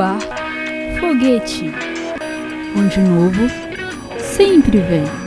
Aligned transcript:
Ar, 0.00 0.18
foguete, 0.98 1.72
onde 2.76 3.00
novo 3.00 3.48
sempre 4.18 4.78
vem. 4.78 5.23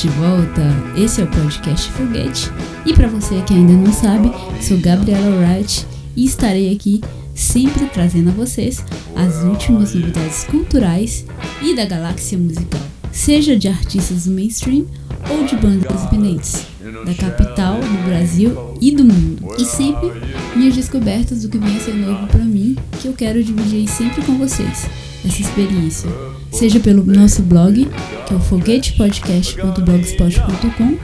De 0.00 0.08
volta. 0.08 0.62
Esse 0.96 1.20
é 1.20 1.24
o 1.24 1.26
podcast 1.26 1.90
Foguete. 1.92 2.50
E 2.86 2.94
para 2.94 3.06
você 3.06 3.42
que 3.42 3.52
ainda 3.52 3.74
não 3.74 3.92
sabe, 3.92 4.32
sou 4.62 4.78
Gabriela 4.78 5.36
Wright 5.36 5.86
e 6.16 6.24
estarei 6.24 6.74
aqui 6.74 7.02
sempre 7.34 7.84
trazendo 7.86 8.30
a 8.30 8.32
vocês 8.32 8.82
as 9.14 9.42
últimas 9.42 9.94
novidades 9.94 10.44
culturais 10.44 11.26
e 11.60 11.76
da 11.76 11.84
galáxia 11.84 12.38
musical, 12.38 12.80
seja 13.12 13.58
de 13.58 13.68
artistas 13.68 14.24
do 14.24 14.30
mainstream 14.30 14.86
ou 15.28 15.44
de 15.44 15.54
bandas 15.56 15.92
independentes, 15.92 16.66
da 17.04 17.14
capital, 17.14 17.78
do 17.78 18.08
Brasil 18.08 18.56
e 18.80 18.92
do 18.92 19.04
mundo. 19.04 19.54
E 19.58 19.66
sempre 19.66 20.12
minhas 20.56 20.76
descobertas 20.76 21.42
do 21.42 21.50
que 21.50 21.58
vem 21.58 21.76
a 21.76 21.80
ser 21.80 21.94
novo 21.94 22.26
para 22.26 22.44
mim, 22.44 22.74
que 23.02 23.08
eu 23.08 23.12
quero 23.12 23.44
dividir 23.44 23.86
sempre 23.86 24.22
com 24.22 24.38
vocês 24.38 24.86
essa 25.26 25.42
experiência, 25.42 26.08
seja 26.50 26.80
pelo 26.80 27.04
nosso 27.04 27.42
blog, 27.42 27.86
que 28.26 28.34
é 28.34 28.36
o 28.36 28.40
foguetepodcast.blogspot.com, 28.40 30.98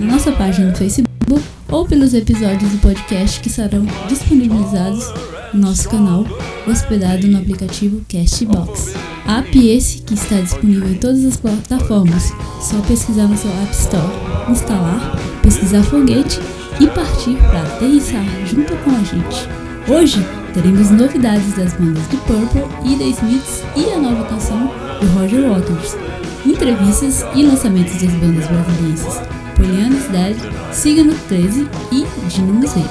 na 0.00 0.06
nossa 0.12 0.32
página 0.32 0.70
no 0.70 0.76
Facebook 0.76 1.12
ou 1.70 1.86
pelos 1.86 2.12
episódios 2.12 2.70
do 2.70 2.78
podcast 2.78 3.38
que 3.40 3.48
serão 3.48 3.86
disponibilizados 4.08 5.06
no 5.54 5.60
nosso 5.60 5.88
canal, 5.88 6.26
hospedado 6.66 7.26
no 7.26 7.38
aplicativo 7.38 8.02
Castbox. 8.08 8.94
App 9.26 9.68
esse 9.68 10.02
que 10.02 10.14
está 10.14 10.40
disponível 10.40 10.90
em 10.90 10.98
todas 10.98 11.24
as 11.24 11.36
plataformas, 11.36 12.32
só 12.60 12.78
pesquisar 12.86 13.26
no 13.26 13.38
seu 13.38 13.50
App 13.50 13.72
Store, 13.72 14.12
instalar, 14.50 15.18
pesquisar 15.42 15.82
foguete 15.82 16.38
e 16.80 16.86
partir 16.88 17.36
para 17.36 17.62
aterrissar 17.62 18.24
junto 18.46 18.76
com 18.78 18.90
a 18.90 19.02
gente. 19.02 19.48
Hoje 19.88 20.24
teremos 20.52 20.90
novidades 20.90 21.54
das 21.54 21.72
bandas 21.74 22.06
do 22.08 22.18
Purple 22.18 22.62
e 22.84 22.96
da 22.96 23.04
Smiths 23.04 23.62
e 23.76 23.90
a 23.92 23.98
nova 23.98 24.24
canção 24.24 24.70
de 25.00 25.06
Roger 25.06 25.48
Waters, 25.48 25.96
entrevistas 26.46 27.24
e 27.34 27.42
lançamentos 27.44 27.94
das 27.94 28.12
bandas 28.12 28.46
brasileiras 28.46 29.20
Poliana's 29.56 30.08
Dead, 30.08 30.36
Signo 30.72 31.14
13 31.28 31.68
e 31.92 32.06
Dino 32.28 32.54
Museu. 32.54 32.84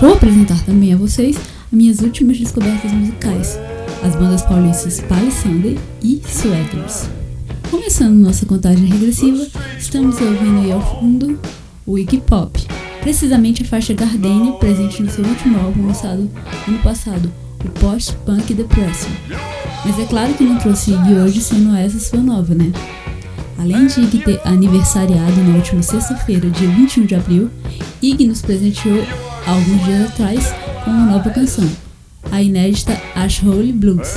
Vou 0.00 0.14
apresentar 0.14 0.62
também 0.64 0.92
a 0.92 0.96
vocês 0.96 1.36
minhas 1.70 2.00
últimas 2.00 2.38
descobertas 2.38 2.92
musicais, 2.92 3.58
as 4.02 4.14
bandas 4.14 4.42
paulistas 4.42 5.00
Palisande 5.00 5.78
e 6.02 6.20
Sweaters. 6.26 7.08
Começando 7.70 8.14
nossa 8.16 8.44
contagem 8.44 8.86
regressiva, 8.86 9.46
estamos 9.78 10.20
ouvindo 10.20 10.60
aí 10.60 10.72
ao 10.72 11.00
fundo 11.00 11.38
o 11.86 11.98
Iggy 11.98 12.20
Pop, 12.20 12.60
precisamente 13.02 13.62
a 13.62 13.66
faixa 13.66 13.92
Gardenia, 13.92 14.52
presente 14.52 15.02
no 15.02 15.10
seu 15.10 15.24
último 15.24 15.58
álbum 15.58 15.88
lançado 15.88 16.30
ano 16.66 16.78
passado, 16.78 17.30
o 17.64 17.68
Post-Punk 17.68 18.54
Depression. 18.54 19.10
Mas 19.84 19.98
é 19.98 20.04
claro 20.06 20.32
que 20.34 20.44
não 20.44 20.58
trouxe 20.58 20.92
Iggy 20.92 21.14
hoje 21.14 21.40
sendo 21.40 21.76
essa 21.76 21.98
sua 21.98 22.20
nova, 22.20 22.54
né? 22.54 22.72
Além 23.58 23.86
de 23.86 24.00
Iggy 24.00 24.18
ter 24.18 24.40
aniversariado 24.44 25.42
na 25.42 25.56
última 25.56 25.82
sexta-feira, 25.82 26.48
dia 26.50 26.68
21 26.68 27.06
de 27.06 27.14
abril, 27.16 27.50
Iggy 28.00 28.26
nos 28.26 28.40
presenteou 28.40 29.04
alguns 29.46 29.84
dias 29.84 30.08
atrás 30.08 30.54
com 30.84 30.90
uma 30.90 31.12
nova 31.12 31.30
canção, 31.30 31.68
a 32.30 32.40
inédita 32.40 33.00
Ash 33.14 33.42
Holy 33.42 33.72
Blues. 33.72 34.14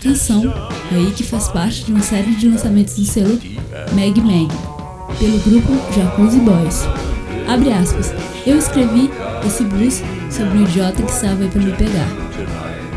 Canção 0.00 0.42
aí 0.90 1.12
que 1.12 1.22
faz 1.22 1.48
parte 1.48 1.84
de 1.84 1.92
uma 1.92 2.02
série 2.02 2.34
de 2.34 2.48
lançamentos 2.48 2.94
do 2.94 3.04
selo 3.04 3.38
Meg 3.94 4.20
Meg, 4.20 4.48
pelo 5.18 5.38
grupo 5.38 5.72
Jacuzzi 5.94 6.38
Boys. 6.38 7.11
Abre 7.48 7.72
aspas. 7.72 8.14
Eu 8.46 8.58
escrevi 8.58 9.10
esse 9.46 9.64
blues 9.64 10.02
sobre 10.30 10.58
um 10.58 10.62
idiota 10.62 11.02
que 11.02 11.10
estava 11.10 11.42
aí 11.42 11.48
para 11.48 11.62
me 11.62 11.72
pegar. 11.72 12.08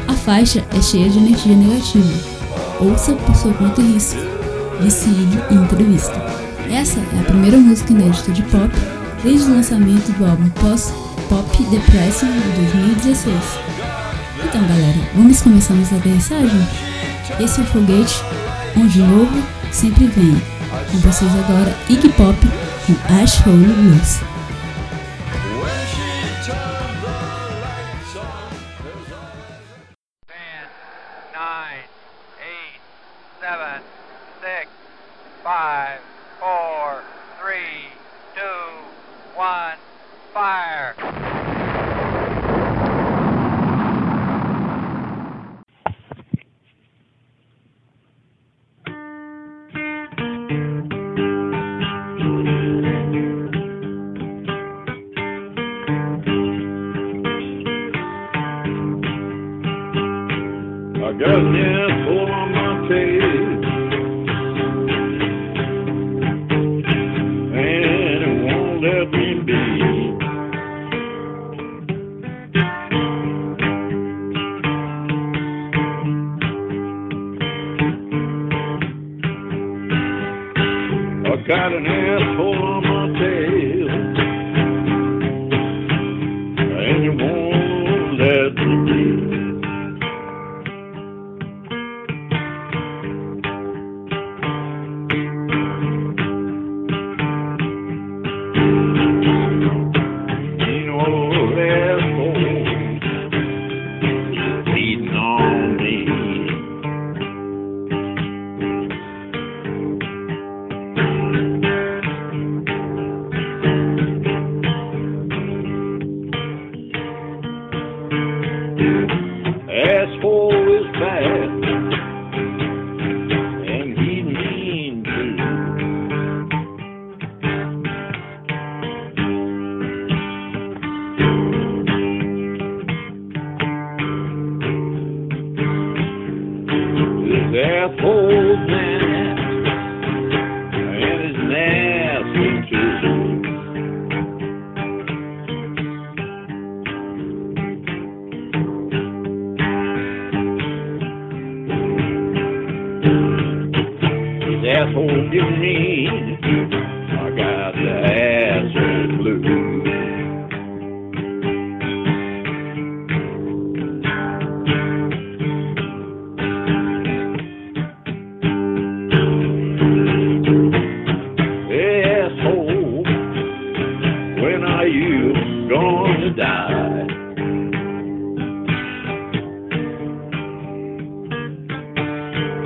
A 0.07 0.13
faixa 0.13 0.63
é 0.75 0.81
cheia 0.81 1.09
de 1.09 1.17
energia 1.17 1.55
negativa. 1.55 2.35
Ouça 2.79 3.13
por 3.13 3.35
sua 3.35 3.53
conta 3.53 3.81
e 3.81 3.93
risco, 3.93 4.19
disse 4.81 5.09
ele 5.09 5.39
em 5.51 5.55
entrevista. 5.55 6.13
Essa 6.69 6.99
é 6.99 7.19
a 7.19 7.23
primeira 7.23 7.57
música 7.57 7.93
inédita 7.93 8.31
de 8.31 8.41
pop 8.43 8.69
desde 9.23 9.49
o 9.49 9.55
lançamento 9.55 10.11
do 10.17 10.25
álbum 10.25 10.49
Post 10.49 10.93
Pop 11.29 11.63
Depression 11.63 12.27
de 12.27 12.71
2016. 12.71 13.35
Então, 14.43 14.61
galera, 14.67 15.09
vamos 15.15 15.41
começar 15.41 15.73
nossa 15.73 15.95
aterrissagem? 15.95 16.67
Esse 17.39 17.59
é 17.59 17.63
o 17.63 17.67
foguete 17.67 18.15
onde 18.77 19.01
o 19.01 19.05
novo 19.05 19.43
sempre 19.71 20.05
vem. 20.07 20.41
Com 20.91 20.97
vocês 20.99 21.31
agora, 21.31 21.75
Iggy 21.89 22.09
Pop 22.09 22.37
com 22.85 22.93
Ash 23.21 23.41
Holy 23.45 23.73
Blues. 23.73 24.34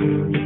Thank 0.00 0.34
you. 0.34 0.39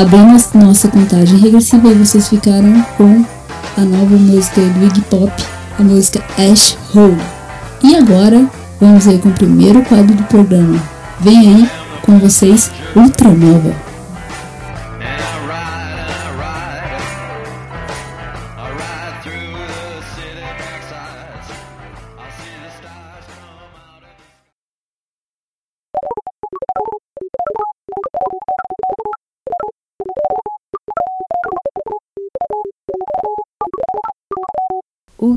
Abrimos 0.00 0.50
nossa 0.54 0.88
contagem 0.88 1.38
regressiva 1.38 1.90
e 1.90 1.94
vocês 1.94 2.28
ficaram 2.28 2.82
com 2.96 3.22
a 3.76 3.82
nova 3.82 4.16
música 4.16 4.60
do 4.62 4.86
Iggy 4.86 5.02
Pop, 5.02 5.30
a 5.78 5.82
música 5.82 6.24
Ash 6.38 6.76
Hole. 6.94 7.20
E 7.82 7.94
agora, 7.94 8.48
vamos 8.80 9.06
aí 9.06 9.18
com 9.18 9.28
o 9.28 9.34
primeiro 9.34 9.82
quadro 9.82 10.14
do 10.14 10.22
programa. 10.24 10.80
Vem 11.20 11.38
aí 11.38 11.70
com 12.02 12.18
vocês, 12.18 12.70
Ultranova. 12.96 13.89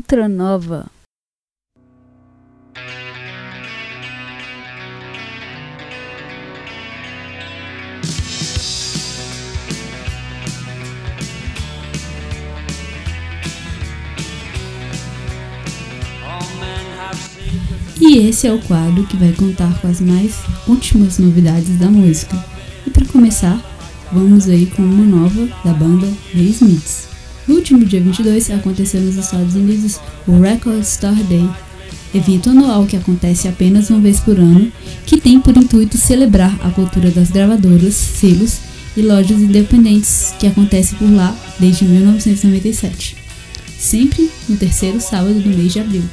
Ultranova. 0.04 0.90
E 17.98 18.18
esse 18.18 18.46
é 18.46 18.52
o 18.52 18.60
quadro 18.60 19.06
que 19.06 19.16
vai 19.16 19.32
contar 19.32 19.80
com 19.80 19.88
as 19.88 20.02
mais 20.02 20.36
últimas 20.68 21.18
novidades 21.18 21.78
da 21.78 21.86
música. 21.86 22.36
E 22.86 22.90
para 22.90 23.06
começar, 23.06 23.58
vamos 24.12 24.50
aí 24.50 24.66
com 24.66 24.82
uma 24.82 25.06
nova 25.06 25.46
da 25.64 25.72
banda 25.72 26.06
The 26.34 26.40
Smiths. 26.40 27.13
No 27.46 27.56
último 27.56 27.84
dia 27.84 28.00
22 28.00 28.50
aconteceu 28.50 29.00
nos 29.00 29.16
Estados 29.16 29.54
Unidos 29.54 30.00
o 30.26 30.40
Record 30.40 30.80
Store 30.82 31.22
Day, 31.24 31.48
evento 32.14 32.50
anual 32.50 32.86
que 32.86 32.96
acontece 32.96 33.48
apenas 33.48 33.90
uma 33.90 34.00
vez 34.00 34.20
por 34.20 34.38
ano, 34.38 34.72
que 35.06 35.18
tem 35.18 35.40
por 35.40 35.56
intuito 35.56 35.98
celebrar 35.98 36.56
a 36.62 36.70
cultura 36.70 37.10
das 37.10 37.30
gravadoras, 37.30 37.94
selos 37.94 38.58
e 38.96 39.02
lojas 39.02 39.40
independentes 39.40 40.34
que 40.38 40.46
acontece 40.46 40.94
por 40.94 41.10
lá 41.10 41.36
desde 41.58 41.84
1997, 41.84 43.16
sempre 43.78 44.30
no 44.48 44.56
terceiro 44.56 45.00
sábado 45.00 45.34
do 45.40 45.48
mês 45.50 45.72
de 45.72 45.80
abril 45.80 46.04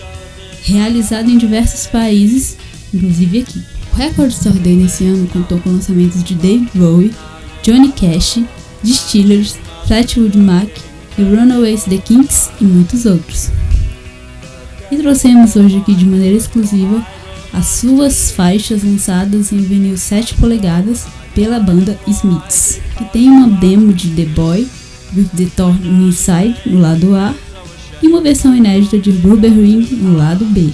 realizado 0.64 1.30
em 1.30 1.38
diversos 1.38 1.88
países, 1.88 2.58
inclusive 2.94 3.40
aqui. 3.40 3.62
O 3.92 3.96
Record 3.96 4.32
Store 4.32 4.58
Day 4.60 4.76
nesse 4.76 5.06
ano 5.06 5.28
contou 5.28 5.60
com 5.60 5.72
lançamentos 5.72 6.24
de 6.24 6.36
Dave 6.36 6.70
Bowie, 6.74 7.14
Johnny 7.64 7.92
Cash, 7.92 8.40
Distillers, 8.84 9.58
Fleetwood 9.88 10.38
Mac, 10.38 10.70
Runaways 11.24 11.84
The 11.84 11.98
Kinks 11.98 12.50
e 12.60 12.64
muitos 12.64 13.06
outros. 13.06 13.50
E 14.92 14.98
trouxemos 14.98 15.56
hoje 15.56 15.78
aqui 15.78 15.94
de 15.94 16.06
maneira 16.06 16.36
exclusiva 16.36 17.06
as 17.54 17.66
suas 17.66 18.32
faixas 18.32 18.84
lançadas 18.84 19.52
em 19.52 19.58
vinil 19.58 19.98
7 19.98 20.36
polegadas 20.36 21.06
pela 21.34 21.60
banda 21.60 21.98
Smiths, 22.08 22.80
que 22.98 23.06
tem 23.06 23.30
uma 23.30 23.48
demo 23.48 23.94
de 23.94 24.10
The 24.10 24.26
Boy 24.26 24.68
with 25.16 25.30
the 25.36 25.48
Thorn 25.56 26.08
Inside 26.08 26.56
no 26.66 26.80
lado 26.80 27.16
A 27.16 27.34
e 28.02 28.08
uma 28.08 28.22
versão 28.22 28.56
inédita 28.56 28.98
de 28.98 29.12
Rubber 29.12 29.52
Ring 29.52 29.88
no 30.02 30.18
lado 30.18 30.46
B. 30.46 30.70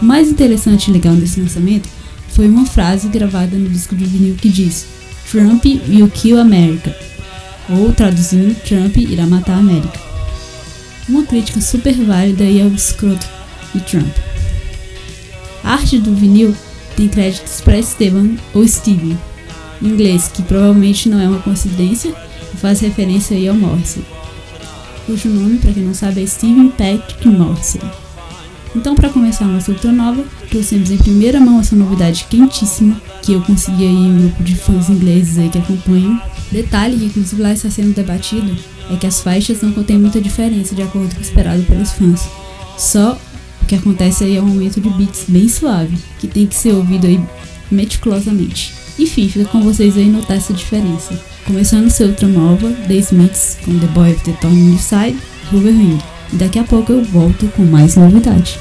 O 0.00 0.04
mais 0.04 0.28
interessante 0.28 0.88
e 0.88 0.92
legal 0.92 1.14
desse 1.14 1.40
lançamento 1.40 1.88
foi 2.28 2.48
uma 2.48 2.64
frase 2.66 3.08
gravada 3.08 3.56
no 3.56 3.68
disco 3.68 3.96
de 3.96 4.04
vinil 4.04 4.34
que 4.34 4.48
diz 4.48 4.86
Trump 5.30 5.64
will 5.64 6.08
kill 6.08 6.38
America, 6.38 6.94
ou 7.68 7.92
traduzindo, 7.92 8.54
Trump 8.62 8.96
irá 8.96 9.26
matar 9.26 9.54
a 9.54 9.58
América. 9.58 10.00
Uma 11.08 11.24
crítica 11.24 11.60
super 11.60 11.94
válida 11.94 12.44
e 12.44 12.60
ao 12.60 12.68
escroto 12.68 13.26
de 13.74 13.80
Trump. 13.82 14.14
A 15.64 15.72
arte 15.72 15.98
do 15.98 16.14
vinil 16.14 16.54
tem 16.96 17.08
créditos 17.08 17.60
para 17.60 17.78
Esteban 17.78 18.36
ou 18.54 18.66
Steven, 18.66 19.18
em 19.82 19.86
inglês, 19.86 20.30
que 20.32 20.42
provavelmente 20.42 21.08
não 21.08 21.20
é 21.20 21.28
uma 21.28 21.40
coincidência 21.40 22.12
e 22.54 22.56
faz 22.56 22.80
referência 22.80 23.36
aí 23.36 23.48
ao 23.48 23.54
Morrissey 23.54 24.04
cujo 25.08 25.30
nome, 25.30 25.56
para 25.56 25.72
quem 25.72 25.84
não 25.84 25.94
sabe, 25.94 26.22
é 26.22 26.26
Steven 26.26 26.68
Patrick 26.68 27.26
Morrissey. 27.26 27.80
Então, 28.76 28.94
para 28.94 29.08
começar 29.08 29.46
a 29.46 29.48
nossa 29.48 29.72
ultra 29.72 29.90
nova, 29.90 30.22
trouxemos 30.50 30.90
em 30.90 30.98
primeira 30.98 31.40
mão 31.40 31.58
essa 31.58 31.74
novidade 31.74 32.26
quentíssima 32.28 33.00
que 33.22 33.32
eu 33.32 33.40
consegui 33.40 33.86
aí 33.86 33.94
em 33.94 34.12
um 34.12 34.18
grupo 34.18 34.42
de 34.42 34.54
fãs 34.54 34.90
ingleses 34.90 35.38
aí 35.38 35.48
que 35.48 35.56
acompanham. 35.56 36.20
Detalhe 36.50 36.96
que 36.96 37.04
inclusive 37.06 37.42
lá 37.42 37.52
está 37.52 37.70
sendo 37.70 37.94
debatido 37.94 38.56
é 38.90 38.96
que 38.96 39.06
as 39.06 39.20
faixas 39.20 39.60
não 39.60 39.72
contêm 39.72 39.98
muita 39.98 40.20
diferença 40.20 40.74
de 40.74 40.82
acordo 40.82 41.14
com 41.14 41.20
o 41.20 41.22
esperado 41.22 41.62
pelos 41.64 41.92
fãs. 41.92 42.28
Só 42.78 43.18
o 43.62 43.66
que 43.66 43.74
acontece 43.74 44.24
aí 44.24 44.36
é 44.36 44.42
um 44.42 44.48
aumento 44.48 44.80
de 44.80 44.88
beats 44.90 45.24
bem 45.28 45.48
suave, 45.48 45.96
que 46.18 46.26
tem 46.26 46.46
que 46.46 46.54
ser 46.54 46.72
ouvido 46.72 47.06
aí 47.06 47.20
meticulosamente. 47.70 48.72
Enfim, 48.98 49.28
fica 49.28 49.44
com 49.44 49.62
vocês 49.62 49.96
aí 49.96 50.08
notar 50.08 50.38
essa 50.38 50.52
diferença. 50.52 51.18
Começando 51.44 51.90
seu 51.90 52.08
outra 52.08 52.26
nova, 52.26 52.70
The 52.88 52.94
Smiths 52.94 53.58
com 53.64 53.78
The 53.78 53.86
Boy 53.88 54.12
of 54.12 54.24
the 54.24 54.32
Torn 54.40 54.56
Inside, 54.56 55.16
Rubber 55.52 55.72
Ring. 55.72 55.98
Daqui 56.32 56.58
a 56.58 56.64
pouco 56.64 56.92
eu 56.92 57.04
volto 57.04 57.46
com 57.48 57.62
mais 57.62 57.96
novidade. 57.96 58.58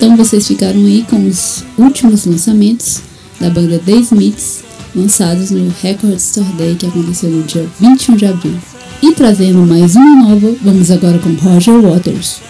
Então 0.00 0.16
vocês 0.16 0.48
ficaram 0.48 0.80
aí 0.86 1.04
com 1.10 1.28
os 1.28 1.62
últimos 1.76 2.24
lançamentos 2.24 3.02
da 3.38 3.50
banda 3.50 3.78
The 3.78 3.92
Smiths, 3.96 4.64
lançados 4.96 5.50
no 5.50 5.70
Record 5.82 6.16
Store 6.16 6.50
Day 6.54 6.74
que 6.74 6.86
aconteceu 6.86 7.28
no 7.28 7.42
dia 7.42 7.68
21 7.78 8.16
de 8.16 8.24
abril. 8.24 8.56
E 9.02 9.12
trazendo 9.12 9.58
mais 9.58 9.96
uma 9.96 10.24
nova, 10.24 10.56
vamos 10.62 10.90
agora 10.90 11.18
com 11.18 11.34
Roger 11.34 11.78
Waters. 11.82 12.40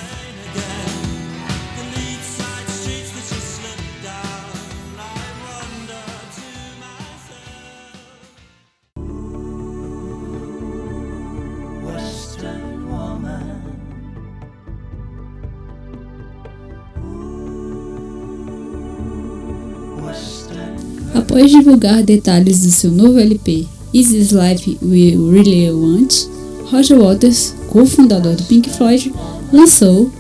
Após 21.41 21.53
divulgar 21.53 22.03
detalhes 22.03 22.61
do 22.61 22.71
seu 22.71 22.93
novo 22.93 23.19
LP, 23.19 23.67
Is 23.95 24.11
This 24.11 24.31
Life 24.31 24.77
We 24.83 25.17
Really 25.17 25.71
Want, 25.71 26.29
Roger 26.71 26.99
Waters, 26.99 27.55
cofundador 27.71 28.37
do 28.37 28.43
Pink 28.43 28.69
Floyd, 28.69 29.11
lançou, 29.51 30.11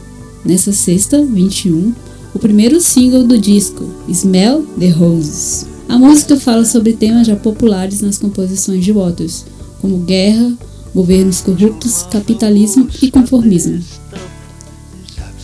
nesta 0.42 0.72
sexta, 0.72 1.22
21, 1.22 1.92
o 2.34 2.38
primeiro 2.38 2.80
single 2.80 3.24
do 3.24 3.36
disco, 3.36 3.84
Smell 4.08 4.64
the 4.78 4.88
Roses. 4.88 5.66
A 5.90 5.98
música 5.98 6.38
fala 6.38 6.64
sobre 6.64 6.94
temas 6.94 7.26
já 7.26 7.36
populares 7.36 8.00
nas 8.00 8.16
composições 8.16 8.82
de 8.82 8.90
Waters, 8.90 9.44
como 9.82 9.98
guerra, 9.98 10.56
governos 10.94 11.42
corruptos, 11.42 12.06
capitalismo 12.10 12.88
e 13.02 13.10
conformismo. 13.10 13.78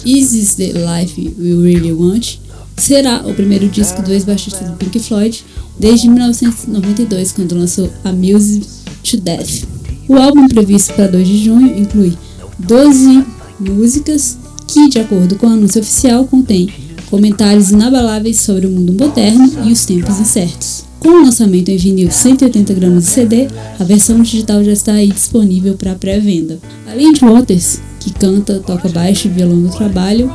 Is 0.06 0.30
This 0.30 0.54
the 0.54 0.72
Life 0.72 1.20
We 1.38 1.52
Really 1.52 1.92
Want 1.92 2.45
será 2.76 3.22
o 3.26 3.34
primeiro 3.34 3.68
disco 3.68 4.02
do 4.02 4.12
ex-baixista 4.12 4.64
do 4.64 4.76
Pink 4.76 4.98
Floyd 5.00 5.44
desde 5.78 6.08
1992, 6.08 7.32
quando 7.32 7.58
lançou 7.58 7.90
A 8.04 8.12
Music 8.12 8.66
to 9.02 9.16
Death. 9.18 9.64
O 10.08 10.16
álbum 10.16 10.46
previsto 10.46 10.94
para 10.94 11.08
2 11.08 11.26
de 11.26 11.44
junho 11.44 11.78
inclui 11.78 12.16
12 12.58 13.24
músicas 13.58 14.38
que, 14.66 14.88
de 14.88 14.98
acordo 14.98 15.36
com 15.36 15.46
o 15.46 15.50
anúncio 15.50 15.80
oficial, 15.80 16.24
contém 16.24 16.68
comentários 17.10 17.70
inabaláveis 17.70 18.40
sobre 18.40 18.66
o 18.66 18.70
mundo 18.70 18.92
moderno 18.92 19.68
e 19.68 19.72
os 19.72 19.84
tempos 19.84 20.18
incertos. 20.20 20.84
Com 20.98 21.08
o 21.10 21.24
lançamento 21.24 21.68
em 21.70 21.76
vinil 21.76 22.10
180 22.10 22.74
gramas 22.74 23.04
de 23.04 23.10
CD, 23.10 23.48
a 23.78 23.84
versão 23.84 24.20
digital 24.22 24.64
já 24.64 24.72
está 24.72 24.92
aí 24.92 25.08
disponível 25.08 25.74
para 25.74 25.94
pré-venda. 25.94 26.58
Além 26.90 27.12
de 27.12 27.20
Waters, 27.20 27.80
que 28.00 28.12
canta, 28.12 28.60
toca 28.60 28.88
baixo 28.88 29.28
e 29.28 29.30
violão 29.30 29.56
no 29.56 29.70
trabalho, 29.70 30.30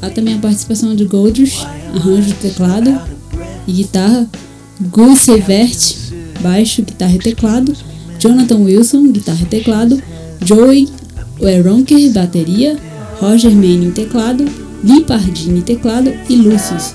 há 0.00 0.10
também 0.10 0.34
a 0.34 0.38
participação 0.38 0.94
de 0.94 1.04
Goldrich, 1.04 1.64
arranjo 1.94 2.28
de 2.28 2.34
teclado 2.34 3.00
e 3.66 3.72
guitarra, 3.72 4.28
Gus 4.90 5.28
Evert, 5.28 5.96
baixo, 6.40 6.82
guitarra 6.82 7.14
e 7.14 7.18
teclado, 7.18 7.72
Jonathan 8.18 8.58
Wilson, 8.58 9.12
guitarra 9.12 9.42
e 9.42 9.46
teclado, 9.46 10.02
Joey 10.44 10.88
Weronker, 11.40 12.12
bateria, 12.12 12.78
Roger 13.20 13.52
Manning, 13.52 13.92
teclado, 13.92 14.44
Lee 14.82 15.62
teclado 15.62 16.12
e 16.28 16.36
Lucius, 16.36 16.94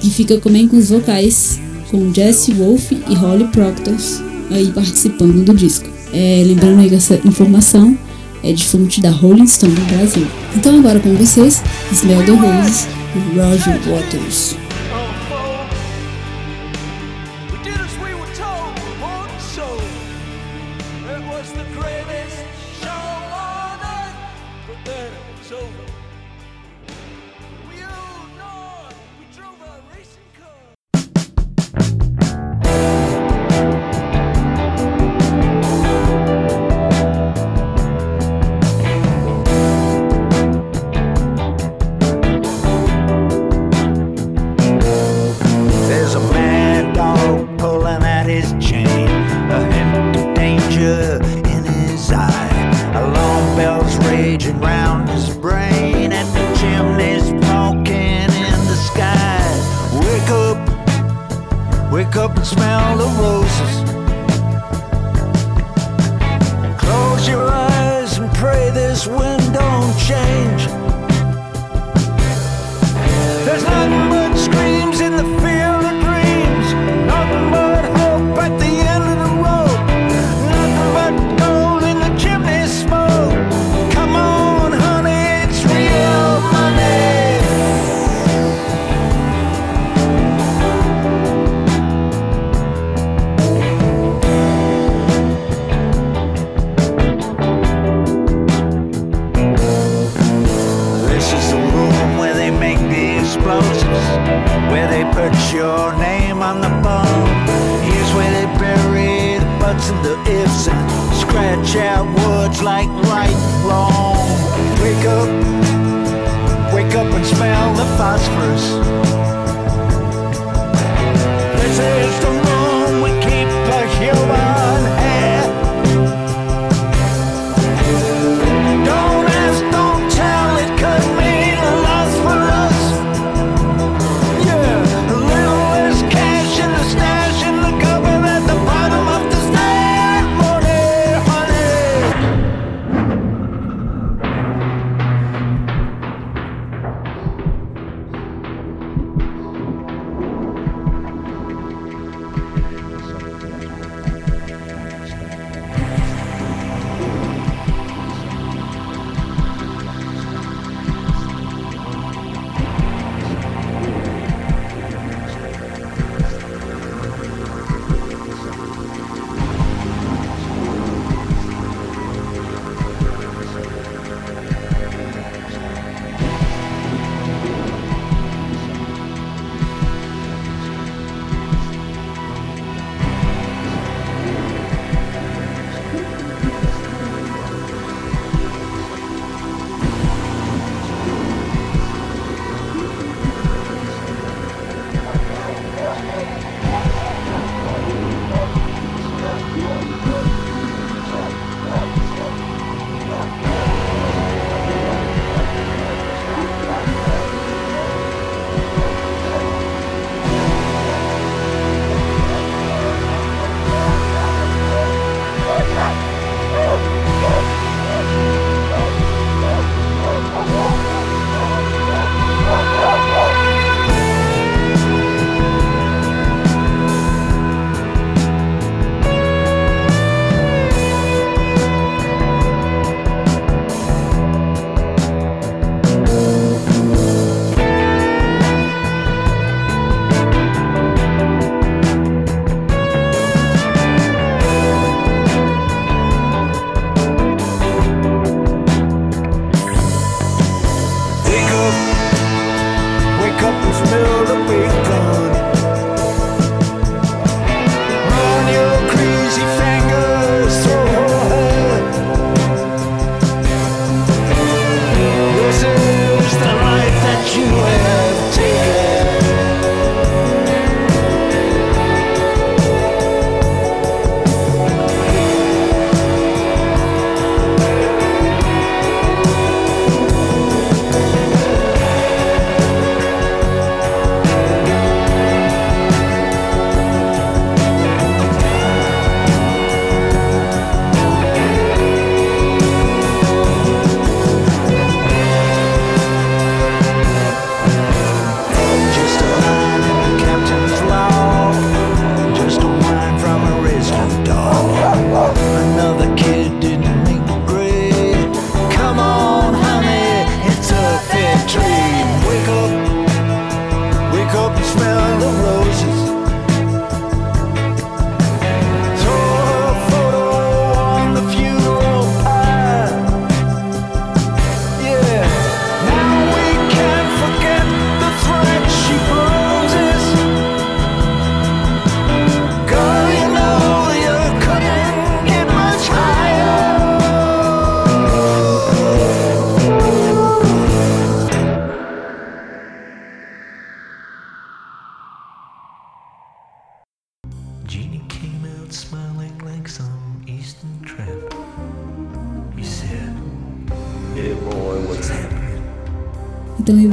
que 0.00 0.10
fica 0.10 0.38
também 0.38 0.68
com 0.68 0.76
os 0.76 0.90
vocais, 0.90 1.58
com 1.90 2.12
Jesse 2.14 2.52
Wolf 2.52 2.92
e 2.92 3.14
Holly 3.14 3.48
Proctor 3.48 3.96
aí 4.50 4.70
participando 4.72 5.44
do 5.44 5.54
disco. 5.54 5.88
É, 6.12 6.42
lembrando 6.46 6.80
aí 6.80 6.94
essa 6.94 7.20
informação 7.24 7.96
é 8.42 8.52
de 8.52 8.66
fonte 8.66 9.00
da 9.00 9.10
Rolling 9.10 9.46
Stone 9.46 9.74
do 9.74 9.96
Brasil. 9.96 10.26
Então 10.56 10.78
agora 10.78 11.00
com 11.00 11.14
vocês, 11.14 11.62
Smell 11.92 12.24
the 12.24 12.32
Roses 12.32 12.86
e 13.14 13.38
Roger 13.38 13.78
Waters. 13.88 14.67
Smell 62.48 62.87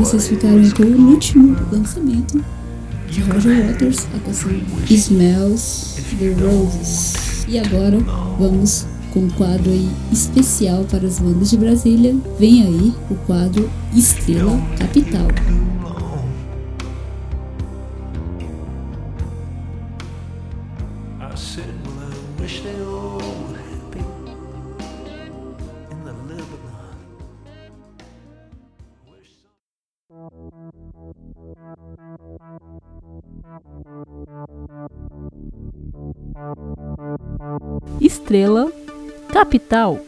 vocês 0.06 0.28
ficaram 0.28 0.70
com 0.70 0.84
o 0.84 1.10
último 1.10 1.58
lançamento 1.72 2.40
de 3.10 3.22
Roger 3.22 3.66
Waters, 3.66 4.06
a 4.16 4.20
canção 4.20 4.52
Smells 4.88 5.96
the 6.20 6.30
Roses. 6.46 7.46
E 7.48 7.58
agora 7.58 7.98
vamos 8.38 8.86
com 9.12 9.22
um 9.22 9.30
quadro 9.32 9.72
aí 9.72 9.90
especial 10.12 10.84
para 10.84 11.08
as 11.08 11.18
bandas 11.18 11.50
de 11.50 11.58
Brasília. 11.58 12.16
Vem 12.40 12.62
aí 12.62 12.94
o 13.10 13.16
quadro 13.26 13.68
Estrela 13.96 14.56
Capital. 14.78 15.28
Estrela 38.00 38.72
Capital. 39.32 40.00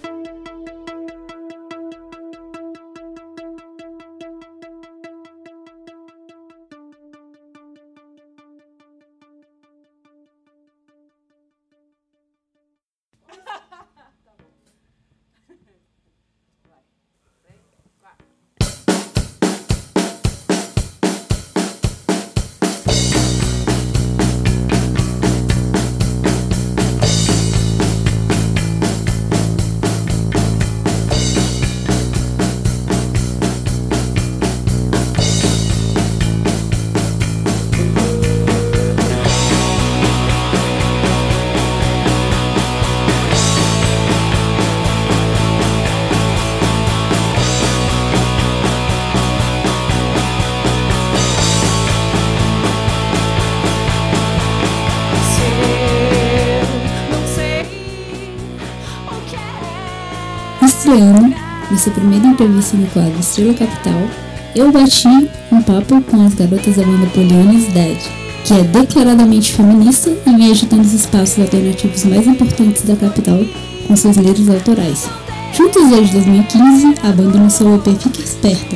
Entrevista 62.38 62.78
no 62.78 62.86
quadro 62.88 63.20
Estrela 63.20 63.54
Capital, 63.56 64.08
eu 64.56 64.72
bati 64.72 65.08
um 65.52 65.62
papo 65.64 66.00
com 66.04 66.24
as 66.24 66.36
garotas 66.36 66.76
da 66.76 66.84
banda 66.84 67.08
Poliana's 67.08 67.66
Dead, 67.74 67.98
que 68.46 68.54
é 68.54 68.64
declaradamente 68.64 69.54
feminista 69.54 70.12
e 70.12 70.38
vem 70.38 70.52
agitando 70.52 70.84
os 70.84 70.94
espaços 70.94 71.40
alternativos 71.40 72.06
mais 72.06 72.28
importantes 72.28 72.84
da 72.84 72.96
capital 72.96 73.40
com 73.88 73.96
seus 73.96 74.18
letras 74.18 74.50
autorais. 74.50 75.10
Juntos 75.52 75.90
desde 75.90 76.14
2015, 76.14 76.94
a 77.02 77.12
banda 77.12 77.40
lançou 77.40 77.70
o 77.70 77.76
EP 77.76 78.00
Fica 78.00 78.22
Esperta, 78.22 78.76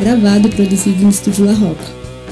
gravado 0.00 0.48
e 0.48 0.50
produzido 0.50 1.02
no 1.02 1.10
estúdio 1.10 1.44
La 1.44 1.52
Roca. 1.52 1.84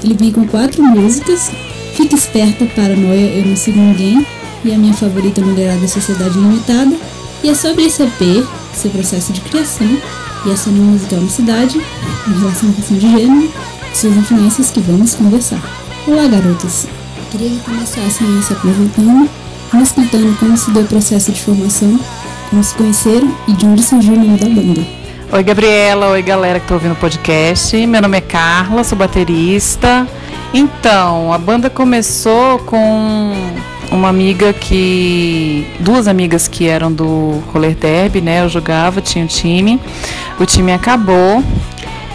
Ele 0.03 0.15
vem 0.15 0.31
com 0.31 0.47
quatro 0.47 0.81
músicas, 0.81 1.51
Fica 1.93 2.15
Esperta, 2.15 2.65
Paranoia, 2.75 3.35
Eu 3.35 3.45
Não 3.45 3.55
Sigo 3.55 3.79
Ninguém 3.79 4.25
e 4.65 4.73
a 4.73 4.77
minha 4.77 4.93
favorita 4.95 5.41
Mulherada 5.41 5.87
Sociedade 5.87 6.39
Limitada, 6.39 6.95
e 7.43 7.49
é 7.49 7.53
sobre 7.53 7.85
esse 7.85 8.01
EP, 8.01 8.47
seu 8.73 8.89
processo 8.89 9.31
de 9.31 9.41
criação 9.41 9.87
e 10.45 10.51
a 10.51 10.57
cena 10.57 10.77
musical 10.77 11.19
na 11.19 11.29
cidade, 11.29 11.77
em 12.27 12.39
relação 12.39 12.69
à 12.69 12.73
questão 12.73 12.97
de 12.97 13.09
gênero 13.09 13.51
suas 13.93 14.15
influências 14.15 14.71
que 14.71 14.79
vamos 14.79 15.15
conversar. 15.15 15.61
Olá, 16.07 16.25
garotas! 16.27 16.87
Queria 17.29 17.49
que 17.49 17.59
começassem 17.59 18.27
aí 18.27 18.41
se 18.41 18.53
apresentando, 18.53 19.29
nos 19.73 19.91
contando 19.91 20.37
como 20.39 20.57
se 20.57 20.71
deu 20.71 20.83
o 20.83 20.87
processo 20.87 21.31
de 21.31 21.41
formação, 21.41 21.99
como 22.49 22.63
se 22.63 22.73
conheceram 22.75 23.35
e 23.47 23.53
de 23.53 23.65
onde 23.65 23.83
surgiu 23.83 24.13
o 24.13 24.17
nome 24.17 24.37
da 24.37 24.47
banda. 24.47 24.81
Oi, 25.33 25.43
Gabriela. 25.43 26.07
Oi, 26.09 26.21
galera 26.21 26.59
que 26.59 26.67
tá 26.67 26.73
ouvindo 26.73 26.93
o 26.93 26.97
podcast. 26.97 27.85
Meu 27.85 28.01
nome 28.01 28.17
é 28.17 28.21
Carla, 28.21 28.83
sou 28.83 28.97
baterista. 28.97 30.07
Então, 30.53 31.31
a 31.31 31.37
banda 31.37 31.69
começou 31.69 32.59
com 32.59 33.33
uma 33.91 34.09
amiga 34.09 34.51
que. 34.53 35.65
duas 35.79 36.07
amigas 36.07 36.47
que 36.47 36.67
eram 36.67 36.91
do 36.91 37.41
Roller 37.53 37.75
Derby, 37.75 38.21
né? 38.21 38.43
Eu 38.43 38.49
jogava, 38.49 39.01
tinha 39.01 39.23
um 39.23 39.27
time. 39.27 39.79
O 40.41 40.45
time 40.45 40.73
acabou 40.73 41.43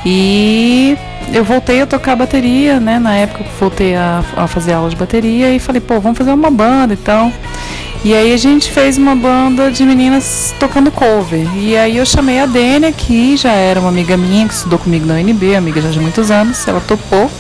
e 0.04 0.98
eu 1.32 1.44
voltei 1.44 1.80
a 1.80 1.86
tocar 1.86 2.16
bateria, 2.16 2.80
né? 2.80 2.98
Na 2.98 3.14
época 3.14 3.44
eu 3.44 3.46
voltei 3.60 3.94
a, 3.94 4.24
a 4.36 4.48
fazer 4.48 4.72
aula 4.72 4.90
de 4.90 4.96
bateria 4.96 5.54
e 5.54 5.60
falei, 5.60 5.80
pô, 5.80 6.00
vamos 6.00 6.18
fazer 6.18 6.32
uma 6.32 6.50
banda 6.50 6.94
então. 6.94 7.32
E 8.04 8.12
aí 8.12 8.32
a 8.32 8.36
gente 8.36 8.68
fez 8.72 8.98
uma 8.98 9.14
banda 9.14 9.70
de 9.70 9.84
meninas 9.84 10.52
tocando 10.58 10.90
cover. 10.90 11.46
E 11.56 11.76
aí 11.76 11.98
eu 11.98 12.04
chamei 12.04 12.40
a 12.40 12.46
Dênia, 12.46 12.90
que 12.90 13.36
já 13.36 13.52
era 13.52 13.78
uma 13.78 13.90
amiga 13.90 14.16
minha, 14.16 14.48
que 14.48 14.54
estudou 14.54 14.80
comigo 14.80 15.06
na 15.06 15.14
UNB, 15.14 15.54
amiga 15.54 15.80
já 15.80 15.90
de 15.90 16.00
muitos 16.00 16.28
anos, 16.28 16.66
ela 16.66 16.80
topou. 16.80 17.30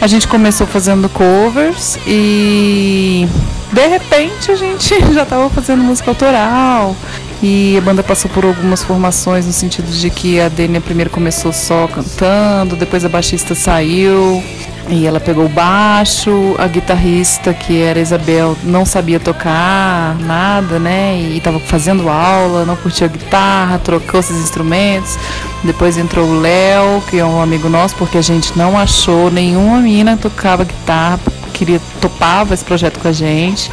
A 0.00 0.06
gente 0.06 0.26
começou 0.26 0.66
fazendo 0.66 1.10
covers 1.10 1.98
e 2.06 3.28
de 3.70 3.86
repente 3.86 4.50
a 4.50 4.56
gente 4.56 4.94
já 5.12 5.24
estava 5.24 5.50
fazendo 5.50 5.82
música 5.82 6.10
autoral. 6.10 6.96
E 7.42 7.76
a 7.76 7.80
banda 7.80 8.02
passou 8.02 8.30
por 8.30 8.44
algumas 8.44 8.82
formações 8.82 9.46
no 9.46 9.52
sentido 9.52 9.90
de 9.90 10.10
que 10.10 10.40
a 10.40 10.48
Dênia 10.48 10.80
primeiro 10.80 11.10
começou 11.10 11.52
só 11.52 11.86
cantando, 11.86 12.76
depois 12.76 13.04
a 13.04 13.08
baixista 13.08 13.54
saiu 13.54 14.42
e 14.88 15.04
ela 15.04 15.18
pegou 15.18 15.48
baixo, 15.48 16.54
a 16.58 16.66
guitarrista, 16.68 17.52
que 17.52 17.82
era 17.82 17.98
Isabel, 17.98 18.56
não 18.62 18.86
sabia 18.86 19.18
tocar 19.18 20.16
nada, 20.20 20.78
né? 20.78 21.16
E 21.18 21.38
estava 21.38 21.58
fazendo 21.58 22.08
aula, 22.08 22.64
não 22.64 22.76
curtia 22.76 23.08
guitarra, 23.08 23.78
trocou 23.78 24.20
esses 24.20 24.36
instrumentos. 24.36 25.18
Depois 25.64 25.98
entrou 25.98 26.28
o 26.28 26.40
Léo, 26.40 27.02
que 27.10 27.18
é 27.18 27.24
um 27.24 27.42
amigo 27.42 27.68
nosso, 27.68 27.96
porque 27.96 28.16
a 28.16 28.22
gente 28.22 28.56
não 28.56 28.78
achou 28.78 29.30
nenhuma 29.30 29.80
mina 29.80 30.16
que 30.16 30.22
tocava 30.22 30.62
guitarra, 30.62 31.18
queria 31.52 31.80
topava 32.00 32.54
esse 32.54 32.64
projeto 32.64 33.00
com 33.00 33.08
a 33.08 33.12
gente. 33.12 33.70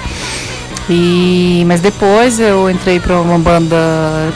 E, 0.90 1.64
mas 1.66 1.80
depois 1.80 2.40
eu 2.40 2.70
entrei 2.70 3.00
para 3.00 3.20
uma 3.22 3.40
banda 3.40 3.78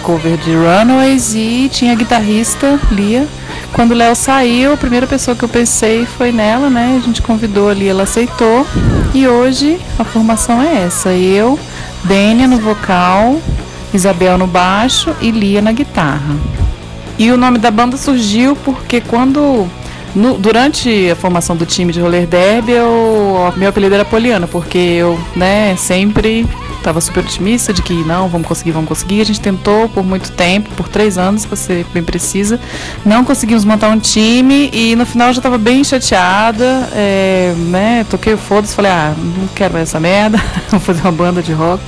cover 0.02 0.38
de 0.38 0.54
Runaways 0.54 1.36
e 1.36 1.70
tinha 1.72 1.94
guitarrista 1.94 2.80
Lia. 2.90 3.28
Quando 3.74 3.92
o 3.92 3.96
Léo 3.96 4.16
saiu, 4.16 4.74
a 4.74 4.78
primeira 4.78 5.06
pessoa 5.06 5.36
que 5.36 5.44
eu 5.44 5.50
pensei 5.50 6.06
foi 6.06 6.32
nela, 6.32 6.70
né? 6.70 6.98
A 6.98 7.06
gente 7.06 7.22
convidou 7.22 7.70
ali, 7.70 7.88
ela 7.88 8.04
aceitou. 8.04 8.66
E 9.14 9.28
hoje 9.28 9.80
a 10.00 10.06
formação 10.06 10.62
é 10.62 10.84
essa: 10.84 11.12
eu, 11.12 11.60
Dênia 12.06 12.48
no 12.48 12.58
vocal, 12.58 13.42
Isabel 13.94 14.38
no 14.38 14.48
baixo 14.48 15.14
e 15.20 15.32
Lia 15.32 15.62
na 15.62 15.74
guitarra. 15.74 16.36
E 17.20 17.32
o 17.32 17.38
nome 17.38 17.58
da 17.58 17.72
banda 17.72 17.98
surgiu 17.98 18.56
porque 18.56 19.02
quando 19.02 19.68
no- 20.16 20.38
durante 20.38 21.10
a 21.12 21.16
formação 21.16 21.56
do 21.56 21.66
time 21.66 21.92
de 21.94 22.00
roller 22.02 22.26
derby, 22.28 22.72
eu, 22.74 23.54
meu 23.56 23.70
apelido 23.70 23.96
era 23.96 24.06
Poliana, 24.06 24.48
porque 24.48 24.78
eu, 24.78 25.20
né, 25.36 25.76
sempre 25.78 26.46
estava 26.88 27.02
super 27.02 27.20
otimista 27.20 27.74
de 27.74 27.82
que 27.82 27.94
não, 28.06 28.30
vamos 28.30 28.48
conseguir, 28.48 28.72
vamos 28.72 28.88
conseguir. 28.88 29.20
A 29.20 29.26
gente 29.26 29.42
tentou 29.42 29.90
por 29.90 30.06
muito 30.06 30.32
tempo, 30.32 30.70
por 30.74 30.88
três 30.88 31.18
anos, 31.18 31.46
para 31.46 31.58
ser 31.58 31.86
bem 31.94 32.02
precisa. 32.02 32.60
Não 33.06 33.26
conseguimos 33.26 33.66
montar 33.66 33.90
um 33.90 34.00
time 34.00 34.70
e 34.72 34.96
no 34.96 35.06
final 35.06 35.28
eu 35.28 35.34
já 35.34 35.40
estava 35.40 35.58
bem 35.58 35.84
chateada, 35.84 36.90
é, 36.94 37.54
né, 37.58 38.06
toquei 38.10 38.34
o 38.34 38.38
foda-se, 38.38 38.74
falei, 38.74 38.92
ah, 38.92 39.14
não 39.18 39.48
quero 39.50 39.74
mais 39.74 39.90
essa 39.90 40.00
merda, 40.00 40.42
vou 40.72 40.80
fazer 40.80 41.02
uma 41.02 41.12
banda 41.12 41.44
de 41.44 41.52
rock. 41.52 41.84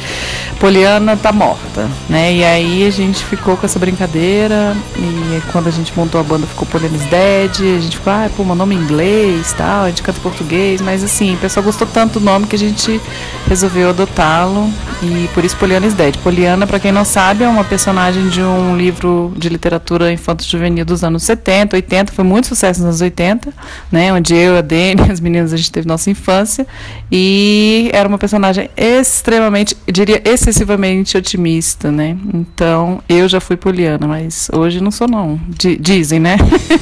Poliana 0.59 1.15
tá 1.15 1.31
morta, 1.31 1.89
né? 2.09 2.33
E 2.33 2.43
aí 2.43 2.85
a 2.85 2.89
gente 2.89 3.23
ficou 3.23 3.55
com 3.55 3.65
essa 3.65 3.79
brincadeira 3.79 4.75
e 4.97 5.41
quando 5.53 5.67
a 5.67 5.71
gente 5.71 5.97
montou 5.97 6.19
a 6.19 6.23
banda 6.23 6.45
ficou 6.45 6.67
Poliana's 6.67 7.05
Dead, 7.05 7.77
a 7.77 7.79
gente 7.79 7.97
ficou, 7.97 8.11
ah, 8.11 8.29
pô, 8.35 8.43
meu 8.43 8.55
nome 8.55 8.75
em 8.75 8.79
inglês 8.79 9.53
tal, 9.57 9.85
a 9.85 9.87
gente 9.87 10.03
canta 10.03 10.19
português, 10.19 10.81
mas 10.81 11.01
assim, 11.01 11.35
o 11.35 11.37
pessoal 11.37 11.63
gostou 11.63 11.87
tanto 11.87 12.19
do 12.19 12.25
nome 12.25 12.47
que 12.47 12.57
a 12.57 12.59
gente 12.59 12.99
resolveu 13.47 13.89
adotá-lo 13.91 14.69
E 15.01 15.29
por 15.33 15.45
isso 15.45 15.55
Poliana 15.55 15.87
is 15.87 15.93
Dead. 15.93 16.17
Poliana, 16.17 16.67
para 16.67 16.79
quem 16.79 16.91
não 16.91 17.05
sabe, 17.05 17.43
é 17.43 17.47
uma 17.47 17.63
personagem 17.63 18.27
de 18.29 18.41
um 18.41 18.75
livro 18.75 19.33
de 19.37 19.47
literatura 19.47 20.11
infanto-juvenil 20.11 20.83
dos 20.83 21.03
anos 21.03 21.23
70, 21.23 21.75
80, 21.77 22.11
foi 22.11 22.23
muito 22.25 22.47
sucesso 22.47 22.79
nos 22.81 22.87
anos 22.89 23.01
80, 23.01 23.53
né? 23.91 24.11
Onde 24.13 24.35
eu, 24.35 24.57
a 24.57 24.61
Dani, 24.61 25.09
as 25.09 25.19
meninas, 25.19 25.53
a 25.53 25.57
gente 25.57 25.71
teve 25.71 25.87
nossa 25.87 26.09
infância. 26.09 26.67
E 27.11 27.89
era 27.93 28.09
uma 28.09 28.17
personagem 28.17 28.69
extremamente, 28.75 29.75
eu 29.87 29.93
diria, 29.93 30.21
excessivamente 30.25 31.17
otimista, 31.17 31.91
né? 31.91 32.17
Então, 32.33 33.01
eu 33.07 33.27
já 33.29 33.39
fui 33.39 33.55
Poliana, 33.55 34.05
mas 34.05 34.49
hoje 34.53 34.81
não 34.81 34.91
sou 34.91 35.07
não. 35.07 35.39
Di- 35.47 35.77
dizem, 35.77 36.19
né? 36.19 36.35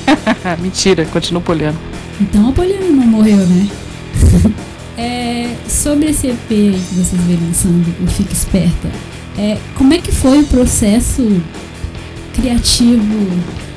Mentira, 0.59 1.05
continuo 1.05 1.41
Poliana. 1.41 1.77
Então 2.19 2.49
a 2.49 2.51
Poliana 2.51 2.85
não 2.85 3.05
morreu, 3.05 3.37
né? 3.37 3.67
É, 4.97 5.53
sobre 5.69 6.09
esse 6.09 6.27
EP 6.27 6.47
que 6.47 6.95
vocês 6.95 7.21
vêm 7.23 7.37
lançando, 7.45 7.85
o 8.03 8.07
Fica 8.07 8.33
Esperta, 8.33 8.89
é, 9.37 9.57
como 9.75 9.93
é 9.93 9.99
que 9.99 10.11
foi 10.11 10.39
o 10.39 10.47
processo 10.47 11.39
criativo 12.33 13.29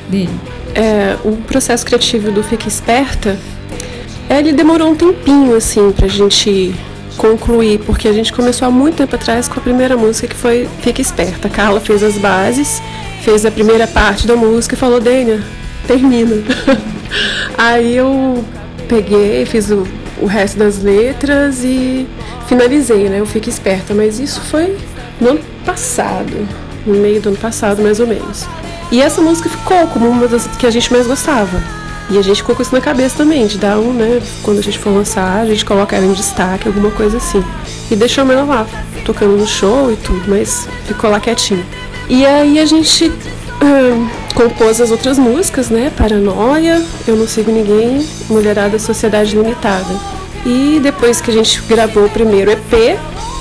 dele? 0.09 0.31
É, 0.75 1.19
o 1.23 1.37
processo 1.37 1.85
criativo 1.85 2.33
do 2.33 2.43
Fica 2.43 2.67
Esperta, 2.67 3.39
é, 4.31 4.39
ele 4.39 4.53
demorou 4.55 4.91
um 4.91 4.95
tempinho, 4.95 5.55
assim, 5.55 5.93
pra 5.93 6.09
gente 6.09 6.75
concluir, 7.19 7.81
porque 7.81 8.09
a 8.09 8.13
gente 8.15 8.33
começou 8.33 8.67
há 8.67 8.71
muito 8.71 8.97
tempo 8.97 9.15
atrás 9.15 9.47
com 9.47 9.61
a 9.61 9.63
primeira 9.63 9.99
música 9.99 10.27
que 10.27 10.37
foi 10.37 10.67
Fica 10.81 11.03
Esperta. 11.03 11.49
A 11.49 11.51
Carla 11.51 11.81
fez 11.81 12.03
as 12.03 12.17
bases, 12.17 12.81
fez 13.21 13.45
a 13.45 13.51
primeira 13.51 13.87
parte 13.87 14.27
da 14.27 14.37
música 14.37 14.75
e 14.75 14.79
falou, 14.79 14.99
Dênia, 14.99 15.43
termina. 15.87 16.37
Aí 17.59 17.95
eu 17.95 18.43
peguei, 18.89 19.45
fiz 19.45 19.71
o, 19.71 19.87
o 20.21 20.27
resto 20.27 20.59
das 20.59 20.83
letras 20.83 21.63
e 21.65 22.07
finalizei, 22.47 23.09
né? 23.09 23.21
O 23.23 23.27
Fica 23.27 23.49
Esperta, 23.49 23.95
mas 23.95 24.19
isso 24.19 24.41
foi 24.41 24.77
no 25.21 25.31
ano 25.31 25.41
passado, 25.65 26.49
no 26.87 26.95
meio 26.95 27.21
do 27.21 27.31
ano 27.31 27.39
passado, 27.39 27.83
mais 27.83 28.01
ou 28.01 28.07
menos. 28.07 28.47
E 28.91 29.01
essa 29.01 29.21
música 29.21 29.49
ficou 29.49 29.87
como 29.89 30.09
uma 30.09 30.27
das 30.27 30.47
que 30.47 30.67
a 30.67 30.71
gente 30.71 30.93
mais 30.93 31.07
gostava. 31.07 31.63
E 32.11 32.19
a 32.19 32.23
gente 32.23 32.39
ficou 32.39 32.57
com 32.57 32.63
isso 32.63 32.75
na 32.75 32.81
cabeça 32.81 33.19
também, 33.19 33.47
de 33.47 33.57
dar 33.57 33.79
um, 33.79 33.93
né? 33.93 34.21
Quando 34.43 34.59
a 34.59 34.63
gente 34.63 34.79
for 34.79 34.91
lançar, 34.91 35.43
a 35.43 35.47
gente 35.47 35.65
coloca 35.65 35.95
ela 35.95 36.05
em 36.05 36.13
destaque, 36.13 36.67
alguma 36.67 36.91
coisa 36.91 37.19
assim. 37.19 37.43
E 37.89 37.95
deixamos 37.95 38.35
ela 38.35 38.45
lá, 38.45 38.67
tocando 39.05 39.37
no 39.37 39.47
show 39.47 39.93
e 39.93 39.97
tudo, 39.97 40.23
mas 40.27 40.69
ficou 40.87 41.09
lá 41.09 41.21
quietinho. 41.21 41.65
E 42.09 42.27
aí 42.27 42.59
a 42.59 42.67
gente 42.67 43.13
compôs 44.35 44.81
as 44.81 44.91
outras 44.91 45.19
músicas, 45.19 45.69
né? 45.71 45.91
Paranoia, 45.97 46.83
Eu 47.07 47.17
Não 47.17 47.27
Sigo 47.27 47.51
Ninguém, 47.51 48.07
Mulherada 48.29 48.79
Sociedade 48.79 49.37
Limitada. 49.37 49.95
E 50.47 50.81
depois 50.83 51.21
que 51.21 51.31
a 51.31 51.35
gente 51.35 51.61
gravou 51.69 52.07
o 52.07 52.11
primeiro 52.11 52.51
EP, 52.51 52.99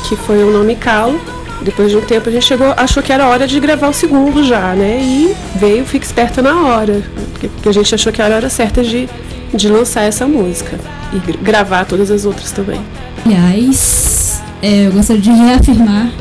que 0.08 0.15
foi 0.15 0.43
o 0.43 0.51
nome 0.51 0.75
Calo, 0.75 1.19
depois 1.62 1.89
de 1.91 1.97
um 1.97 2.01
tempo 2.01 2.29
a 2.29 2.32
gente 2.32 2.45
chegou, 2.45 2.73
achou 2.75 3.01
que 3.03 3.12
era 3.12 3.27
hora 3.27 3.47
de 3.47 3.60
gravar 3.60 3.88
o 3.89 3.93
segundo 3.93 4.43
já, 4.43 4.73
né? 4.73 4.99
E 5.01 5.34
veio 5.55 5.86
Fica 5.86 6.05
Esperta 6.05 6.41
na 6.41 6.62
hora, 6.63 7.01
porque 7.39 7.69
a 7.69 7.71
gente 7.71 7.93
achou 7.95 8.12
que 8.12 8.21
era 8.21 8.34
a 8.36 8.38
hora 8.38 8.49
certa 8.49 8.84
de, 8.84 9.08
de 9.53 9.69
lançar 9.69 10.03
essa 10.03 10.25
música 10.27 10.77
e 11.13 11.19
gra- 11.19 11.38
gravar 11.41 11.86
todas 11.86 12.12
as 12.12 12.25
outras 12.25 12.51
também. 12.51 12.82
Aliás, 13.25 14.41
é, 14.62 14.88
eu 14.88 14.91
gostaria 14.91 15.21
de 15.21 15.29
reafirmar 15.32 16.12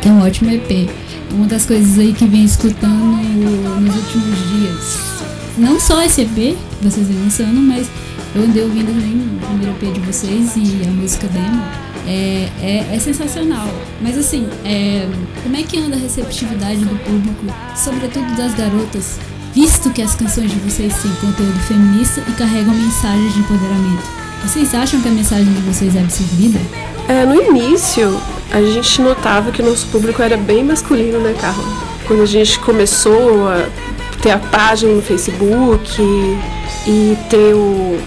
que 0.00 0.08
é 0.08 0.12
um 0.12 0.24
ótimo 0.24 0.50
EP. 0.52 0.88
Uma 1.30 1.46
das 1.46 1.66
coisas 1.66 1.98
aí 1.98 2.12
que 2.12 2.26
vem 2.26 2.44
escutando 2.44 3.16
nos 3.80 3.96
últimos 3.96 4.38
dias. 4.50 4.98
Não 5.56 5.78
só 5.78 6.02
esse 6.02 6.22
EP 6.22 6.34
que 6.34 6.56
vocês 6.82 7.06
vêm 7.06 7.18
lançando, 7.18 7.60
mas 7.60 7.88
eu 8.34 8.42
andei 8.42 8.62
ouvindo 8.62 8.86
também 8.86 9.14
o 9.14 9.46
primeiro 9.46 9.72
EP 9.72 9.94
de 9.94 10.00
vocês 10.00 10.56
e 10.56 10.86
a 10.86 10.90
música 10.90 11.26
demo. 11.28 11.62
É, 12.06 12.48
é, 12.60 12.94
é 12.94 12.98
sensacional. 12.98 13.68
Mas 14.00 14.16
assim, 14.16 14.48
é, 14.64 15.06
como 15.42 15.56
é 15.56 15.62
que 15.62 15.78
anda 15.78 15.96
a 15.96 15.98
receptividade 15.98 16.84
do 16.84 16.96
público, 17.04 17.46
sobretudo 17.76 18.34
das 18.36 18.54
garotas, 18.54 19.18
visto 19.54 19.90
que 19.90 20.00
as 20.00 20.14
canções 20.14 20.50
de 20.50 20.58
vocês 20.60 20.94
têm 21.02 21.10
conteúdo 21.16 21.58
feminista 21.66 22.22
e 22.26 22.32
carregam 22.32 22.74
mensagens 22.74 23.34
de 23.34 23.40
empoderamento? 23.40 24.04
Vocês 24.42 24.74
acham 24.74 25.00
que 25.00 25.08
a 25.08 25.12
mensagem 25.12 25.52
de 25.52 25.60
vocês 25.60 25.94
é 25.96 26.00
absorvida? 26.00 26.58
É, 27.08 27.24
no 27.24 27.40
início, 27.42 28.20
a 28.52 28.60
gente 28.60 29.00
notava 29.00 29.50
que 29.50 29.62
o 29.62 29.64
nosso 29.64 29.86
público 29.86 30.22
era 30.22 30.36
bem 30.36 30.62
masculino, 30.62 31.18
né, 31.18 31.34
Carla? 31.40 31.64
Quando 32.06 32.22
a 32.22 32.26
gente 32.26 32.58
começou 32.60 33.48
a 33.48 33.66
ter 34.20 34.30
a 34.30 34.38
página 34.38 34.92
no 34.92 35.00
Facebook 35.00 36.02
e, 36.86 37.16
ter 37.30 37.54
o. 37.54 37.98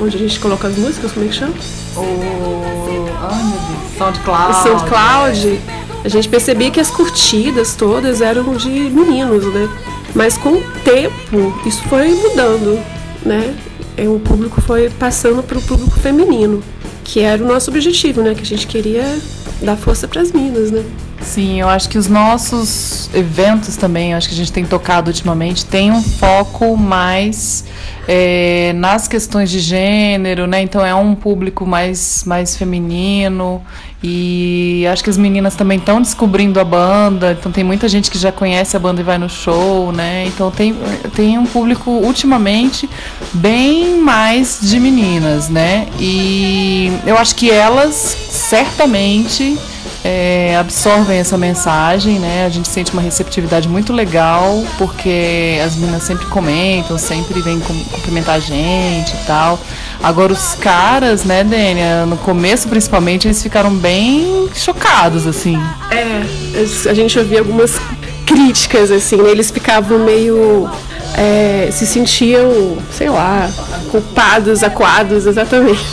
onde 0.00 0.16
a 0.16 0.18
gente 0.20 0.38
coloca 0.38 0.68
as 0.68 0.76
músicas, 0.76 1.10
como 1.10 1.26
é 1.26 1.28
que 1.28 1.34
chama? 1.34 1.52
O. 1.96 3.08
Ai, 3.20 3.42
meu 3.42 3.58
Deus. 3.58 3.98
SoundCloud. 3.98 4.62
SoundCloud, 4.62 5.60
a 6.04 6.08
gente 6.08 6.28
percebia 6.28 6.70
que 6.70 6.78
as 6.78 6.90
curtidas 6.90 7.74
todas 7.74 8.20
eram 8.20 8.54
de 8.54 8.68
meninos, 8.68 9.52
né? 9.52 9.68
Mas 10.14 10.36
com 10.36 10.50
o 10.50 10.62
tempo, 10.84 11.60
isso 11.66 11.82
foi 11.88 12.08
mudando, 12.14 12.80
né? 13.24 13.52
E 13.96 14.06
o 14.06 14.20
público 14.20 14.60
foi 14.60 14.90
passando 14.90 15.42
para 15.42 15.58
o 15.58 15.62
público 15.62 15.98
feminino, 15.98 16.62
que 17.04 17.20
era 17.20 17.44
o 17.44 17.46
nosso 17.46 17.70
objetivo, 17.70 18.22
né? 18.22 18.34
Que 18.34 18.42
a 18.42 18.46
gente 18.46 18.66
queria 18.66 19.20
dar 19.62 19.76
força 19.76 20.08
para 20.08 20.22
as 20.22 20.32
minas, 20.32 20.70
né? 20.70 20.82
Sim, 21.20 21.60
eu 21.60 21.68
acho 21.68 21.88
que 21.88 21.96
os 21.96 22.08
nossos 22.08 23.08
eventos 23.14 23.76
também, 23.76 24.14
acho 24.14 24.28
que 24.28 24.34
a 24.34 24.36
gente 24.36 24.52
tem 24.52 24.64
tocado 24.64 25.08
ultimamente, 25.08 25.64
tem 25.64 25.90
um 25.90 26.02
foco 26.02 26.76
mais 26.76 27.64
é, 28.06 28.72
nas 28.74 29.08
questões 29.08 29.50
de 29.50 29.58
gênero, 29.58 30.46
né? 30.46 30.60
Então 30.62 30.84
é 30.84 30.94
um 30.94 31.14
público 31.14 31.64
mais, 31.64 32.24
mais 32.26 32.56
feminino 32.56 33.62
e 34.06 34.86
acho 34.86 35.02
que 35.02 35.08
as 35.08 35.16
meninas 35.16 35.56
também 35.56 35.78
estão 35.78 35.98
descobrindo 35.98 36.60
a 36.60 36.64
banda, 36.64 37.32
então 37.32 37.50
tem 37.50 37.64
muita 37.64 37.88
gente 37.88 38.10
que 38.10 38.18
já 38.18 38.30
conhece 38.30 38.76
a 38.76 38.78
banda 38.78 39.00
e 39.00 39.04
vai 39.04 39.16
no 39.16 39.30
show, 39.30 39.90
né? 39.92 40.26
Então 40.26 40.50
tem, 40.50 40.76
tem 41.14 41.38
um 41.38 41.46
público 41.46 41.90
ultimamente 41.90 42.86
bem 43.32 43.98
mais 43.98 44.58
de 44.60 44.78
meninas, 44.78 45.48
né? 45.48 45.88
E 45.98 46.92
eu 47.06 47.16
acho 47.16 47.34
que 47.34 47.50
elas 47.50 47.94
certamente 47.94 49.56
é, 50.04 50.54
absorvem 50.60 51.18
essa 51.18 51.38
mensagem, 51.38 52.18
né? 52.18 52.44
A 52.44 52.50
gente 52.50 52.68
sente 52.68 52.92
uma 52.92 53.00
receptividade 53.00 53.66
muito 53.68 53.90
legal, 53.92 54.62
porque 54.76 55.58
as 55.64 55.76
meninas 55.76 56.02
sempre 56.02 56.26
comentam, 56.26 56.98
sempre 56.98 57.40
vêm 57.40 57.58
cum- 57.58 57.84
cumprimentar 57.84 58.34
a 58.34 58.38
gente 58.38 59.12
e 59.14 59.26
tal. 59.26 59.58
Agora 60.02 60.32
os 60.32 60.54
caras, 60.54 61.24
né, 61.24 61.42
Dênia, 61.42 62.04
no 62.04 62.18
começo 62.18 62.68
principalmente, 62.68 63.26
eles 63.26 63.42
ficaram 63.42 63.70
bem 63.74 64.48
chocados, 64.54 65.26
assim. 65.26 65.58
É, 65.90 66.90
a 66.90 66.94
gente 66.94 67.18
ouvia 67.18 67.38
algumas 67.38 67.80
críticas, 68.26 68.90
assim, 68.90 69.16
né? 69.16 69.30
Eles 69.30 69.50
ficavam 69.50 69.98
meio. 70.00 70.68
É, 71.16 71.68
se 71.70 71.86
sentiam, 71.86 72.76
sei 72.90 73.08
lá, 73.08 73.48
culpados, 73.90 74.62
acuados, 74.62 75.26
exatamente. 75.26 75.84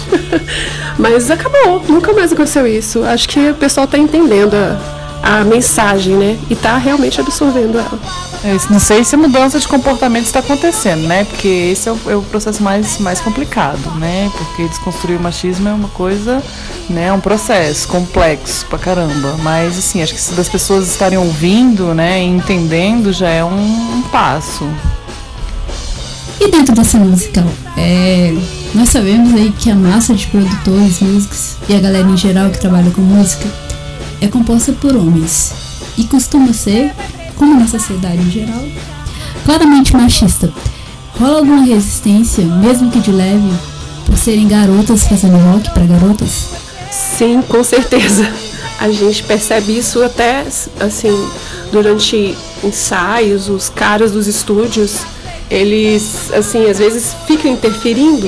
Mas 0.98 1.30
acabou, 1.30 1.84
nunca 1.88 2.14
mais 2.14 2.32
aconteceu 2.34 2.66
isso. 2.68 3.04
Acho 3.04 3.30
que 3.30 3.52
o 3.52 3.56
pessoal 3.56 3.88
tá 3.88 3.98
entendendo 3.98 4.56
a, 4.56 5.40
a 5.40 5.44
mensagem, 5.44 6.16
né? 6.16 6.40
E 6.50 6.56
tá 6.56 6.78
realmente 6.78 7.22
absorvendo 7.22 7.78
ela. 7.78 8.00
Eu 8.44 8.60
não 8.72 8.80
sei 8.80 9.04
se 9.04 9.14
a 9.14 9.18
mudança 9.20 9.60
de 9.60 9.68
comportamento 9.68 10.26
está 10.26 10.40
acontecendo, 10.40 11.08
né? 11.08 11.26
Porque 11.26 11.48
esse 11.48 11.88
é 11.88 11.92
o, 11.92 12.00
é 12.08 12.16
o 12.16 12.24
processo 12.24 12.64
mais, 12.64 12.98
mais 12.98 13.22
complicado, 13.22 13.92
né? 14.00 14.32
Porque 14.36 14.68
desconstruir 14.68 15.18
o 15.18 15.22
machismo 15.22 15.70
é 15.70 15.74
uma 15.74 15.90
coisa, 15.90 16.42
né? 16.90 17.08
É 17.08 17.14
um 17.14 17.20
processo 17.20 17.88
complexo 17.88 18.66
pra 18.66 18.80
caramba. 18.80 19.36
Mas, 19.44 19.78
assim, 19.78 20.02
acho 20.02 20.16
que 20.16 20.20
se 20.20 20.34
das 20.34 20.50
pessoas 20.50 20.88
estarem 20.88 21.20
ouvindo, 21.20 21.94
né? 21.94 22.24
E 22.24 22.26
entendendo, 22.26 23.14
já 23.14 23.30
é 23.30 23.44
um, 23.44 23.52
um 23.52 24.02
passo. 24.12 24.68
E 26.43 26.49
dentro 26.49 26.73
dessa 26.73 26.97
musical, 26.97 27.45
é, 27.77 28.36
nós 28.73 28.89
sabemos 28.89 29.32
aí 29.36 29.54
que 29.60 29.69
a 29.69 29.75
massa 29.75 30.15
de 30.15 30.25
produtores, 30.25 30.99
músicos 30.99 31.58
e 31.69 31.75
a 31.75 31.80
galera 31.80 32.10
em 32.10 32.17
geral 32.17 32.49
que 32.49 32.60
trabalha 32.60 32.89
com 32.89 33.01
música 33.04 33.47
é 34.19 34.27
composta 34.27 34.73
por 34.73 34.95
homens. 34.95 35.54
E 35.99 36.04
costuma 36.06 36.51
ser, 36.51 36.91
como 37.38 37.60
na 37.60 37.67
sociedade 37.67 38.17
em 38.17 38.32
geral, 38.32 38.63
claramente 39.45 39.95
machista. 39.95 40.51
Rola 41.19 41.38
alguma 41.38 41.63
resistência, 41.63 42.43
mesmo 42.43 42.89
que 42.89 42.99
de 42.99 43.12
leve, 43.12 43.54
por 44.08 44.17
serem 44.17 44.47
garotas 44.47 45.04
fazendo 45.04 45.38
rock 45.38 45.69
pra 45.69 45.86
garotas? 45.86 46.47
Sim, 46.89 47.43
com 47.43 47.63
certeza. 47.63 48.27
A 48.80 48.89
gente 48.89 49.21
percebe 49.25 49.77
isso 49.77 50.01
até 50.01 50.43
assim 50.80 51.30
durante 51.71 52.36
ensaios, 52.63 53.47
os 53.47 53.69
caras 53.69 54.12
dos 54.12 54.25
estúdios, 54.25 55.06
eles 55.52 56.32
assim 56.34 56.70
às 56.70 56.80
vezes 56.80 57.14
ficam 57.28 57.52
interferindo 57.52 58.28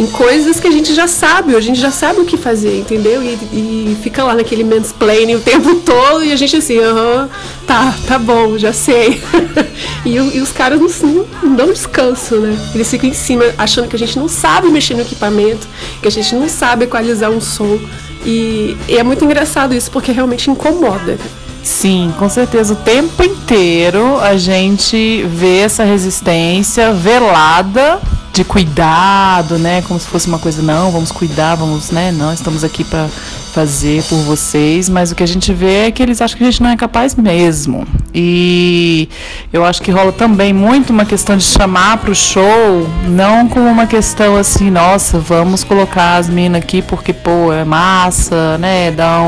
em 0.00 0.06
coisas 0.06 0.58
que 0.58 0.66
a 0.66 0.70
gente 0.70 0.92
já 0.92 1.06
sabe, 1.06 1.54
a 1.54 1.60
gente 1.60 1.78
já 1.78 1.90
sabe 1.90 2.20
o 2.20 2.24
que 2.24 2.36
fazer, 2.36 2.80
entendeu? 2.80 3.22
E, 3.22 3.38
e 3.52 3.96
fica 4.02 4.24
lá 4.24 4.34
naquele 4.34 4.64
mansplaining 4.64 5.36
o 5.36 5.40
tempo 5.40 5.76
todo 5.76 6.24
e 6.24 6.32
a 6.32 6.36
gente 6.36 6.56
assim, 6.56 6.78
aham, 6.78 7.28
tá, 7.64 7.94
tá 8.06 8.18
bom, 8.18 8.58
já 8.58 8.72
sei. 8.72 9.22
e, 10.04 10.16
e 10.16 10.40
os 10.40 10.50
caras 10.50 10.80
não, 10.80 11.26
não, 11.42 11.72
descanso, 11.72 12.36
né? 12.36 12.58
Eles 12.74 12.90
ficam 12.90 13.08
em 13.08 13.14
cima 13.14 13.44
achando 13.56 13.86
que 13.86 13.94
a 13.94 13.98
gente 13.98 14.18
não 14.18 14.26
sabe 14.26 14.68
mexer 14.68 14.94
no 14.94 15.02
equipamento, 15.02 15.68
que 16.02 16.08
a 16.08 16.10
gente 16.10 16.34
não 16.34 16.48
sabe 16.48 16.86
equalizar 16.86 17.30
um 17.30 17.40
som. 17.40 17.78
E, 18.26 18.76
e 18.88 18.96
é 18.96 19.02
muito 19.04 19.24
engraçado 19.24 19.74
isso, 19.74 19.90
porque 19.92 20.10
realmente 20.10 20.50
incomoda. 20.50 21.18
Sim, 21.64 22.12
com 22.18 22.28
certeza. 22.28 22.74
O 22.74 22.76
tempo 22.76 23.24
inteiro 23.24 24.20
a 24.20 24.36
gente 24.36 25.24
vê 25.24 25.60
essa 25.60 25.82
resistência 25.82 26.92
velada 26.92 28.00
de 28.32 28.44
cuidado, 28.44 29.58
né? 29.58 29.80
Como 29.82 29.98
se 29.98 30.06
fosse 30.06 30.28
uma 30.28 30.38
coisa, 30.38 30.60
não, 30.60 30.90
vamos 30.90 31.10
cuidar, 31.10 31.54
vamos, 31.54 31.90
né? 31.90 32.12
Não, 32.12 32.32
estamos 32.32 32.64
aqui 32.64 32.84
para 32.84 33.08
fazer 33.54 34.02
por 34.08 34.18
vocês, 34.18 34.88
mas 34.88 35.12
o 35.12 35.14
que 35.14 35.22
a 35.22 35.26
gente 35.26 35.52
vê 35.52 35.86
é 35.86 35.90
que 35.92 36.02
eles 36.02 36.20
acham 36.20 36.36
que 36.36 36.42
a 36.42 36.50
gente 36.50 36.60
não 36.60 36.70
é 36.70 36.76
capaz 36.76 37.14
mesmo. 37.14 37.86
E 38.12 39.08
eu 39.52 39.64
acho 39.64 39.80
que 39.80 39.92
rola 39.92 40.10
também 40.10 40.52
muito 40.52 40.90
uma 40.90 41.04
questão 41.04 41.36
de 41.36 41.44
chamar 41.44 41.98
para 41.98 42.10
o 42.10 42.14
show, 42.14 42.88
não 43.08 43.48
como 43.48 43.66
uma 43.68 43.86
questão 43.86 44.36
assim, 44.36 44.70
nossa, 44.70 45.20
vamos 45.20 45.62
colocar 45.62 46.16
as 46.16 46.28
minas 46.28 46.60
aqui 46.60 46.82
porque, 46.82 47.12
pô, 47.12 47.52
é 47.52 47.64
massa, 47.64 48.58
né? 48.58 48.90
Dá 48.90 49.20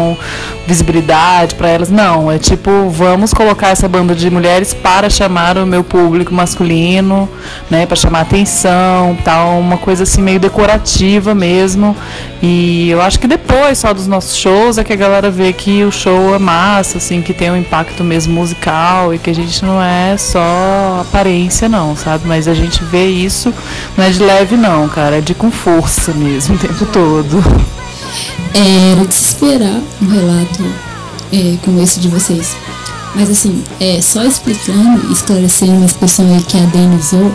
visibilidade 0.66 1.54
para 1.54 1.68
elas. 1.68 1.88
Não, 1.88 2.30
é 2.30 2.38
tipo, 2.38 2.88
vamos 2.90 3.32
colocar 3.32 3.68
essa 3.68 3.88
banda 3.88 4.14
de 4.14 4.28
mulheres 4.28 4.74
para 4.74 5.08
chamar 5.08 5.56
o 5.56 5.66
meu 5.66 5.84
público 5.84 6.34
masculino, 6.34 7.28
né? 7.70 7.86
Para 7.86 7.96
chamar 7.96 8.22
atenção, 8.22 9.16
tal, 9.24 9.58
uma 9.60 9.78
coisa 9.78 10.02
assim 10.02 10.20
meio 10.20 10.40
decorativa 10.40 11.34
mesmo. 11.34 11.96
E 12.42 12.90
eu 12.90 13.00
acho 13.00 13.18
que 13.18 13.26
depois 13.26 13.78
só 13.78 13.92
dos 13.92 14.06
nossos 14.16 14.34
shows 14.34 14.78
é 14.78 14.84
que 14.84 14.94
a 14.94 14.96
galera 14.96 15.30
vê 15.30 15.52
que 15.52 15.84
o 15.84 15.92
show 15.92 16.34
é 16.34 16.38
massa, 16.38 16.96
assim, 16.96 17.20
que 17.20 17.34
tem 17.34 17.50
um 17.50 17.56
impacto 17.56 18.02
mesmo 18.02 18.32
musical 18.32 19.12
e 19.12 19.18
que 19.18 19.28
a 19.28 19.34
gente 19.34 19.62
não 19.62 19.82
é 19.82 20.16
só 20.16 21.02
aparência, 21.02 21.68
não, 21.68 21.94
sabe? 21.94 22.26
Mas 22.26 22.48
a 22.48 22.54
gente 22.54 22.82
vê 22.84 23.06
isso, 23.06 23.52
não 23.94 24.04
é 24.04 24.10
de 24.10 24.18
leve, 24.22 24.56
não, 24.56 24.88
cara, 24.88 25.18
é 25.18 25.20
de 25.20 25.34
com 25.34 25.50
força 25.50 26.14
mesmo 26.14 26.54
o 26.56 26.58
tempo 26.58 26.86
todo. 26.86 27.44
Era 28.54 29.06
de 29.06 29.14
se 29.14 29.34
esperar 29.34 29.82
um 30.00 30.08
relato 30.08 30.64
é, 31.30 31.56
como 31.62 31.82
esse 31.82 32.00
de 32.00 32.08
vocês. 32.08 32.56
Mas 33.14 33.28
assim, 33.28 33.62
é, 33.78 34.00
só 34.00 34.24
explicando, 34.24 35.12
esclarecendo 35.12 35.72
uma 35.72 35.86
expressão 35.86 36.26
aí 36.34 36.40
que 36.42 36.56
a 36.56 36.60
Dani 36.60 36.96
usou, 36.96 37.34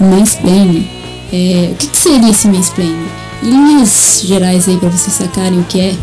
mansplaining, 0.00 0.90
é, 1.32 1.70
o 1.70 1.76
que, 1.76 1.86
que 1.86 1.96
seria 1.96 2.30
esse 2.30 2.48
mansplaining? 2.48 3.23
Linhas 3.44 4.22
gerais 4.24 4.66
aí 4.68 4.78
para 4.78 4.88
vocês 4.88 5.12
sacarem 5.12 5.60
o 5.60 5.64
que 5.64 5.78
é, 5.78 5.94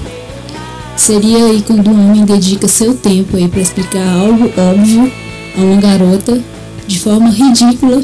seria 0.96 1.46
aí 1.46 1.64
quando 1.66 1.90
um 1.90 2.10
homem 2.10 2.24
dedica 2.24 2.68
seu 2.68 2.94
tempo 2.94 3.36
aí 3.36 3.48
para 3.48 3.60
explicar 3.60 4.08
algo 4.08 4.52
óbvio 4.56 5.12
a 5.58 5.62
uma 5.62 5.82
garota 5.82 6.40
de 6.86 7.00
forma 7.00 7.32
ridícula, 7.32 8.04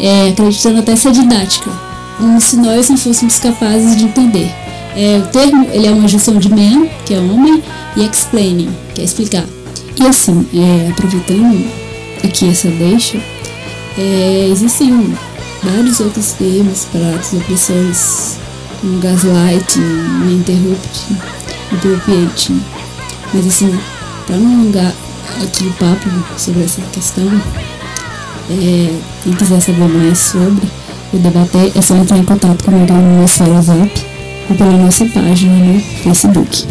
é, 0.00 0.30
acreditando 0.30 0.80
até 0.80 0.96
ser 0.96 1.12
didática, 1.12 1.70
como 2.18 2.40
se 2.40 2.56
nós 2.56 2.88
não 2.90 2.96
fôssemos 2.96 3.38
capazes 3.38 3.96
de 3.96 4.04
entender. 4.04 4.50
É, 4.96 5.18
o 5.18 5.26
termo 5.28 5.68
ele 5.72 5.86
é 5.86 5.90
uma 5.92 6.08
junção 6.08 6.36
de 6.36 6.48
man, 6.48 6.88
que 7.06 7.14
é 7.14 7.18
homem, 7.18 7.62
e 7.96 8.04
explaining, 8.04 8.70
que 8.94 9.00
é 9.00 9.04
explicar. 9.04 9.44
E 9.96 10.06
assim, 10.06 10.44
é, 10.54 10.90
aproveitando 10.90 11.70
aqui 12.24 12.48
essa 12.48 12.68
deixa, 12.68 13.18
é, 13.96 14.48
existem 14.50 15.14
vários 15.62 16.00
outros 16.00 16.32
termos 16.32 16.86
para 16.86 17.14
atos 17.14 18.39
opressores, 18.80 18.82
como 18.82 19.00
gaslighting, 19.00 19.80
interrupting, 20.30 21.16
appropriating. 21.72 22.62
Mas 23.32 23.46
assim, 23.46 23.78
para 24.26 24.36
não 24.36 24.60
alongar 24.60 24.92
aqui 25.42 25.70
papo 25.78 26.08
sobre 26.36 26.64
essa 26.64 26.80
questão, 26.92 27.28
é, 28.50 29.00
quem 29.22 29.32
quiser 29.34 29.60
saber 29.60 29.88
mais 29.88 30.18
sobre 30.18 30.68
o 31.12 31.18
debater, 31.18 31.72
é 31.74 31.82
só 31.82 31.94
entrar 31.96 32.18
em 32.18 32.24
contato 32.24 32.64
comigo 32.64 32.92
no 32.92 33.26
Fora 33.28 33.62
Zap 33.62 33.90
ou 34.48 34.56
pela 34.56 34.72
nossa 34.72 35.04
página 35.06 35.52
no 35.52 35.80
Facebook. 35.80 36.66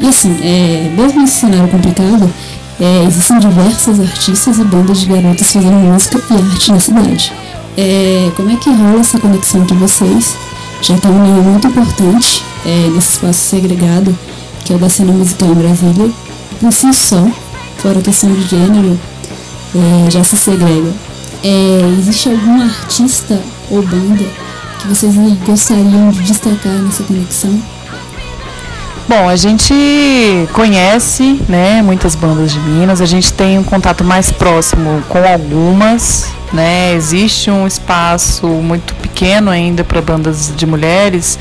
E 0.00 0.06
assim, 0.06 0.36
é, 0.42 0.92
mesmo 0.96 1.20
nesse 1.20 1.40
cenário 1.40 1.68
complicado, 1.68 2.30
é, 2.80 3.04
existem 3.04 3.38
diversas 3.40 3.98
artistas 3.98 4.58
e 4.58 4.64
bandas 4.64 5.00
de 5.00 5.06
garotas 5.06 5.52
fazendo 5.52 5.74
música 5.74 6.22
e 6.30 6.34
arte 6.34 6.72
na 6.72 6.80
cidade. 6.80 7.32
É, 7.76 8.30
como 8.36 8.50
é 8.50 8.56
que 8.56 8.70
rola 8.70 9.00
essa 9.00 9.18
conexão 9.18 9.62
entre 9.62 9.76
vocês? 9.76 10.36
Já 10.80 10.96
tem 10.96 11.10
um 11.10 11.22
nível 11.22 11.42
muito 11.42 11.66
importante 11.66 12.44
é, 12.64 12.90
nesse 12.90 13.12
espaço 13.12 13.40
segregado, 13.40 14.16
que 14.64 14.72
é 14.72 14.76
o 14.76 14.78
da 14.78 14.88
cena 14.88 15.12
musical 15.12 15.48
em 15.48 15.54
Brasília. 15.54 16.10
Por 16.60 16.72
si 16.72 16.92
só, 16.92 17.26
fora 17.78 17.98
a 17.98 18.02
questão 18.02 18.32
de 18.32 18.42
gênero, 18.42 18.98
é, 19.74 20.10
já 20.10 20.24
se 20.24 20.36
segrega. 20.36 20.92
É, 21.42 21.96
existe 21.98 22.28
algum 22.28 22.62
artista 22.62 23.40
ou 23.70 23.82
banda 23.82 24.24
que 24.80 24.88
vocês 24.88 25.14
gostariam 25.44 26.10
de 26.10 26.22
destacar 26.22 26.72
nessa 26.72 27.02
conexão? 27.02 27.60
Bom, 29.08 29.28
a 29.28 29.36
gente 29.36 29.72
conhece, 30.52 31.40
né, 31.48 31.80
muitas 31.80 32.14
bandas 32.14 32.52
de 32.52 32.60
Minas, 32.60 33.00
a 33.00 33.06
gente 33.06 33.32
tem 33.32 33.58
um 33.58 33.64
contato 33.64 34.04
mais 34.04 34.30
próximo 34.30 35.02
com 35.08 35.18
algumas, 35.26 36.30
né? 36.52 36.92
Existe 36.94 37.50
um 37.50 37.66
espaço 37.66 38.46
muito 38.46 38.94
pequeno 38.96 39.50
ainda 39.50 39.84
para 39.84 40.00
bandas 40.00 40.52
de 40.56 40.66
mulheres, 40.66 41.38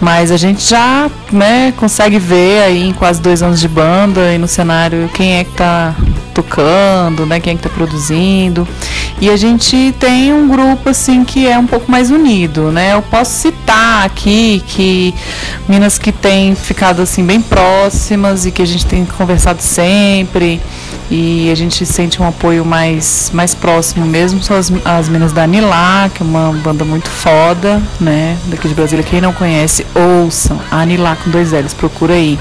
mas 0.00 0.30
a 0.30 0.36
gente 0.36 0.68
já, 0.68 1.10
né, 1.30 1.72
consegue 1.76 2.18
ver 2.18 2.62
aí 2.62 2.88
em 2.88 2.92
quase 2.92 3.20
dois 3.20 3.42
anos 3.42 3.60
de 3.60 3.68
banda 3.68 4.32
e 4.32 4.38
no 4.38 4.48
cenário 4.48 5.08
quem 5.14 5.38
é 5.38 5.44
que 5.44 5.52
tá 5.52 5.94
tocando, 6.32 7.26
né, 7.26 7.40
quem 7.40 7.54
é 7.54 7.56
que 7.56 7.62
tá 7.62 7.68
produzindo. 7.68 8.66
E 9.20 9.30
a 9.30 9.36
gente 9.36 9.94
tem 10.00 10.32
um 10.32 10.48
grupo 10.48 10.88
assim 10.88 11.24
que 11.24 11.46
é 11.46 11.56
um 11.56 11.66
pouco 11.66 11.90
mais 11.90 12.10
unido, 12.10 12.72
né? 12.72 12.94
Eu 12.94 13.02
posso 13.02 13.30
citar 13.30 14.04
aqui 14.04 14.62
que 14.66 15.14
Minas 15.68 15.96
que 15.96 16.10
tem 16.10 16.56
ficado 16.56 17.02
assim 17.02 17.24
bem 17.24 17.40
próximas 17.40 18.46
e 18.46 18.50
que 18.50 18.60
a 18.60 18.64
gente 18.64 18.84
tem 18.84 19.04
conversado 19.04 19.62
sempre 19.62 20.60
e 21.10 21.50
a 21.52 21.54
gente 21.54 21.84
sente 21.86 22.20
um 22.20 22.26
apoio 22.26 22.64
mais, 22.64 23.30
mais 23.32 23.54
próximo 23.54 24.06
mesmo 24.06 24.42
são 24.42 24.56
as, 24.56 24.72
as 24.84 25.08
Minas 25.08 25.32
da 25.32 25.44
Anilá, 25.44 26.10
que 26.12 26.22
é 26.22 26.26
uma 26.26 26.52
banda 26.52 26.84
muito 26.84 27.08
foda, 27.08 27.82
né? 28.00 28.36
Daqui 28.46 28.66
de 28.66 28.74
Brasília. 28.74 29.04
Quem 29.04 29.20
não 29.20 29.32
conhece, 29.32 29.86
ouçam. 29.94 30.58
A 30.70 30.80
Anilá 30.80 31.16
com 31.16 31.30
dois 31.30 31.52
L's, 31.52 31.74
procura 31.74 32.14
aí. 32.14 32.38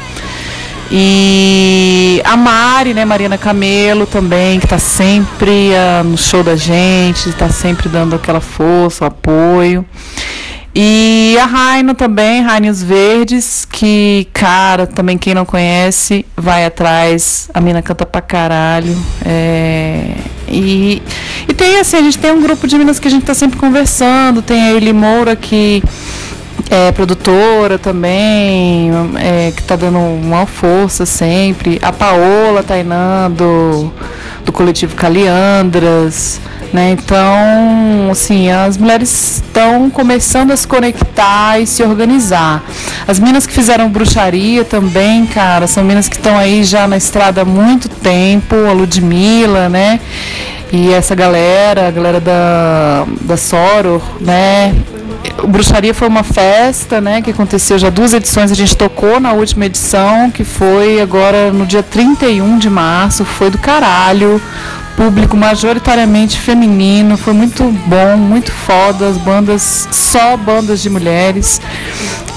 E 0.94 2.22
a 2.26 2.36
Mari, 2.36 2.94
né, 2.94 3.06
Mariana 3.06 3.38
Camelo 3.38 4.06
também, 4.06 4.60
que 4.60 4.66
está 4.66 4.78
sempre 4.78 5.74
ah, 5.74 6.04
no 6.04 6.18
show 6.18 6.44
da 6.44 6.58
gente, 6.58 7.30
está 7.30 7.50
sempre 7.50 7.88
dando 7.88 8.16
aquela 8.16 8.42
força, 8.42 9.06
apoio. 9.06 9.86
E 10.76 11.38
a 11.42 11.46
Raino 11.46 11.94
também, 11.94 12.42
Rainos 12.42 12.82
Verdes, 12.82 13.66
que, 13.70 14.28
cara, 14.34 14.88
também 14.88 15.18
quem 15.18 15.34
não 15.34 15.46
conhece, 15.46 16.26
vai 16.36 16.66
atrás. 16.66 17.50
A 17.54 17.60
mina 17.60 17.82
canta 17.82 18.06
pra 18.06 18.22
caralho. 18.22 18.96
É, 19.26 20.16
e, 20.48 21.02
e 21.48 21.54
tem 21.54 21.78
assim, 21.78 21.98
a 21.98 22.02
gente 22.02 22.18
tem 22.18 22.32
um 22.32 22.42
grupo 22.42 22.68
de 22.68 22.78
minas 22.78 23.00
que 23.00 23.08
a 23.08 23.12
gente 23.12 23.26
tá 23.26 23.34
sempre 23.34 23.58
conversando. 23.58 24.42
Tem 24.42 24.62
a 24.62 24.72
Eli 24.72 24.94
Moura 24.94 25.36
que 25.36 25.84
é 26.70 26.92
produtora 26.92 27.78
também, 27.78 28.92
é, 29.20 29.52
que 29.56 29.64
tá 29.64 29.76
dando 29.76 29.98
uma 29.98 30.46
força 30.46 31.06
sempre. 31.06 31.80
A 31.82 31.92
Paola 31.92 32.64
Tainã 32.64 33.30
do, 33.30 33.92
do 34.46 34.52
coletivo 34.52 34.96
Caliandras, 34.96 36.40
né? 36.74 36.92
Então, 36.92 38.10
assim, 38.10 38.50
as 38.50 38.78
mulheres 38.78 39.44
estão 39.44 39.90
começando 39.90 40.52
a 40.52 40.58
se 40.58 40.68
conectar 40.68 41.60
e 41.60 41.68
se 41.68 41.84
organizar. 41.84 42.64
As 43.08 43.20
minas 43.20 43.46
que 43.46 43.54
fizeram 43.54 43.90
bruxaria 43.90 44.64
também, 44.64 45.26
cara, 45.26 45.68
são 45.68 45.84
minas 45.84 46.08
que 46.08 46.16
estão 46.16 46.38
aí 46.38 46.64
já 46.64 46.88
na 46.88 46.98
estrada 46.98 47.42
há 47.42 47.46
muito 47.46 47.90
tempo, 47.90 48.56
a 48.56 48.72
Ludmilla, 48.72 49.68
né? 49.68 50.00
E 50.72 50.92
essa 50.94 51.14
galera, 51.14 51.88
a 51.88 51.92
galera 51.92 52.20
da, 52.22 53.06
da 53.22 53.36
Soror, 53.36 54.02
né? 54.22 54.74
O 55.44 55.48
Bruxaria 55.48 55.94
foi 55.94 56.08
uma 56.08 56.24
festa, 56.24 57.02
né, 57.02 57.22
que 57.22 57.30
aconteceu 57.30 57.78
já 57.78 57.90
duas 57.90 58.14
edições, 58.14 58.52
a 58.52 58.56
gente 58.56 58.76
tocou 58.76 59.20
na 59.20 59.34
última 59.34 59.66
edição, 59.66 60.32
que 60.32 60.44
foi 60.44 61.00
agora 61.00 61.52
no 61.52 61.66
dia 61.66 61.84
31 61.84 62.58
de 62.58 62.70
março, 62.70 63.26
foi 63.26 63.50
do 63.50 63.58
caralho, 63.58 64.42
público 64.96 65.36
majoritariamente 65.36 66.40
feminino, 66.40 67.18
foi 67.18 67.34
muito 67.34 67.64
bom, 67.88 68.18
muito 68.18 68.52
foda, 68.52 69.08
as 69.08 69.18
bandas, 69.18 69.88
só 69.92 70.38
bandas 70.38 70.82
de 70.82 70.90
mulheres. 70.90 71.60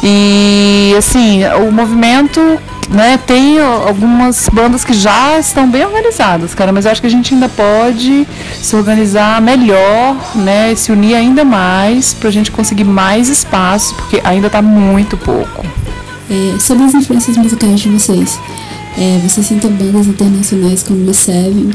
E 0.06 0.94
assim, 0.98 1.40
o 1.66 1.72
movimento, 1.72 2.38
né, 2.90 3.18
tem 3.26 3.58
algumas 3.58 4.50
bandas 4.50 4.84
que 4.84 4.92
já 4.92 5.38
estão 5.38 5.66
bem 5.66 5.86
organizadas, 5.86 6.54
cara, 6.54 6.70
mas 6.74 6.84
eu 6.84 6.92
acho 6.92 7.00
que 7.00 7.06
a 7.06 7.10
gente 7.10 7.32
ainda 7.32 7.48
pode 7.48 8.28
se 8.60 8.76
organizar 8.76 9.40
melhor, 9.40 10.14
né, 10.34 10.72
e 10.72 10.76
se 10.76 10.92
unir 10.92 11.14
ainda 11.14 11.42
mais 11.42 12.12
pra 12.12 12.30
gente 12.30 12.50
conseguir 12.50 12.84
mais 12.84 13.30
espaço, 13.30 13.94
porque 13.94 14.20
ainda 14.22 14.50
tá 14.50 14.60
muito 14.60 15.16
pouco. 15.16 15.64
É, 16.30 16.58
sobre 16.58 16.84
as 16.84 16.92
influências 16.92 17.38
musicais 17.38 17.80
de 17.80 17.88
vocês, 17.88 18.38
é, 18.98 19.20
vocês 19.26 19.46
citam 19.46 19.70
bandas 19.70 20.06
internacionais 20.06 20.82
como 20.82 21.02
Le 21.02 21.14
Seven, 21.14 21.70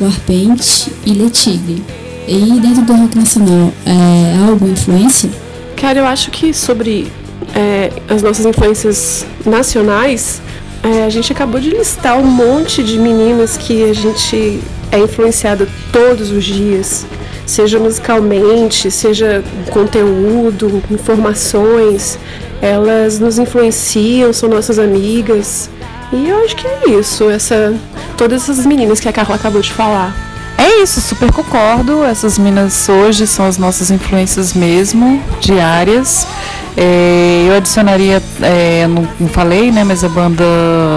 Warpaint 0.00 0.88
e 1.04 1.14
Le 1.14 1.30
Tigre. 1.30 1.82
E 2.28 2.60
dentro 2.60 2.82
do 2.82 2.94
rock 2.94 3.18
nacional, 3.18 3.72
é, 3.84 4.36
há 4.38 4.50
alguma 4.50 4.70
influência? 4.70 5.28
Cara, 5.76 5.98
eu 5.98 6.06
acho 6.06 6.30
que 6.30 6.54
sobre 6.54 7.10
é, 7.54 7.90
as 8.08 8.22
nossas 8.22 8.46
influências 8.46 9.26
nacionais, 9.44 10.40
é, 10.82 11.04
a 11.04 11.08
gente 11.08 11.32
acabou 11.32 11.60
de 11.60 11.70
listar 11.70 12.18
um 12.18 12.24
monte 12.24 12.82
de 12.82 12.98
meninas 12.98 13.56
que 13.56 13.88
a 13.88 13.92
gente 13.92 14.60
é 14.90 14.98
influenciada 14.98 15.68
todos 15.92 16.30
os 16.30 16.44
dias, 16.44 17.06
seja 17.46 17.78
musicalmente, 17.78 18.90
seja 18.90 19.42
conteúdo, 19.70 20.82
informações. 20.90 22.18
Elas 22.60 23.18
nos 23.18 23.38
influenciam, 23.38 24.32
são 24.32 24.48
nossas 24.48 24.78
amigas. 24.78 25.68
E 26.12 26.28
eu 26.28 26.44
acho 26.44 26.54
que 26.56 26.66
é 26.66 26.90
isso, 26.90 27.30
essa, 27.30 27.74
todas 28.16 28.42
essas 28.48 28.66
meninas 28.66 29.00
que 29.00 29.08
a 29.08 29.12
Carla 29.12 29.36
acabou 29.36 29.62
de 29.62 29.72
falar. 29.72 30.31
É 30.74 30.82
isso, 30.82 31.02
super 31.02 31.30
concordo. 31.30 32.02
Essas 32.02 32.38
minas 32.38 32.88
hoje 32.88 33.26
são 33.26 33.44
as 33.44 33.58
nossas 33.58 33.90
influências 33.90 34.54
mesmo, 34.54 35.22
diárias. 35.38 36.26
É, 36.74 37.44
eu 37.46 37.54
adicionaria, 37.54 38.22
é, 38.40 38.86
não, 38.86 39.06
não 39.20 39.28
falei, 39.28 39.70
né, 39.70 39.84
mas 39.84 40.02
a 40.02 40.08
banda 40.08 40.44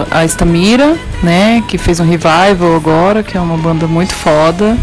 A 0.10 0.24
Estamira, 0.24 0.98
né, 1.22 1.62
que 1.68 1.78
fez 1.78 2.00
um 2.00 2.06
revival 2.06 2.74
agora, 2.74 3.22
que 3.22 3.38
é 3.38 3.42
uma 3.42 3.58
banda 3.58 3.86
muito 3.86 4.14
foda 4.14 4.78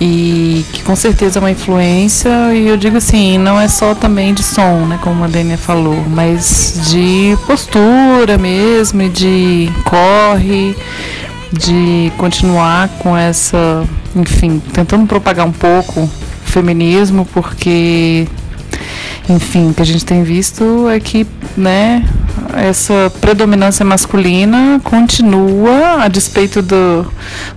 e 0.00 0.64
que 0.72 0.82
com 0.82 0.96
certeza 0.96 1.38
é 1.38 1.40
uma 1.40 1.50
influência 1.50 2.30
e 2.54 2.68
eu 2.68 2.76
digo 2.76 2.96
assim, 2.96 3.36
não 3.36 3.60
é 3.60 3.68
só 3.68 3.94
também 3.94 4.32
de 4.32 4.42
som, 4.42 4.86
né, 4.86 4.98
como 5.02 5.22
a 5.22 5.26
Dênia 5.26 5.58
falou, 5.58 6.02
mas 6.08 6.80
de 6.90 7.36
postura 7.46 8.38
mesmo, 8.38 9.06
de 9.10 9.70
corre, 9.84 10.74
de 11.52 12.12
continuar 12.16 12.88
com 12.98 13.16
essa, 13.16 13.86
enfim, 14.14 14.60
tentando 14.72 15.06
propagar 15.06 15.46
um 15.46 15.52
pouco 15.52 16.00
o 16.00 16.10
feminismo, 16.44 17.26
porque 17.32 18.26
enfim, 19.28 19.70
o 19.70 19.74
que 19.74 19.82
a 19.82 19.84
gente 19.84 20.04
tem 20.06 20.22
visto 20.22 20.88
é 20.88 20.98
que, 20.98 21.26
né, 21.54 22.02
essa 22.56 23.12
predominância 23.20 23.84
masculina 23.84 24.80
continua 24.82 26.02
a 26.02 26.08
despeito 26.08 26.62
do, 26.62 27.06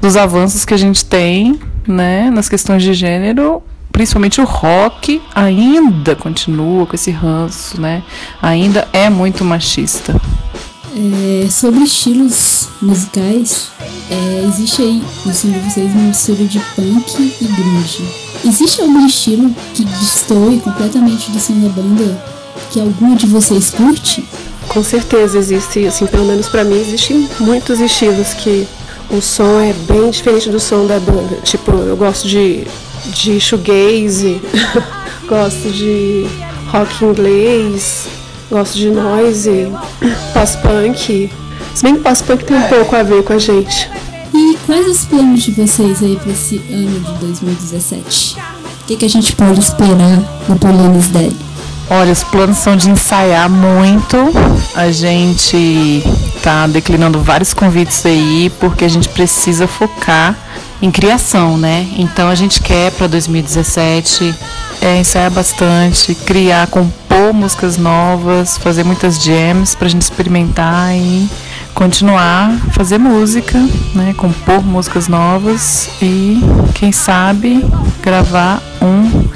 dos 0.02 0.18
avanços 0.18 0.66
que 0.66 0.74
a 0.74 0.78
gente 0.78 1.06
tem, 1.06 1.58
né, 1.88 2.30
nas 2.30 2.50
questões 2.50 2.84
de 2.84 2.94
gênero, 2.94 3.64
principalmente 3.92 4.42
o 4.42 4.44
rock 4.44 5.22
ainda 5.34 6.14
continua 6.16 6.86
com 6.86 6.96
esse 6.96 7.12
ranço, 7.12 7.80
né? 7.80 8.04
Ainda 8.42 8.88
é 8.92 9.10
muito 9.10 9.46
machista. 9.46 10.20
É, 10.94 11.50
sobre 11.50 11.84
estilos 11.84 12.68
musicais, 12.82 13.70
é, 14.10 14.46
existe 14.46 14.82
aí 14.82 15.04
no 15.26 15.34
som 15.34 15.50
de 15.50 15.60
vocês 15.60 15.92
uma 15.94 16.04
mistura 16.04 16.44
de 16.44 16.60
punk 16.76 17.34
e 17.42 17.46
grunge. 17.46 18.04
Existe 18.44 18.82
algum 18.82 19.06
estilo 19.06 19.54
que 19.74 19.86
destoe 19.86 20.60
completamente 20.60 21.32
do 21.32 21.40
som 21.40 21.60
da 21.60 21.70
banda 21.70 22.32
que 22.72 22.80
alguma 22.80 23.16
de 23.16 23.28
vocês 23.28 23.70
curte? 23.70 24.26
Com 24.68 24.84
certeza 24.84 25.38
existe, 25.38 25.86
assim, 25.86 26.06
pelo 26.08 26.26
menos 26.26 26.48
pra 26.48 26.64
mim, 26.64 26.80
existem 26.80 27.28
muitos 27.40 27.80
estilos 27.80 28.34
que 28.34 28.68
o 29.10 29.22
som 29.22 29.60
é 29.60 29.74
bem 29.74 30.10
diferente 30.10 30.50
do 30.50 30.60
som 30.60 30.88
da 30.88 31.00
banda. 31.00 31.38
Tipo, 31.44 31.72
eu 31.72 31.98
gosto 31.98 32.28
de, 32.28 32.66
de 33.14 33.40
shoegaze, 33.40 34.42
gosto 35.28 35.70
de 35.70 36.26
rock 36.72 37.04
inglês, 37.04 38.08
gosto 38.52 38.78
de 38.78 38.90
noise, 38.90 39.72
pós-punk. 40.34 41.32
Se 41.74 41.84
bem 41.84 41.96
que 41.96 42.02
pós-punk 42.02 42.44
tem 42.44 42.58
um 42.58 42.68
pouco 42.68 42.96
a 42.98 43.02
ver 43.02 43.24
com 43.24 43.32
a 43.32 43.38
gente. 43.38 43.90
E 44.34 44.58
quais 44.66 44.88
os 44.88 45.06
planos 45.06 45.44
de 45.44 45.52
vocês 45.52 46.04
aí 46.04 46.18
para 46.18 46.34
esse 46.34 46.58
ano 46.70 47.00
de 47.00 47.14
2017? 47.20 48.38
O 48.82 48.86
que, 48.86 48.98
que 48.98 49.06
a 49.06 49.10
gente 49.10 49.36
pode 49.38 49.62
esperar 49.62 50.18
do 50.48 50.56
Polianos 50.60 51.08
Dead? 51.08 51.34
Olha, 51.90 52.12
os 52.12 52.24
planos 52.26 52.58
são 52.58 52.76
de 52.76 52.90
ensaiar 52.90 53.50
muito. 53.50 54.18
A 54.76 54.92
gente 54.92 56.04
tá 56.44 56.68
declinando 56.68 57.22
vários 57.22 57.54
convites 57.54 58.06
aí 58.06 58.52
porque 58.60 58.84
a 58.84 58.90
gente 58.90 59.08
precisa 59.10 59.66
focar 59.66 60.38
em 60.82 60.92
criação, 60.92 61.58
né? 61.58 61.88
Então 61.98 62.28
a 62.28 62.36
gente 62.36 62.62
quer 62.62 62.92
para 62.92 63.08
2017 63.08 64.36
é, 64.82 64.98
ensaiar 64.98 65.32
bastante, 65.32 66.16
criar, 66.16 66.68
compor 66.68 67.01
músicas 67.34 67.78
novas, 67.78 68.58
fazer 68.58 68.84
muitas 68.84 69.22
jams 69.22 69.76
pra 69.76 69.88
gente 69.88 70.04
experimentar 70.04 70.96
e 70.96 71.30
continuar 71.74 72.52
a 72.52 72.72
fazer 72.72 72.98
música, 72.98 73.58
né? 73.96 74.14
Compor 74.16 74.64
músicas 74.64 75.08
novas 75.08 75.90
e 76.02 76.40
quem 76.76 76.92
sabe 76.92 77.66
gravar 78.02 78.62
um 78.82 79.28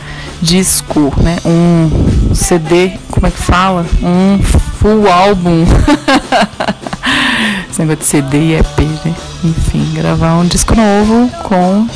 disco, 0.41 1.13
né? 1.21 1.37
Um 1.45 2.33
CD, 2.33 2.93
como 3.09 3.27
é 3.27 3.31
que 3.31 3.41
fala? 3.41 3.85
Um 4.03 4.39
full 4.41 5.11
álbum. 5.11 5.65
Esse 7.69 7.79
negócio 7.79 7.99
de 7.99 8.05
CD 8.05 8.37
e 8.37 8.55
EP, 8.55 8.79
né? 9.05 9.15
Enfim, 9.43 9.91
gravar 9.93 10.37
um 10.37 10.45
disco 10.45 10.75
novo 10.75 11.29
com 11.43 11.87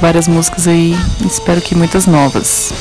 várias 0.00 0.28
músicas 0.28 0.68
aí, 0.68 0.96
espero 1.24 1.60
que 1.60 1.74
muitas 1.74 2.06
novas. 2.06 2.72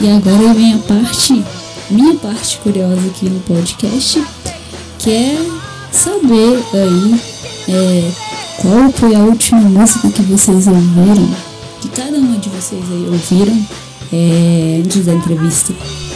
E 0.00 0.08
agora 0.10 0.54
vem 0.54 0.74
a 0.74 0.78
parte, 0.78 1.44
minha 1.90 2.14
parte 2.14 2.58
curiosa 2.58 3.00
aqui 3.08 3.28
no 3.28 3.40
podcast, 3.40 4.24
que 4.98 5.10
é 5.10 5.46
saber 5.90 6.62
aí 6.72 7.20
é, 7.68 8.10
qual 8.62 8.92
foi 8.92 9.16
a 9.16 9.18
última 9.18 9.60
música 9.60 10.08
que 10.10 10.22
vocês 10.22 10.68
ouviram, 10.68 11.28
que 11.80 11.88
cada 11.88 12.16
uma 12.16 12.38
de 12.38 12.48
vocês 12.48 12.82
aí 12.92 13.08
ouviram 13.10 13.66
é, 14.12 14.82
antes 14.84 15.04
da 15.04 15.14
entrevista. 15.14 15.72